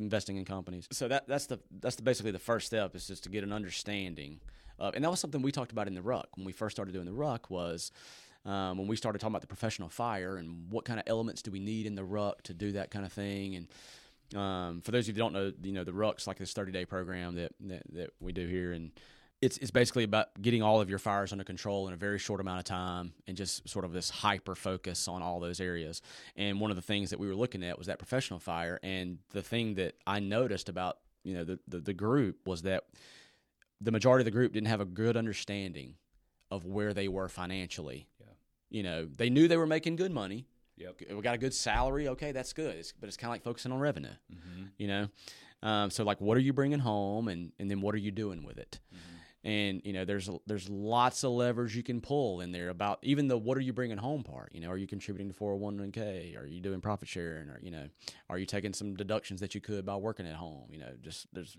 investing 0.00 0.38
in 0.38 0.44
companies. 0.46 0.88
So 0.90 1.08
that 1.08 1.28
that's 1.28 1.46
the 1.46 1.60
that's 1.80 1.96
the, 1.96 2.02
basically 2.02 2.30
the 2.30 2.38
first 2.38 2.66
step 2.66 2.96
is 2.96 3.06
just 3.06 3.24
to 3.24 3.28
get 3.28 3.44
an 3.44 3.52
understanding 3.52 4.40
of, 4.78 4.94
and 4.94 5.04
that 5.04 5.10
was 5.10 5.20
something 5.20 5.42
we 5.42 5.52
talked 5.52 5.72
about 5.72 5.86
in 5.86 5.94
the 5.94 6.02
ruck 6.02 6.28
when 6.36 6.46
we 6.46 6.52
first 6.52 6.74
started 6.74 6.92
doing 6.92 7.06
the 7.06 7.12
ruck 7.12 7.50
was. 7.50 7.92
Um, 8.46 8.76
when 8.76 8.88
we 8.88 8.96
started 8.96 9.20
talking 9.20 9.32
about 9.32 9.40
the 9.40 9.46
professional 9.46 9.88
fire 9.88 10.36
and 10.36 10.70
what 10.70 10.84
kind 10.84 11.00
of 11.00 11.04
elements 11.06 11.40
do 11.40 11.50
we 11.50 11.60
need 11.60 11.86
in 11.86 11.94
the 11.94 12.04
ruck 12.04 12.42
to 12.42 12.52
do 12.52 12.72
that 12.72 12.90
kind 12.90 13.06
of 13.06 13.12
thing, 13.12 13.56
and 13.56 14.38
um, 14.38 14.82
for 14.82 14.90
those 14.90 15.04
of 15.04 15.08
you 15.08 15.14
who 15.14 15.18
don't 15.18 15.32
know, 15.32 15.52
you 15.62 15.72
know 15.72 15.82
the 15.82 15.94
ruck's 15.94 16.26
like 16.26 16.36
this 16.36 16.52
30 16.52 16.70
day 16.70 16.84
program 16.84 17.36
that, 17.36 17.52
that 17.60 17.82
that 17.94 18.10
we 18.20 18.32
do 18.32 18.46
here, 18.46 18.72
and 18.72 18.90
it's 19.44 19.58
it's 19.58 19.70
basically 19.70 20.04
about 20.04 20.40
getting 20.40 20.62
all 20.62 20.80
of 20.80 20.88
your 20.88 20.98
fires 20.98 21.32
under 21.32 21.44
control 21.44 21.86
in 21.86 21.92
a 21.92 21.96
very 21.96 22.18
short 22.18 22.40
amount 22.40 22.58
of 22.58 22.64
time, 22.64 23.12
and 23.26 23.36
just 23.36 23.68
sort 23.68 23.84
of 23.84 23.92
this 23.92 24.08
hyper 24.08 24.54
focus 24.54 25.06
on 25.06 25.22
all 25.22 25.38
those 25.38 25.60
areas. 25.60 26.00
And 26.34 26.60
one 26.60 26.70
of 26.70 26.76
the 26.76 26.82
things 26.82 27.10
that 27.10 27.20
we 27.20 27.28
were 27.28 27.34
looking 27.34 27.62
at 27.62 27.76
was 27.76 27.86
that 27.88 27.98
professional 27.98 28.38
fire, 28.38 28.80
and 28.82 29.18
the 29.30 29.42
thing 29.42 29.74
that 29.74 29.96
I 30.06 30.20
noticed 30.20 30.68
about 30.68 30.98
you 31.24 31.34
know 31.34 31.44
the, 31.44 31.58
the, 31.68 31.80
the 31.80 31.92
group 31.92 32.46
was 32.46 32.62
that 32.62 32.84
the 33.80 33.92
majority 33.92 34.22
of 34.22 34.24
the 34.24 34.30
group 34.30 34.52
didn't 34.52 34.68
have 34.68 34.80
a 34.80 34.86
good 34.86 35.16
understanding 35.16 35.96
of 36.50 36.64
where 36.64 36.94
they 36.94 37.08
were 37.08 37.28
financially. 37.28 38.06
Yeah. 38.18 38.26
You 38.70 38.82
know, 38.82 39.04
they 39.04 39.28
knew 39.28 39.46
they 39.46 39.56
were 39.56 39.66
making 39.66 39.96
good 39.96 40.12
money. 40.12 40.46
Yep. 40.76 41.02
We 41.14 41.20
got 41.20 41.34
a 41.34 41.38
good 41.38 41.54
salary. 41.54 42.08
Okay, 42.08 42.32
that's 42.32 42.52
good. 42.52 42.76
It's, 42.76 42.92
but 42.98 43.06
it's 43.06 43.16
kind 43.16 43.28
of 43.28 43.34
like 43.34 43.42
focusing 43.42 43.72
on 43.72 43.78
revenue. 43.78 44.08
Mm-hmm. 44.32 44.64
You 44.78 44.88
know, 44.88 45.08
um, 45.62 45.90
so 45.90 46.02
like, 46.02 46.20
what 46.20 46.36
are 46.36 46.40
you 46.40 46.52
bringing 46.52 46.80
home, 46.80 47.28
and 47.28 47.52
and 47.58 47.70
then 47.70 47.80
what 47.80 47.94
are 47.94 47.98
you 47.98 48.10
doing 48.10 48.42
with 48.44 48.58
it? 48.58 48.80
Mm-hmm. 48.92 49.13
And 49.44 49.82
you 49.84 49.92
know, 49.92 50.06
there's 50.06 50.30
there's 50.46 50.70
lots 50.70 51.22
of 51.22 51.32
levers 51.32 51.76
you 51.76 51.82
can 51.82 52.00
pull 52.00 52.40
in 52.40 52.50
there 52.50 52.70
about 52.70 52.98
even 53.02 53.28
the 53.28 53.36
what 53.36 53.58
are 53.58 53.60
you 53.62 53.74
bringing 53.74 53.98
home 53.98 54.22
part. 54.22 54.50
You 54.54 54.62
know, 54.62 54.70
are 54.70 54.76
you 54.78 54.86
contributing 54.86 55.30
to 55.30 55.38
401k? 55.38 56.40
Are 56.40 56.46
you 56.46 56.62
doing 56.62 56.80
profit 56.80 57.08
sharing? 57.08 57.50
Or 57.50 57.60
you 57.62 57.70
know, 57.70 57.88
are 58.30 58.38
you 58.38 58.46
taking 58.46 58.72
some 58.72 58.96
deductions 58.96 59.40
that 59.40 59.54
you 59.54 59.60
could 59.60 59.84
by 59.84 59.96
working 59.96 60.26
at 60.26 60.34
home? 60.34 60.68
You 60.70 60.78
know, 60.78 60.92
just 61.02 61.26
there's 61.34 61.58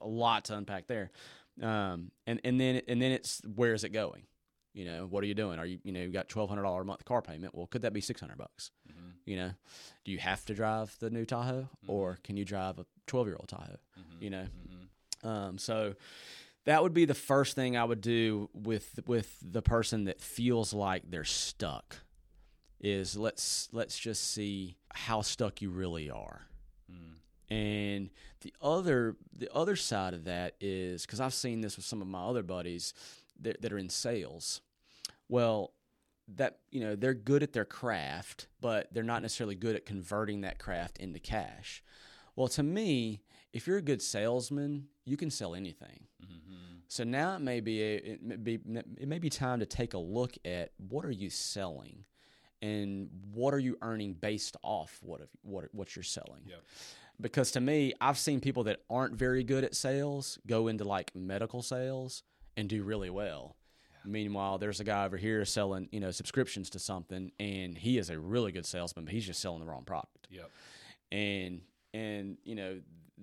a 0.00 0.06
lot 0.06 0.44
to 0.46 0.56
unpack 0.56 0.88
there. 0.88 1.10
Um, 1.62 2.10
and 2.26 2.38
and 2.44 2.60
then 2.60 2.82
and 2.86 3.00
then 3.00 3.12
it's 3.12 3.40
where 3.54 3.72
is 3.72 3.82
it 3.82 3.90
going? 3.90 4.24
You 4.74 4.84
know, 4.84 5.06
what 5.06 5.24
are 5.24 5.26
you 5.26 5.34
doing? 5.34 5.58
Are 5.58 5.66
you 5.66 5.78
you 5.82 5.92
know 5.92 6.00
you 6.00 6.10
got 6.10 6.28
twelve 6.28 6.48
hundred 6.48 6.62
dollar 6.62 6.82
a 6.82 6.84
month 6.84 7.04
car 7.06 7.22
payment? 7.22 7.54
Well, 7.54 7.66
could 7.66 7.82
that 7.82 7.94
be 7.94 8.00
six 8.00 8.20
hundred 8.20 8.36
bucks? 8.36 8.72
Mm-hmm. 8.88 9.08
You 9.24 9.36
know, 9.36 9.50
do 10.04 10.12
you 10.12 10.18
have 10.18 10.44
to 10.46 10.54
drive 10.54 10.94
the 11.00 11.08
new 11.08 11.24
Tahoe, 11.24 11.68
or 11.88 12.18
can 12.22 12.36
you 12.36 12.44
drive 12.44 12.78
a 12.78 12.84
twelve 13.06 13.26
year 13.26 13.36
old 13.36 13.48
Tahoe? 13.48 13.78
Mm-hmm. 13.98 14.22
You 14.22 14.30
know, 14.30 14.46
um, 15.24 15.58
so 15.58 15.94
that 16.66 16.82
would 16.82 16.94
be 16.94 17.04
the 17.04 17.14
first 17.14 17.56
thing 17.56 17.76
I 17.76 17.84
would 17.84 18.00
do 18.00 18.50
with 18.52 19.00
with 19.06 19.36
the 19.42 19.62
person 19.62 20.04
that 20.04 20.20
feels 20.20 20.72
like 20.72 21.10
they're 21.10 21.24
stuck. 21.24 21.96
Is 22.80 23.16
let's 23.16 23.68
let's 23.72 23.98
just 23.98 24.32
see 24.32 24.76
how 24.92 25.22
stuck 25.22 25.60
you 25.62 25.70
really 25.70 26.10
are. 26.10 26.46
Mm-hmm. 26.90 27.54
And 27.54 28.10
the 28.42 28.54
other 28.60 29.16
the 29.36 29.52
other 29.54 29.76
side 29.76 30.14
of 30.14 30.24
that 30.24 30.54
is 30.60 31.04
because 31.04 31.20
I've 31.20 31.34
seen 31.34 31.60
this 31.60 31.76
with 31.76 31.84
some 31.84 32.00
of 32.00 32.08
my 32.08 32.22
other 32.22 32.42
buddies 32.42 32.94
that, 33.40 33.60
that 33.62 33.72
are 33.72 33.78
in 33.78 33.90
sales. 33.90 34.60
Well, 35.28 35.72
that 36.36 36.58
you 36.70 36.80
know 36.80 36.96
they're 36.96 37.14
good 37.14 37.42
at 37.42 37.52
their 37.52 37.64
craft, 37.64 38.46
but 38.60 38.92
they're 38.92 39.02
not 39.02 39.22
necessarily 39.22 39.54
good 39.56 39.76
at 39.76 39.84
converting 39.86 40.42
that 40.42 40.58
craft 40.58 40.98
into 40.98 41.18
cash. 41.18 41.82
Well, 42.40 42.48
to 42.48 42.62
me, 42.62 43.20
if 43.52 43.66
you're 43.66 43.76
a 43.76 43.82
good 43.82 44.00
salesman, 44.00 44.86
you 45.04 45.18
can 45.18 45.30
sell 45.30 45.54
anything. 45.54 46.06
Mm-hmm. 46.24 46.78
So 46.88 47.04
now 47.04 47.36
it 47.36 47.40
may 47.40 47.60
be 47.60 47.82
a, 47.82 47.96
it 47.96 48.22
may 48.22 48.36
be 48.36 48.54
it 48.96 49.06
may 49.06 49.18
be 49.18 49.28
time 49.28 49.60
to 49.60 49.66
take 49.66 49.92
a 49.92 49.98
look 49.98 50.38
at 50.46 50.70
what 50.78 51.04
are 51.04 51.10
you 51.10 51.28
selling, 51.28 52.06
and 52.62 53.10
what 53.34 53.52
are 53.52 53.58
you 53.58 53.76
earning 53.82 54.14
based 54.14 54.56
off 54.62 54.98
what 55.02 55.20
what 55.42 55.66
what 55.72 55.94
you're 55.94 56.02
selling 56.02 56.40
Yep. 56.46 56.62
because 57.20 57.50
to 57.50 57.60
me, 57.60 57.92
I've 58.00 58.16
seen 58.16 58.40
people 58.40 58.64
that 58.64 58.80
aren't 58.88 59.16
very 59.16 59.44
good 59.44 59.62
at 59.62 59.74
sales 59.74 60.38
go 60.46 60.68
into 60.68 60.84
like 60.84 61.14
medical 61.14 61.60
sales 61.60 62.22
and 62.56 62.70
do 62.70 62.82
really 62.82 63.10
well. 63.10 63.56
Meanwhile, 64.02 64.56
there's 64.56 64.80
a 64.80 64.84
guy 64.84 65.04
over 65.04 65.18
here 65.18 65.44
selling, 65.44 65.90
you 65.92 66.00
know, 66.00 66.10
subscriptions 66.10 66.70
to 66.70 66.78
something, 66.78 67.32
and 67.38 67.76
he 67.76 67.98
is 67.98 68.08
a 68.08 68.18
really 68.18 68.50
good 68.50 68.64
salesman, 68.64 69.04
but 69.04 69.12
he's 69.12 69.26
just 69.26 69.40
selling 69.40 69.60
the 69.60 69.66
wrong 69.66 69.84
product. 69.84 70.26
Yep. 70.30 70.50
And 71.12 71.60
and 71.94 72.36
you 72.44 72.54
know, 72.54 72.80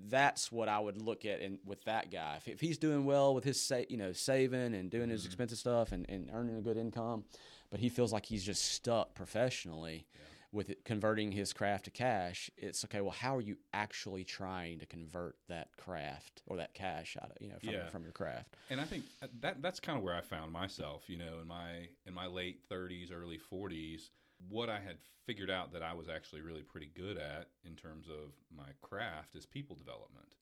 that's 0.10 0.52
what 0.52 0.70
I 0.70 0.80
would 0.80 1.02
look 1.02 1.26
at 1.26 1.42
and 1.42 1.60
with 1.66 1.84
that 1.86 2.12
guy. 2.12 2.36
If, 2.38 2.48
if 2.48 2.60
he's 2.60 2.78
doing 2.78 3.06
well 3.06 3.34
with 3.34 3.44
his 3.44 3.62
sa- 3.62 3.82
you 3.90 3.98
know 3.98 4.14
saving 4.14 4.74
and 4.74 4.90
doing 4.90 5.10
his 5.10 5.22
mm-hmm. 5.22 5.28
expensive 5.28 5.58
stuff 5.58 5.92
and, 5.92 6.06
and 6.10 6.30
earning 6.34 6.58
a 6.58 6.62
good 6.62 6.78
income, 6.78 7.26
but 7.70 7.80
he 7.80 7.90
feels 7.90 8.14
like 8.14 8.26
he's 8.26 8.44
just 8.44 8.64
stuck 8.64 9.14
professionally 9.16 10.08
with 10.52 10.70
it, 10.70 10.86
converting 10.86 11.32
his 11.32 11.54
craft 11.54 11.86
to 11.86 11.92
cash, 11.92 12.50
it's 12.58 12.84
okay. 12.86 13.02
Well, 13.02 13.12
how 13.12 13.36
are 13.36 13.42
you 13.42 13.58
actually 13.74 14.24
trying 14.24 14.80
to 14.80 14.86
convert 14.86 15.36
that 15.50 15.76
craft 15.78 16.42
or 16.46 16.58
that 16.58 16.74
cash 16.74 17.18
out 17.22 17.32
of 17.32 17.38
you 17.40 17.50
know 17.50 17.58
from, 17.60 17.74
Yeah. 17.74 17.90
from 17.90 18.04
your 18.04 18.12
craft? 18.14 18.56
and 18.70 18.80
I 18.80 18.86
think 18.86 19.06
uh, 19.22 19.28
that 19.42 19.62
that's 19.62 19.80
kind 19.80 19.98
of 19.98 20.04
where 20.04 20.16
I 20.16 20.22
found 20.22 20.52
myself. 20.52 21.04
You 21.08 21.18
know, 21.18 21.40
in 21.42 21.48
my 21.48 21.90
in 22.06 22.14
my 22.14 22.28
late 22.28 22.68
30s, 22.70 23.12
early 23.12 23.40
40s, 23.52 24.10
what 24.50 24.70
I 24.70 24.80
had 24.80 24.98
figured 25.26 25.50
out 25.50 25.74
that 25.74 25.84
I 25.84 25.94
was 25.94 26.08
actually 26.10 26.42
really 26.42 26.64
pretty 26.64 26.90
good 26.96 27.18
at 27.18 27.50
in 27.66 27.76
terms 27.76 28.08
of 28.08 28.32
my 28.56 28.70
craft 28.82 29.36
is 29.36 29.46
people 29.46 29.76
development, 29.76 30.36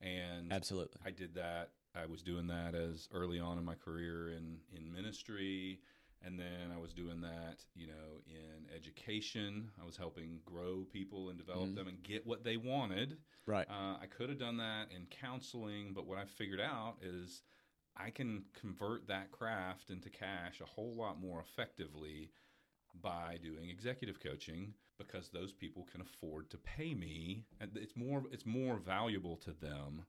and 0.00 0.52
Absolutely. 0.52 1.00
I 1.04 1.10
did 1.10 1.34
that. 1.34 1.70
I 1.94 2.06
was 2.06 2.22
doing 2.22 2.46
that 2.48 2.74
as 2.74 3.08
early 3.12 3.38
on 3.38 3.58
in 3.58 3.64
my 3.64 3.74
career 3.74 4.30
in 4.30 4.58
in 4.74 4.92
ministry, 4.92 5.80
and 6.22 6.38
then 6.38 6.72
I 6.72 6.78
was 6.78 6.92
doing 6.92 7.20
that, 7.20 7.64
you 7.74 7.86
know, 7.86 8.22
in 8.26 8.66
education. 8.74 9.70
I 9.80 9.84
was 9.84 9.96
helping 9.96 10.40
grow 10.44 10.84
people 10.84 11.28
and 11.28 11.38
develop 11.38 11.70
Mhm. 11.70 11.74
them 11.74 11.88
and 11.88 12.02
get 12.02 12.26
what 12.26 12.44
they 12.44 12.56
wanted. 12.56 13.18
Right. 13.46 13.68
Uh, 13.68 13.98
I 14.00 14.06
could 14.06 14.28
have 14.28 14.38
done 14.38 14.56
that 14.58 14.90
in 14.90 15.06
counseling, 15.06 15.92
but 15.92 16.06
what 16.06 16.18
I 16.18 16.24
figured 16.24 16.60
out 16.60 17.02
is 17.02 17.42
I 17.96 18.10
can 18.10 18.44
convert 18.54 19.06
that 19.08 19.30
craft 19.30 19.90
into 19.90 20.08
cash 20.08 20.60
a 20.60 20.64
whole 20.64 20.94
lot 20.96 21.20
more 21.20 21.40
effectively 21.40 22.32
by 23.00 23.38
doing 23.42 23.68
executive 23.70 24.20
coaching 24.20 24.74
because 24.98 25.30
those 25.30 25.52
people 25.52 25.86
can 25.90 26.00
afford 26.00 26.50
to 26.50 26.58
pay 26.58 26.94
me 26.94 27.44
and 27.60 27.70
it's 27.76 27.96
more 27.96 28.22
it's 28.30 28.46
more 28.46 28.76
valuable 28.76 29.36
to 29.36 29.52
them 29.52 30.04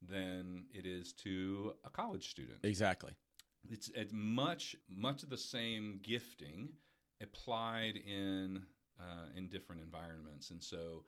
than 0.00 0.64
it 0.72 0.86
is 0.86 1.12
to 1.12 1.74
a 1.84 1.90
college 1.90 2.30
student 2.30 2.58
Exactly. 2.62 3.12
it's 3.68 3.90
it's 3.94 4.12
much 4.14 4.76
much 4.88 5.22
of 5.22 5.28
the 5.30 5.36
same 5.36 5.98
gifting 6.02 6.70
applied 7.22 7.96
in 7.96 8.62
uh, 8.98 9.26
in 9.36 9.48
different 9.48 9.80
environments, 9.80 10.50
and 10.50 10.62
so 10.62 11.04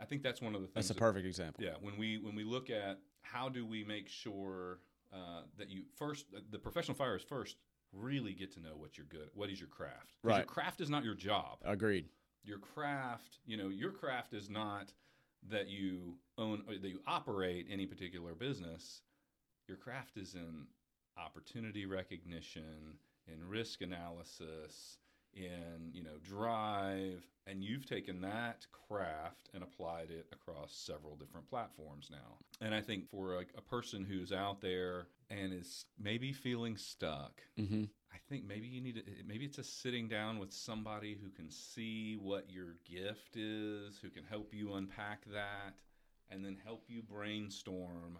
I 0.00 0.04
think 0.04 0.22
that's 0.22 0.40
one 0.40 0.54
of 0.54 0.60
the 0.60 0.66
things. 0.68 0.74
That's 0.86 0.90
a 0.90 0.94
that- 0.94 1.00
perfect 1.00 1.26
example. 1.26 1.64
Yeah, 1.64 1.74
when 1.80 1.96
we 1.96 2.18
when 2.18 2.34
we 2.34 2.44
look 2.44 2.70
at 2.70 2.98
how 3.22 3.48
do 3.48 3.66
we 3.66 3.82
make 3.84 4.08
sure 4.08 4.78
uh, 5.12 5.42
that 5.58 5.68
you 5.70 5.82
first 5.96 6.26
the 6.50 6.58
professional 6.58 6.96
fire 6.96 7.16
is 7.16 7.22
first 7.22 7.56
really 7.96 8.32
get 8.34 8.52
to 8.52 8.60
know 8.60 8.76
what 8.76 8.96
you're 8.96 9.06
good. 9.06 9.30
What 9.34 9.50
is 9.50 9.60
your 9.60 9.68
craft? 9.68 10.16
'Cause 10.22 10.36
Your 10.38 10.46
craft 10.46 10.80
is 10.80 10.90
not 10.90 11.04
your 11.04 11.14
job. 11.14 11.58
Agreed. 11.64 12.08
Your 12.44 12.58
craft, 12.58 13.40
you 13.44 13.56
know, 13.56 13.68
your 13.68 13.92
craft 13.92 14.32
is 14.32 14.48
not 14.48 14.92
that 15.42 15.68
you 15.68 16.18
own 16.38 16.62
or 16.68 16.76
that 16.78 16.88
you 16.88 17.02
operate 17.06 17.66
any 17.68 17.86
particular 17.86 18.34
business. 18.34 19.02
Your 19.68 19.76
craft 19.76 20.16
is 20.16 20.34
in 20.34 20.66
opportunity 21.16 21.86
recognition, 21.86 22.98
in 23.26 23.42
risk 23.48 23.80
analysis, 23.80 24.98
in 25.36 25.90
you 25.92 26.02
know 26.02 26.18
drive, 26.22 27.24
and 27.46 27.62
you've 27.62 27.86
taken 27.86 28.20
that 28.22 28.66
craft 28.72 29.50
and 29.54 29.62
applied 29.62 30.10
it 30.10 30.26
across 30.32 30.72
several 30.74 31.16
different 31.16 31.48
platforms 31.48 32.08
now. 32.10 32.38
And 32.60 32.74
I 32.74 32.80
think 32.80 33.08
for 33.08 33.34
a, 33.34 33.40
a 33.56 33.62
person 33.62 34.04
who's 34.04 34.32
out 34.32 34.60
there 34.60 35.08
and 35.30 35.52
is 35.52 35.86
maybe 35.98 36.32
feeling 36.32 36.76
stuck, 36.76 37.42
hmm 37.58 37.84
I 38.12 38.18
think 38.30 38.46
maybe 38.46 38.66
you 38.66 38.80
need 38.80 38.96
to, 38.96 39.02
maybe 39.26 39.44
it's 39.44 39.58
a 39.58 39.64
sitting 39.64 40.08
down 40.08 40.38
with 40.38 40.52
somebody 40.52 41.18
who 41.22 41.28
can 41.30 41.50
see 41.50 42.16
what 42.16 42.50
your 42.50 42.76
gift 42.90 43.36
is, 43.36 43.98
who 44.00 44.08
can 44.08 44.24
help 44.24 44.54
you 44.54 44.74
unpack 44.74 45.26
that, 45.26 45.74
and 46.30 46.44
then 46.44 46.56
help 46.64 46.84
you 46.88 47.02
brainstorm 47.02 48.18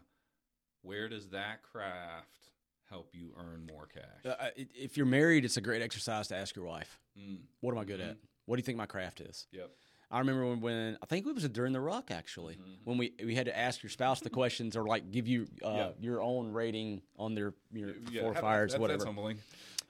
where 0.82 1.08
does 1.08 1.28
that 1.30 1.62
craft 1.62 2.50
help 2.88 3.10
you 3.14 3.32
earn 3.36 3.66
more 3.66 3.86
cash. 3.86 4.24
Uh, 4.24 4.48
if 4.56 4.96
you're 4.96 5.06
married, 5.06 5.44
it's 5.44 5.56
a 5.56 5.60
great 5.60 5.82
exercise 5.82 6.28
to 6.28 6.36
ask 6.36 6.54
your 6.56 6.64
wife, 6.64 7.00
Mm, 7.18 7.38
"What 7.60 7.72
am 7.72 7.78
I 7.78 7.84
good 7.84 8.00
Mhm. 8.00 8.10
at? 8.10 8.16
What 8.46 8.56
do 8.56 8.60
you 8.60 8.64
think 8.64 8.78
my 8.78 8.86
craft 8.86 9.20
is?" 9.20 9.46
yep. 9.52 9.70
I 10.08 10.20
remember 10.20 10.46
when, 10.46 10.60
when 10.60 10.98
I 11.02 11.06
think 11.06 11.26
it 11.26 11.34
was 11.34 11.48
during 11.48 11.72
the 11.72 11.80
Ruck 11.80 12.10
actually 12.12 12.54
Mhm. 12.56 12.76
when 12.84 12.96
we 12.98 13.12
we 13.24 13.34
had 13.34 13.46
to 13.46 13.56
ask 13.58 13.82
your 13.82 13.90
spouse 13.90 14.20
the 14.20 14.30
questions 14.30 14.76
or 14.76 14.86
like 14.86 15.10
give 15.10 15.26
you 15.26 15.48
uh, 15.64 15.68
Yeah. 15.74 15.92
your 15.98 16.22
own 16.22 16.52
rating 16.52 17.02
on 17.16 17.34
their 17.34 17.54
your 17.72 17.96
Yeah, 18.10 18.20
four 18.22 18.34
fires 18.34 18.72
that's, 18.72 18.80
whatever. 18.80 18.98
That's 18.98 19.06
humbling. 19.06 19.38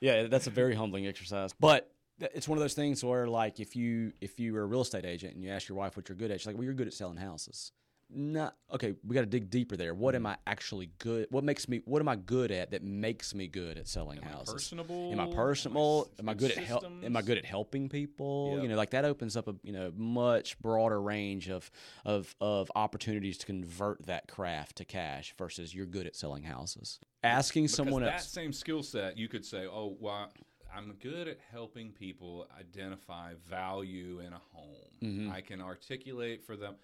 Yeah, 0.01 0.25
that's 0.25 0.47
a 0.47 0.51
very 0.51 0.75
humbling 0.75 1.07
exercise. 1.07 1.53
But 1.53 1.93
it's 2.19 2.49
one 2.49 2.57
of 2.57 2.63
those 2.63 2.73
things 2.75 3.05
where, 3.05 3.27
like, 3.29 3.61
if 3.61 3.77
you 3.77 4.13
if 4.23 4.41
you 4.41 4.55
were 4.55 4.63
a 4.63 4.67
real 4.67 4.81
estate 4.81 5.05
agent 5.05 5.35
and 5.35 5.43
you 5.45 5.51
ask 5.51 5.69
your 5.69 5.77
wife 5.77 5.97
what 5.99 6.09
you're 6.09 6.17
good 6.17 6.31
at, 6.31 6.41
she's 6.41 6.47
like, 6.47 6.57
"Well, 6.57 6.65
you're 6.65 6.73
good 6.75 6.87
at 6.87 6.95
selling 6.95 7.19
houses." 7.19 7.73
Not 8.09 8.55
okay. 8.73 8.95
We 9.05 9.15
got 9.15 9.23
to 9.23 9.27
dig 9.27 9.51
deeper 9.51 9.77
there. 9.77 9.93
What 9.93 10.15
Mm-hmm. 10.15 10.27
am 10.27 10.33
I 10.33 10.37
actually 10.47 10.91
good? 10.99 11.27
What 11.31 11.43
makes 11.43 11.69
me? 11.69 11.81
What 11.87 12.01
am 12.01 12.09
I 12.09 12.15
good 12.15 12.53
at 12.53 12.71
that 12.71 12.85
makes 12.85 13.35
me 13.35 13.49
good 13.49 13.79
at 13.79 13.89
selling 13.89 14.19
Am 14.19 14.25
I 14.25 14.29
houses? 14.29 14.55
personable? 14.55 15.11
Am 15.13 15.19
I 15.19 15.25
Am 15.25 15.29
I 15.31 15.35
personable? 15.35 16.11
Am 16.21 16.29
I 16.29 16.35
good 16.35 16.39
good 16.51 16.59
at 16.59 16.65
help? 16.65 16.85
Am 16.85 17.17
I 17.17 17.23
good 17.23 17.37
at 17.37 17.45
helping 17.45 17.89
people? 17.89 18.53
Yep. 18.55 18.63
You 18.63 18.69
know, 18.69 18.77
like 18.77 18.91
that 18.91 19.05
opens 19.05 19.37
up 19.37 19.49
a 19.49 19.57
you 19.65 19.73
know 19.73 19.93
much 19.97 20.57
broader 20.61 21.03
range 21.03 21.51
of 21.51 21.69
of 22.05 22.37
of 22.41 22.71
opportunities 22.77 23.39
to 23.39 23.47
convert 23.47 24.07
that 24.07 24.29
craft 24.29 24.77
to 24.77 24.85
cash 24.85 25.35
versus 25.37 25.75
you're 25.75 25.87
good 25.87 26.07
at 26.07 26.15
selling 26.15 26.45
houses. 26.45 27.01
Asking 27.25 27.65
Because 27.65 27.75
someone 27.77 28.03
that 28.05 28.15
else. 28.15 28.29
same 28.29 28.53
skill 28.53 28.85
set, 28.85 29.19
you 29.19 29.27
could 29.27 29.45
say, 29.45 29.67
"Oh, 29.67 29.97
well, 29.99 30.31
I'm 30.73 30.93
good 31.01 31.27
at 31.27 31.39
helping 31.51 31.91
people 31.91 32.47
identify 32.57 33.35
value 33.49 34.21
in 34.21 34.33
a 34.33 34.41
home. 34.53 34.93
Mhm. 35.03 35.33
I 35.33 35.41
can 35.41 35.61
articulate 35.61 36.45
for 36.45 36.57
them." 36.57 36.77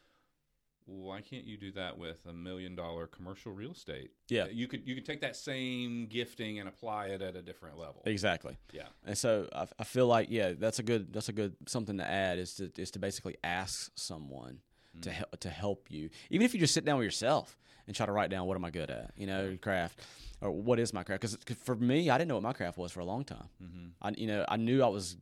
Why 0.86 1.20
can't 1.20 1.44
you 1.44 1.56
do 1.56 1.72
that 1.72 1.96
with 1.98 2.18
a 2.26 2.32
million 2.32 2.74
dollar 2.74 3.06
commercial 3.06 3.52
real 3.52 3.72
estate? 3.72 4.10
Yeah. 4.28 4.46
you 4.50 4.66
could 4.68 4.86
you 4.86 4.94
could 4.94 5.04
take 5.06 5.20
that 5.22 5.36
same 5.36 6.06
gifting 6.06 6.58
and 6.58 6.68
apply 6.68 7.06
it 7.06 7.22
at 7.22 7.36
a 7.36 7.42
different 7.42 7.78
level. 7.78 8.02
Exactly. 8.06 8.56
Yeah, 8.72 8.86
And 9.04 9.16
so 9.16 9.48
I, 9.54 9.66
I 9.78 9.84
feel 9.84 10.06
like 10.06 10.28
yeah, 10.30 10.52
that's 10.58 10.78
a 10.78 10.82
good 10.82 11.12
that's 11.12 11.28
a 11.28 11.32
good 11.32 11.54
something 11.66 11.98
to 11.98 12.04
add 12.06 12.38
is 12.38 12.54
to 12.56 12.70
is 12.76 12.90
to 12.92 12.98
basically 12.98 13.36
ask 13.44 13.90
someone 13.94 14.60
to 15.00 15.08
Mm. 15.08 15.12
help 15.12 15.40
to 15.40 15.48
help 15.48 15.86
you, 15.90 16.10
even 16.28 16.44
if 16.44 16.52
you 16.52 16.60
just 16.60 16.74
sit 16.74 16.84
down 16.84 16.98
with 16.98 17.04
yourself 17.06 17.58
and 17.86 17.96
try 17.96 18.04
to 18.04 18.12
write 18.12 18.28
down 18.30 18.46
what 18.46 18.56
am 18.56 18.64
I 18.64 18.70
good 18.70 18.90
at, 18.90 19.12
you 19.16 19.26
know, 19.26 19.56
craft 19.60 20.00
or 20.42 20.50
what 20.50 20.78
is 20.78 20.92
my 20.92 21.02
craft? 21.02 21.22
Because 21.22 21.56
for 21.64 21.74
me, 21.74 22.10
I 22.10 22.18
didn't 22.18 22.28
know 22.28 22.34
what 22.34 22.42
my 22.42 22.52
craft 22.52 22.76
was 22.76 22.92
for 22.92 23.00
a 23.00 23.04
long 23.06 23.24
time. 23.24 23.48
mm-hmm. 23.62 23.86
I 24.02 24.12
you 24.16 24.26
know 24.26 24.44
I 24.48 24.56
knew 24.58 24.82
I 24.82 24.88
was 24.88 25.16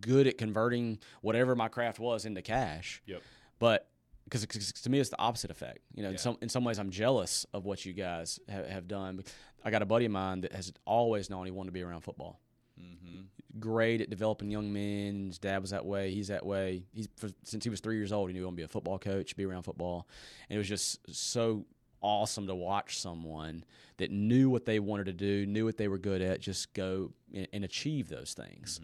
good 0.00 0.26
at 0.28 0.38
converting 0.38 0.98
whatever 1.22 1.56
my 1.56 1.68
craft 1.68 1.98
was 1.98 2.24
into 2.24 2.40
cash, 2.42 3.02
yep, 3.06 3.22
but 3.58 3.88
because 4.28 4.72
to 4.72 4.90
me 4.90 4.98
it's 4.98 5.10
the 5.10 5.18
opposite 5.18 5.50
effect. 5.50 5.80
You 5.94 6.02
know, 6.02 6.10
in 6.10 6.18
some 6.18 6.36
in 6.42 6.48
some 6.48 6.64
ways 6.64 6.78
I'm 6.78 6.90
jealous 6.90 7.46
of 7.52 7.64
what 7.64 7.84
you 7.84 7.92
guys 7.92 8.40
have, 8.48 8.66
have 8.68 8.88
done. 8.88 9.22
I 9.64 9.70
got 9.70 9.82
a 9.82 9.86
buddy 9.86 10.04
of 10.04 10.12
mine 10.12 10.42
that 10.42 10.52
has 10.52 10.72
always 10.84 11.30
known 11.30 11.44
he 11.44 11.50
wanted 11.50 11.68
to 11.68 11.72
be 11.72 11.82
around 11.82 12.02
football 12.02 12.40
mm-hmm. 12.80 13.22
great 13.58 14.00
at 14.00 14.10
developing 14.10 14.50
young 14.50 14.72
men. 14.72 15.26
His 15.28 15.38
dad 15.38 15.60
was 15.60 15.70
that 15.70 15.84
way. 15.84 16.10
He's 16.10 16.28
that 16.28 16.44
way. 16.44 16.84
He's 16.92 17.08
for, 17.16 17.30
since 17.44 17.64
he 17.64 17.70
was 17.70 17.80
three 17.80 17.96
years 17.96 18.12
old. 18.12 18.28
He 18.28 18.34
knew 18.34 18.40
he 18.40 18.44
wanted 18.44 18.56
to 18.56 18.60
be 18.60 18.64
a 18.64 18.68
football 18.68 18.98
coach, 18.98 19.36
be 19.36 19.44
around 19.44 19.62
football, 19.62 20.08
and 20.48 20.56
it 20.56 20.58
was 20.58 20.68
just 20.68 20.98
so 21.14 21.64
awesome 22.00 22.46
to 22.46 22.54
watch 22.54 22.98
someone 23.00 23.64
that 23.98 24.10
knew 24.10 24.50
what 24.50 24.64
they 24.64 24.78
wanted 24.78 25.06
to 25.06 25.12
do, 25.12 25.46
knew 25.46 25.64
what 25.64 25.76
they 25.76 25.88
were 25.88 25.98
good 25.98 26.20
at, 26.22 26.40
just 26.40 26.74
go 26.74 27.12
and, 27.34 27.48
and 27.52 27.64
achieve 27.64 28.08
those 28.08 28.34
things. 28.34 28.80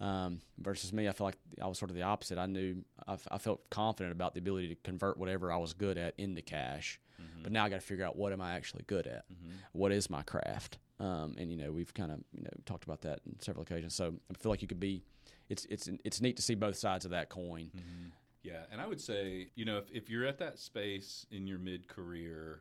Um, 0.00 0.40
versus 0.58 0.92
me, 0.92 1.08
I 1.08 1.12
feel 1.12 1.26
like 1.26 1.38
I 1.62 1.66
was 1.66 1.78
sort 1.78 1.90
of 1.90 1.96
the 1.96 2.02
opposite. 2.02 2.36
I 2.38 2.46
knew 2.46 2.84
I, 3.06 3.12
f- 3.14 3.28
I 3.30 3.38
felt 3.38 3.68
confident 3.70 4.12
about 4.12 4.34
the 4.34 4.40
ability 4.40 4.68
to 4.68 4.74
convert 4.82 5.16
whatever 5.18 5.52
I 5.52 5.56
was 5.56 5.72
good 5.72 5.96
at 5.98 6.14
into 6.18 6.42
cash. 6.42 6.98
But 7.42 7.52
now 7.52 7.64
I 7.64 7.68
got 7.68 7.76
to 7.76 7.86
figure 7.86 8.04
out 8.04 8.16
what 8.16 8.32
am 8.32 8.40
I 8.40 8.54
actually 8.54 8.84
good 8.86 9.06
at? 9.06 9.24
What 9.72 9.92
is 9.92 10.10
my 10.10 10.22
craft? 10.22 10.78
Um, 10.98 11.34
and 11.38 11.50
you 11.50 11.56
know, 11.56 11.70
we've 11.72 11.92
kind 11.94 12.10
of 12.10 12.18
you 12.32 12.42
know 12.42 12.50
talked 12.66 12.84
about 12.84 13.02
that 13.02 13.20
in 13.26 13.38
several 13.40 13.62
occasions. 13.62 13.94
So 13.94 14.14
I 14.30 14.34
feel 14.34 14.50
like 14.50 14.62
you 14.62 14.68
could 14.68 14.80
be. 14.80 15.02
It's 15.48 15.64
it's 15.66 15.88
it's 16.04 16.20
neat 16.20 16.36
to 16.36 16.42
see 16.42 16.54
both 16.54 16.76
sides 16.76 17.04
of 17.04 17.10
that 17.12 17.28
coin. 17.28 17.70
Yeah, 18.44 18.60
and 18.70 18.80
I 18.80 18.86
would 18.86 19.00
say, 19.00 19.48
you 19.56 19.64
know, 19.64 19.78
if, 19.78 19.90
if 19.90 20.08
you're 20.10 20.26
at 20.26 20.38
that 20.38 20.58
space 20.58 21.26
in 21.30 21.46
your 21.46 21.58
mid 21.58 21.88
career 21.88 22.60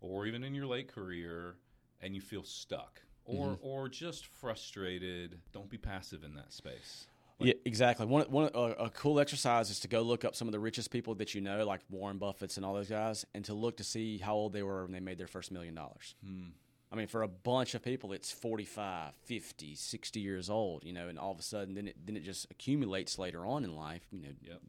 or 0.00 0.26
even 0.26 0.44
in 0.44 0.54
your 0.54 0.66
late 0.66 0.92
career 0.92 1.56
and 2.00 2.14
you 2.14 2.20
feel 2.20 2.44
stuck 2.44 3.00
or 3.24 3.46
Mm-hmm. 3.52 3.66
or 3.66 3.88
just 3.88 4.26
frustrated, 4.26 5.38
don't 5.52 5.70
be 5.70 5.78
passive 5.78 6.22
in 6.22 6.34
that 6.34 6.52
space. 6.52 7.06
Yeah, 7.38 7.54
exactly. 7.64 8.04
One 8.06 8.26
one 8.30 8.50
a, 8.54 8.58
a 8.58 8.90
cool 8.90 9.18
exercise 9.18 9.70
is 9.70 9.80
to 9.80 9.88
go 9.88 10.02
look 10.02 10.24
up 10.24 10.36
some 10.36 10.46
of 10.48 10.52
the 10.52 10.60
richest 10.60 10.90
people 10.90 11.14
that 11.16 11.34
you 11.34 11.40
know, 11.40 11.64
like 11.64 11.80
Warren 11.90 12.18
Buffett's 12.18 12.56
and 12.56 12.64
all 12.66 12.74
those 12.74 12.88
guys, 12.88 13.24
and 13.34 13.44
to 13.46 13.54
look 13.54 13.78
to 13.78 13.84
see 13.84 14.18
how 14.18 14.34
old 14.34 14.52
they 14.52 14.62
were 14.62 14.82
when 14.84 14.92
they 14.92 15.00
made 15.00 15.18
their 15.18 15.26
first 15.26 15.50
million 15.50 15.74
dollars. 15.74 16.14
Hmm. 16.24 16.50
I 16.92 16.94
mean, 16.96 17.06
for 17.06 17.22
a 17.22 17.28
bunch 17.28 17.74
of 17.74 17.82
people, 17.82 18.12
it's 18.12 18.30
45, 18.30 19.14
50, 19.24 19.74
60 19.74 20.20
years 20.20 20.50
old, 20.50 20.84
you 20.84 20.92
know, 20.92 21.08
and 21.08 21.18
all 21.18 21.32
of 21.32 21.38
a 21.38 21.42
sudden, 21.42 21.74
then 21.74 21.88
it, 21.88 21.96
then 22.04 22.16
it 22.16 22.22
just 22.22 22.46
accumulates 22.50 23.18
later 23.18 23.46
on 23.46 23.64
in 23.64 23.74
life, 23.74 24.02
you 24.12 24.20
know, 24.20 24.28
Yep. 24.42 24.60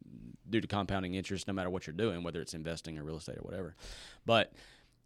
due 0.48 0.60
to 0.62 0.66
compounding 0.66 1.14
interest, 1.14 1.46
no 1.46 1.52
matter 1.52 1.68
what 1.68 1.86
you're 1.86 1.94
doing, 1.94 2.22
whether 2.22 2.40
it's 2.40 2.54
investing 2.54 2.98
or 2.98 3.04
real 3.04 3.16
estate 3.16 3.36
or 3.36 3.42
whatever. 3.42 3.76
But, 4.24 4.52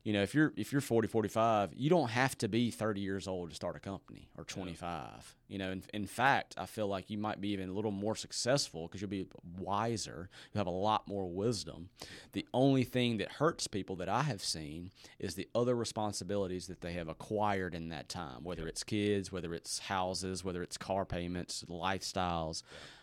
you 0.08 0.14
know, 0.14 0.22
if 0.22 0.34
you're 0.34 0.54
if 0.56 0.72
you're 0.72 0.80
40, 0.80 1.06
45, 1.06 1.74
you 1.76 1.90
don't 1.90 2.08
have 2.08 2.38
to 2.38 2.48
be 2.48 2.70
30 2.70 2.98
years 2.98 3.28
old 3.28 3.50
to 3.50 3.54
start 3.54 3.76
a 3.76 3.78
company 3.78 4.30
or 4.38 4.44
25. 4.44 5.34
You 5.48 5.58
know, 5.58 5.70
in, 5.70 5.82
in 5.92 6.06
fact, 6.06 6.54
I 6.56 6.64
feel 6.64 6.86
like 6.86 7.10
you 7.10 7.18
might 7.18 7.42
be 7.42 7.50
even 7.50 7.68
a 7.68 7.72
little 7.74 7.90
more 7.90 8.16
successful 8.16 8.86
because 8.86 9.02
you'll 9.02 9.10
be 9.10 9.26
wiser. 9.58 10.30
You 10.54 10.58
have 10.58 10.66
a 10.66 10.70
lot 10.70 11.06
more 11.08 11.28
wisdom. 11.28 11.90
The 12.32 12.46
only 12.54 12.84
thing 12.84 13.18
that 13.18 13.32
hurts 13.32 13.66
people 13.66 13.96
that 13.96 14.08
I 14.08 14.22
have 14.22 14.42
seen 14.42 14.92
is 15.18 15.34
the 15.34 15.46
other 15.54 15.74
responsibilities 15.74 16.68
that 16.68 16.80
they 16.80 16.94
have 16.94 17.08
acquired 17.08 17.74
in 17.74 17.90
that 17.90 18.08
time, 18.08 18.44
whether 18.44 18.66
it's 18.66 18.84
kids, 18.84 19.30
whether 19.30 19.52
it's 19.52 19.78
houses, 19.78 20.42
whether 20.42 20.62
it's 20.62 20.78
car 20.78 21.04
payments, 21.04 21.66
lifestyles, 21.68 22.62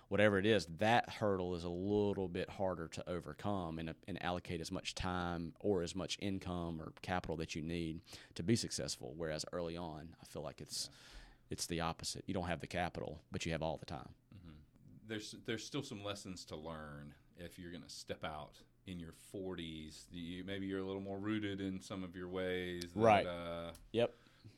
whatever 0.10 0.38
it 0.38 0.46
is. 0.46 0.66
That 0.80 1.10
hurdle 1.10 1.56
is 1.56 1.64
a 1.64 1.70
little 1.70 2.28
bit 2.28 2.50
harder 2.50 2.88
to 2.90 3.10
overcome 3.10 3.80
and, 3.80 3.94
and 4.08 4.22
allocate 4.24 4.62
as 4.62 4.72
much 4.72 4.96
time 4.96 5.54
or 5.60 5.82
as 5.82 5.96
much 5.96 6.18
income 6.22 6.82
or 6.82 6.94
capital 7.02 7.36
that 7.38 7.56
you 7.56 7.62
need 7.62 8.02
to 8.36 8.44
be 8.44 8.56
successful. 8.56 9.14
Whereas 9.18 9.46
early 9.52 9.78
on, 9.78 10.16
I 10.22 10.26
feel 10.26 10.42
like 10.42 10.62
it's 10.62 10.90
it's 11.50 11.68
the 11.68 11.82
opposite. 11.82 12.24
You 12.28 12.34
don't 12.34 12.48
have 12.48 12.60
the 12.62 12.68
capital, 12.68 13.22
but 13.32 13.46
you 13.46 13.52
have 13.52 13.62
all 13.62 13.78
the 13.78 13.86
time. 13.86 14.10
There's 15.08 15.36
there's 15.46 15.64
still 15.64 15.84
some 15.84 16.04
lessons 16.04 16.46
to 16.46 16.56
learn 16.56 17.14
if 17.38 17.60
you're 17.60 17.70
going 17.72 17.84
to 17.84 17.90
step 17.90 18.24
out 18.24 18.54
in 18.88 19.00
your 19.00 19.14
40s. 19.34 20.04
You, 20.12 20.44
maybe 20.44 20.66
you're 20.68 20.80
a 20.80 20.86
little 20.86 21.02
more 21.02 21.20
rooted 21.20 21.60
in 21.62 21.80
some 21.82 22.04
of 22.04 22.16
your 22.16 22.28
ways. 22.30 22.84
That, 22.96 23.00
Right. 23.02 23.26
Uh, 23.28 23.72
Yep. 23.92 24.14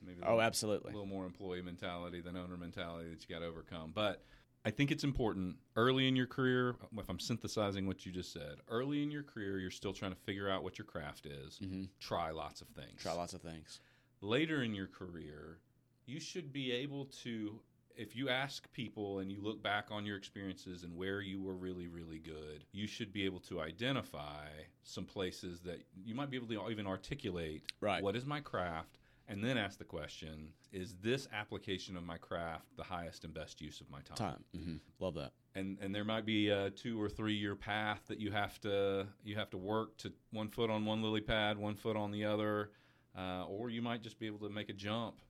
maybe 0.05 0.19
Oh, 0.23 0.27
little- 0.27 0.41
absolutely. 0.41 0.91
a 0.91 0.93
little 0.93 1.07
more 1.07 1.25
employee 1.25 1.61
mentality 1.61 2.21
than 2.21 2.37
owner 2.37 2.55
mentality 2.57 3.09
that 3.09 3.27
you 3.27 3.33
got 3.35 3.39
to 3.41 3.45
overcome. 3.47 3.91
But 3.93 4.23
I 4.65 4.71
think 4.71 4.91
it's 4.91 5.03
important 5.03 5.55
early 5.75 6.07
in 6.07 6.15
your 6.15 6.27
career. 6.27 6.75
Uh, 6.81 6.99
if 6.99 7.09
I'm 7.09 7.19
synthesizing 7.19 7.87
what 7.87 8.05
you 8.05 8.11
just 8.11 8.33
said, 8.33 8.57
early 8.69 9.01
in 9.03 9.11
your 9.11 9.23
career, 9.23 9.59
you're 9.59 9.71
still 9.71 9.93
trying 9.93 10.11
to 10.11 10.17
figure 10.17 10.49
out 10.49 10.63
what 10.63 10.77
your 10.77 10.85
craft 10.85 11.25
is. 11.25 11.59
Mm-hmm. 11.63 11.83
Try 11.99 12.31
lots 12.31 12.61
of 12.61 12.67
things. 12.69 13.01
Try 13.01 13.13
lots 13.13 13.33
of 13.33 13.41
things. 13.41 13.79
Later 14.21 14.63
in 14.63 14.73
your 14.73 14.87
career, 14.87 15.59
you 16.05 16.19
should 16.19 16.51
be 16.51 16.71
able 16.71 17.05
to. 17.23 17.59
If 17.95 18.15
you 18.15 18.29
ask 18.29 18.71
people 18.73 19.19
and 19.19 19.31
you 19.31 19.41
look 19.41 19.63
back 19.63 19.87
on 19.89 20.05
your 20.05 20.17
experiences 20.17 20.83
and 20.83 20.95
where 20.95 21.19
you 21.19 21.41
were 21.41 21.55
really, 21.55 21.87
really 21.87 22.19
good, 22.19 22.63
you 22.71 22.85
should 22.85 23.11
be 23.11 23.25
able 23.25 23.39
to 23.41 23.59
identify 23.59 24.45
some 24.83 25.03
places 25.05 25.61
that 25.61 25.81
you 26.05 26.13
might 26.13 26.29
be 26.29 26.37
able 26.37 26.47
to 26.47 26.69
even 26.69 26.85
articulate 26.85 27.63
Right. 27.81 28.03
what 28.03 28.15
is 28.15 28.23
my 28.23 28.39
craft 28.39 28.99
and 29.27 29.43
then 29.43 29.57
ask 29.57 29.77
the 29.77 29.83
question: 29.85 30.53
Is 30.71 30.95
this 31.01 31.27
application 31.33 31.97
of 31.97 32.03
my 32.03 32.17
craft 32.17 32.65
the 32.77 32.83
highest 32.83 33.23
and 33.23 33.33
best 33.33 33.61
use 33.61 33.81
of 33.81 33.89
my 33.89 33.99
time? 34.01 34.17
Time. 34.17 34.43
hmm 34.55 34.75
Love 34.99 35.15
that. 35.15 35.31
and 35.55 35.77
and 35.81 35.93
there 35.93 36.03
might 36.05 36.25
be 36.25 36.49
a 36.49 36.69
two 36.71 37.01
or 37.01 37.09
three 37.09 37.35
year 37.35 37.55
path 37.55 38.01
that 38.07 38.19
you 38.19 38.31
have 38.31 38.59
to 38.61 39.07
you 39.23 39.35
have 39.35 39.49
to 39.51 39.57
work 39.57 39.97
to 39.97 40.11
one 40.31 40.49
foot 40.49 40.69
on 40.69 40.85
one 40.85 41.01
lily 41.01 41.21
pad, 41.21 41.57
one 41.57 41.75
foot 41.75 41.95
on 41.95 42.11
the 42.11 42.25
other, 42.25 42.71
uh, 43.17 43.45
or 43.45 43.69
you 43.69 43.81
might 43.81 44.01
just 44.01 44.19
be 44.19 44.27
able 44.27 44.39
to 44.39 44.49
make 44.49 44.69
a 44.69 44.73
jump. 44.73 45.21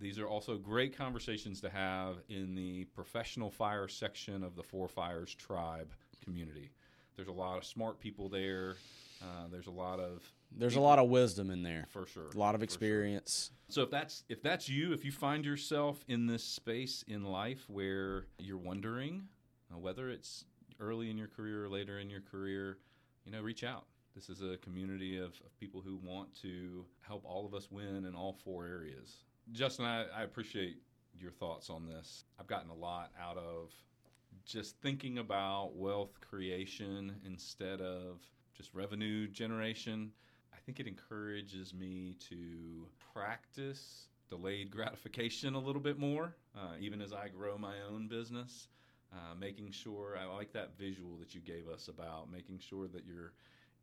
These 0.00 0.18
are 0.18 0.26
also 0.26 0.56
great 0.56 0.96
conversations 0.96 1.60
to 1.60 1.70
have 1.70 2.16
in 2.28 2.54
the 2.54 2.84
professional 2.94 3.50
fire 3.50 3.86
section 3.88 4.42
of 4.42 4.56
the 4.56 4.62
Four 4.62 4.88
Fires 4.88 5.34
Tribe 5.34 5.92
community. 6.24 6.70
There's 7.14 7.28
a 7.28 7.32
lot 7.32 7.58
of 7.58 7.64
smart 7.64 8.00
people 8.00 8.28
there. 8.28 8.76
Uh, 9.22 9.46
there's 9.50 9.66
a 9.68 9.70
lot 9.72 10.00
of 10.00 10.22
There's 10.50 10.76
a 10.76 10.80
lot 10.80 10.98
of 10.98 11.08
wisdom 11.08 11.50
in 11.50 11.62
there. 11.62 11.86
for 11.90 12.06
sure, 12.06 12.28
A 12.34 12.38
lot 12.38 12.54
of 12.54 12.60
for 12.60 12.64
sure. 12.66 12.74
experience. 12.74 13.50
So 13.68 13.82
if 13.82 13.90
that's 13.90 14.24
if 14.28 14.42
that's 14.42 14.68
you, 14.68 14.92
if 14.92 15.04
you 15.04 15.12
find 15.12 15.44
yourself 15.44 16.04
in 16.08 16.26
this 16.26 16.44
space 16.44 17.04
in 17.08 17.24
life 17.24 17.64
where 17.68 18.26
you're 18.38 18.58
wondering 18.58 19.28
uh, 19.72 19.78
whether 19.78 20.10
it's 20.10 20.44
early 20.80 21.08
in 21.10 21.16
your 21.16 21.28
career 21.28 21.64
or 21.64 21.68
later 21.68 21.98
in 22.00 22.10
your 22.10 22.20
career, 22.20 22.78
you 23.24 23.32
know, 23.32 23.40
reach 23.40 23.64
out. 23.64 23.84
This 24.14 24.28
is 24.28 24.42
a 24.42 24.58
community 24.58 25.16
of, 25.16 25.28
of 25.46 25.58
people 25.58 25.80
who 25.80 25.96
want 26.02 26.34
to 26.42 26.84
help 27.00 27.24
all 27.24 27.46
of 27.46 27.54
us 27.54 27.70
win 27.70 28.04
in 28.04 28.14
all 28.14 28.34
four 28.44 28.66
areas. 28.66 29.16
Justin, 29.52 29.86
I, 29.86 30.04
I 30.14 30.22
appreciate 30.24 30.76
your 31.18 31.30
thoughts 31.30 31.70
on 31.70 31.86
this. 31.86 32.24
I've 32.38 32.46
gotten 32.46 32.68
a 32.70 32.74
lot 32.74 33.10
out 33.18 33.38
of 33.38 33.70
just 34.44 34.76
thinking 34.82 35.16
about 35.18 35.76
wealth 35.76 36.20
creation 36.20 37.14
instead 37.24 37.80
of 37.80 38.20
just 38.56 38.72
revenue 38.74 39.28
generation. 39.28 40.12
I 40.52 40.58
think 40.64 40.80
it 40.80 40.86
encourages 40.86 41.74
me 41.74 42.16
to 42.28 42.86
practice 43.12 44.08
delayed 44.28 44.70
gratification 44.70 45.54
a 45.54 45.58
little 45.58 45.82
bit 45.82 45.98
more, 45.98 46.36
uh, 46.56 46.74
even 46.80 47.00
as 47.00 47.12
I 47.12 47.28
grow 47.28 47.58
my 47.58 47.74
own 47.90 48.08
business. 48.08 48.68
Uh, 49.12 49.34
making 49.38 49.70
sure 49.70 50.16
I 50.18 50.24
like 50.24 50.54
that 50.54 50.78
visual 50.78 51.18
that 51.18 51.34
you 51.34 51.42
gave 51.42 51.68
us 51.68 51.88
about 51.88 52.32
making 52.32 52.60
sure 52.60 52.88
that 52.88 53.04
your 53.04 53.34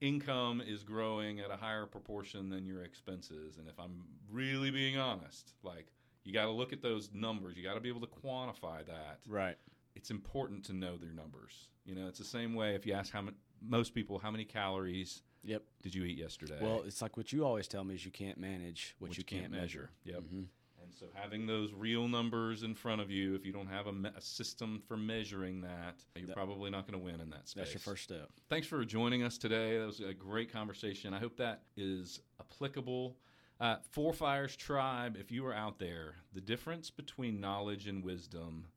income 0.02 0.60
is 0.66 0.84
growing 0.84 1.40
at 1.40 1.52
a 1.52 1.56
higher 1.56 1.86
proportion 1.86 2.50
than 2.50 2.66
your 2.66 2.84
expenses. 2.84 3.58
And 3.60 3.68
if 3.68 3.80
I'm 3.80 4.06
really 4.32 4.72
being 4.72 4.98
honest, 4.98 5.54
like 5.62 5.88
you 6.24 6.34
got 6.34 6.46
to 6.46 6.52
look 6.52 6.74
at 6.74 6.82
those 6.82 7.12
numbers, 7.14 7.58
you 7.58 7.64
got 7.64 7.76
to 7.76 7.80
be 7.80 7.90
able 7.90 8.02
to 8.02 8.08
quantify 8.08 8.86
that 8.88 9.20
Right. 9.28 9.58
It's 9.96 10.12
important 10.12 10.64
to 10.66 10.74
know 10.74 10.98
their 10.98 11.12
numbers. 11.12 11.68
You 11.86 11.96
know, 11.96 12.08
it's 12.08 12.20
the 12.20 12.26
same 12.26 12.54
way 12.54 12.76
if 12.76 12.86
you 12.86 12.94
ask 12.94 13.12
how 13.12 13.22
many, 13.22 13.38
most 13.62 13.94
people 13.94 14.20
how 14.20 14.32
many 14.32 14.46
calories 14.46 15.22
Yep. 15.44 15.64
did 15.82 15.96
you 15.96 16.04
eat 16.04 16.18
yesterday? 16.18 16.60
Well, 16.62 16.84
it's 16.86 17.02
like 17.02 17.16
what 17.18 17.32
you 17.32 17.46
always 17.46 17.68
tell 17.68 17.84
me 17.84 17.96
is 17.96 18.06
you 18.06 18.12
can't 18.12 18.38
manage 18.38 18.96
what, 19.00 19.18
you 19.18 19.24
can't, 19.24 19.52
measure. 19.52 19.90
Yep. 20.04 20.22
Mhm. 20.24 20.46
And 20.82 20.94
so 20.94 21.08
having 21.14 21.46
those 21.46 21.74
real 21.74 22.08
numbers 22.08 22.64
in 22.64 22.74
front 22.74 23.02
of 23.02 23.12
you, 23.12 23.36
if 23.36 23.46
you 23.46 23.52
don't 23.52 23.68
have 23.68 23.88
a, 23.88 23.92
me- 23.94 24.10
a 24.16 24.22
system 24.22 24.82
for 24.88 24.96
measuring 24.98 25.62
that, 25.62 26.04
you're 26.16 26.28
That- 26.28 26.36
probably 26.36 26.70
not 26.72 26.88
going 26.88 26.98
to 27.00 27.04
win 27.04 27.20
in 27.22 27.30
that 27.32 27.48
space. 27.50 27.62
That's 27.66 27.74
your 27.74 27.82
first 27.82 28.04
step. 28.04 28.30
Thanks 28.50 28.68
for 28.68 28.84
joining 28.86 29.24
us 29.24 29.38
today. 29.38 29.78
That 29.78 29.86
was 29.86 30.00
a 30.00 30.14
great 30.14 30.52
conversation. 30.52 31.14
I 31.14 31.20
hope 31.20 31.36
that 31.38 31.64
is 31.78 32.22
applicable. 32.40 33.18
Uh, 33.60 33.78
Four 33.92 34.14
Fires 34.14 34.56
Tribe, 34.56 35.18
if 35.18 35.32
you 35.32 35.46
are 35.46 35.54
out 35.54 35.80
there, 35.80 36.16
the 36.34 36.40
difference 36.42 36.90
between 36.90 37.40
knowledge 37.42 37.88
and 37.88 38.04
wisdom 38.04 38.68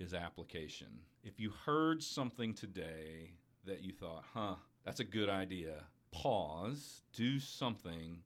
is 0.00 0.14
application. 0.14 0.88
If 1.22 1.38
you 1.38 1.50
heard 1.50 2.02
something 2.02 2.54
today 2.54 3.32
that 3.66 3.82
you 3.82 3.92
thought, 3.92 4.24
huh, 4.32 4.54
that's 4.84 5.00
a 5.00 5.04
good 5.04 5.28
idea, 5.28 5.84
pause, 6.10 7.02
do 7.12 7.38
something, 7.38 8.18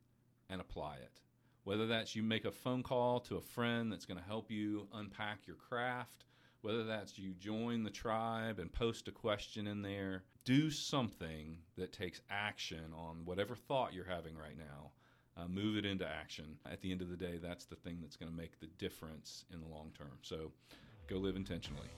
and 0.49 0.61
apply 0.61 0.97
it. 0.97 1.21
Whether 1.65 1.87
that's 1.87 2.15
you 2.15 2.23
make 2.23 2.45
a 2.45 2.53
phone 2.53 2.83
call 2.83 3.21
to 3.21 3.37
a 3.37 3.41
friend 3.41 3.91
that's 3.91 4.07
going 4.07 4.21
to 4.21 4.27
help 4.27 4.51
you 4.51 4.87
unpack 4.95 5.47
your 5.47 5.57
craft, 5.57 6.27
whether 6.61 6.85
that's 6.85 7.19
you 7.19 7.35
join 7.35 7.83
the 7.83 7.91
tribe 7.91 8.59
and 8.59 8.73
post 8.73 9.09
a 9.09 9.13
question 9.13 9.67
in 9.67 9.83
there, 9.83 10.23
do 10.45 10.71
something 10.71 11.59
that 11.77 11.93
takes 11.93 12.21
action 12.31 12.93
on 12.97 13.25
whatever 13.25 13.55
thought 13.55 13.93
you're 13.93 14.05
having 14.05 14.37
right 14.37 14.57
now. 14.57 14.93
Uh, 15.37 15.49
move 15.49 15.77
it 15.77 15.85
into 15.85 16.07
action. 16.07 16.57
At 16.71 16.81
the 16.81 16.93
end 16.93 17.03
of 17.03 17.11
the 17.11 17.17
day, 17.17 17.41
that's 17.43 17.65
the 17.65 17.75
thing 17.75 17.99
that's 18.01 18.15
going 18.15 18.31
to 18.31 18.39
make 18.39 18.61
the 18.61 18.69
difference 18.79 19.45
in 19.53 19.61
the 19.61 19.67
long 19.67 19.91
term. 19.99 20.19
So 20.23 20.53
go 21.07 21.17
live 21.17 21.37
intentionally. 21.37 21.89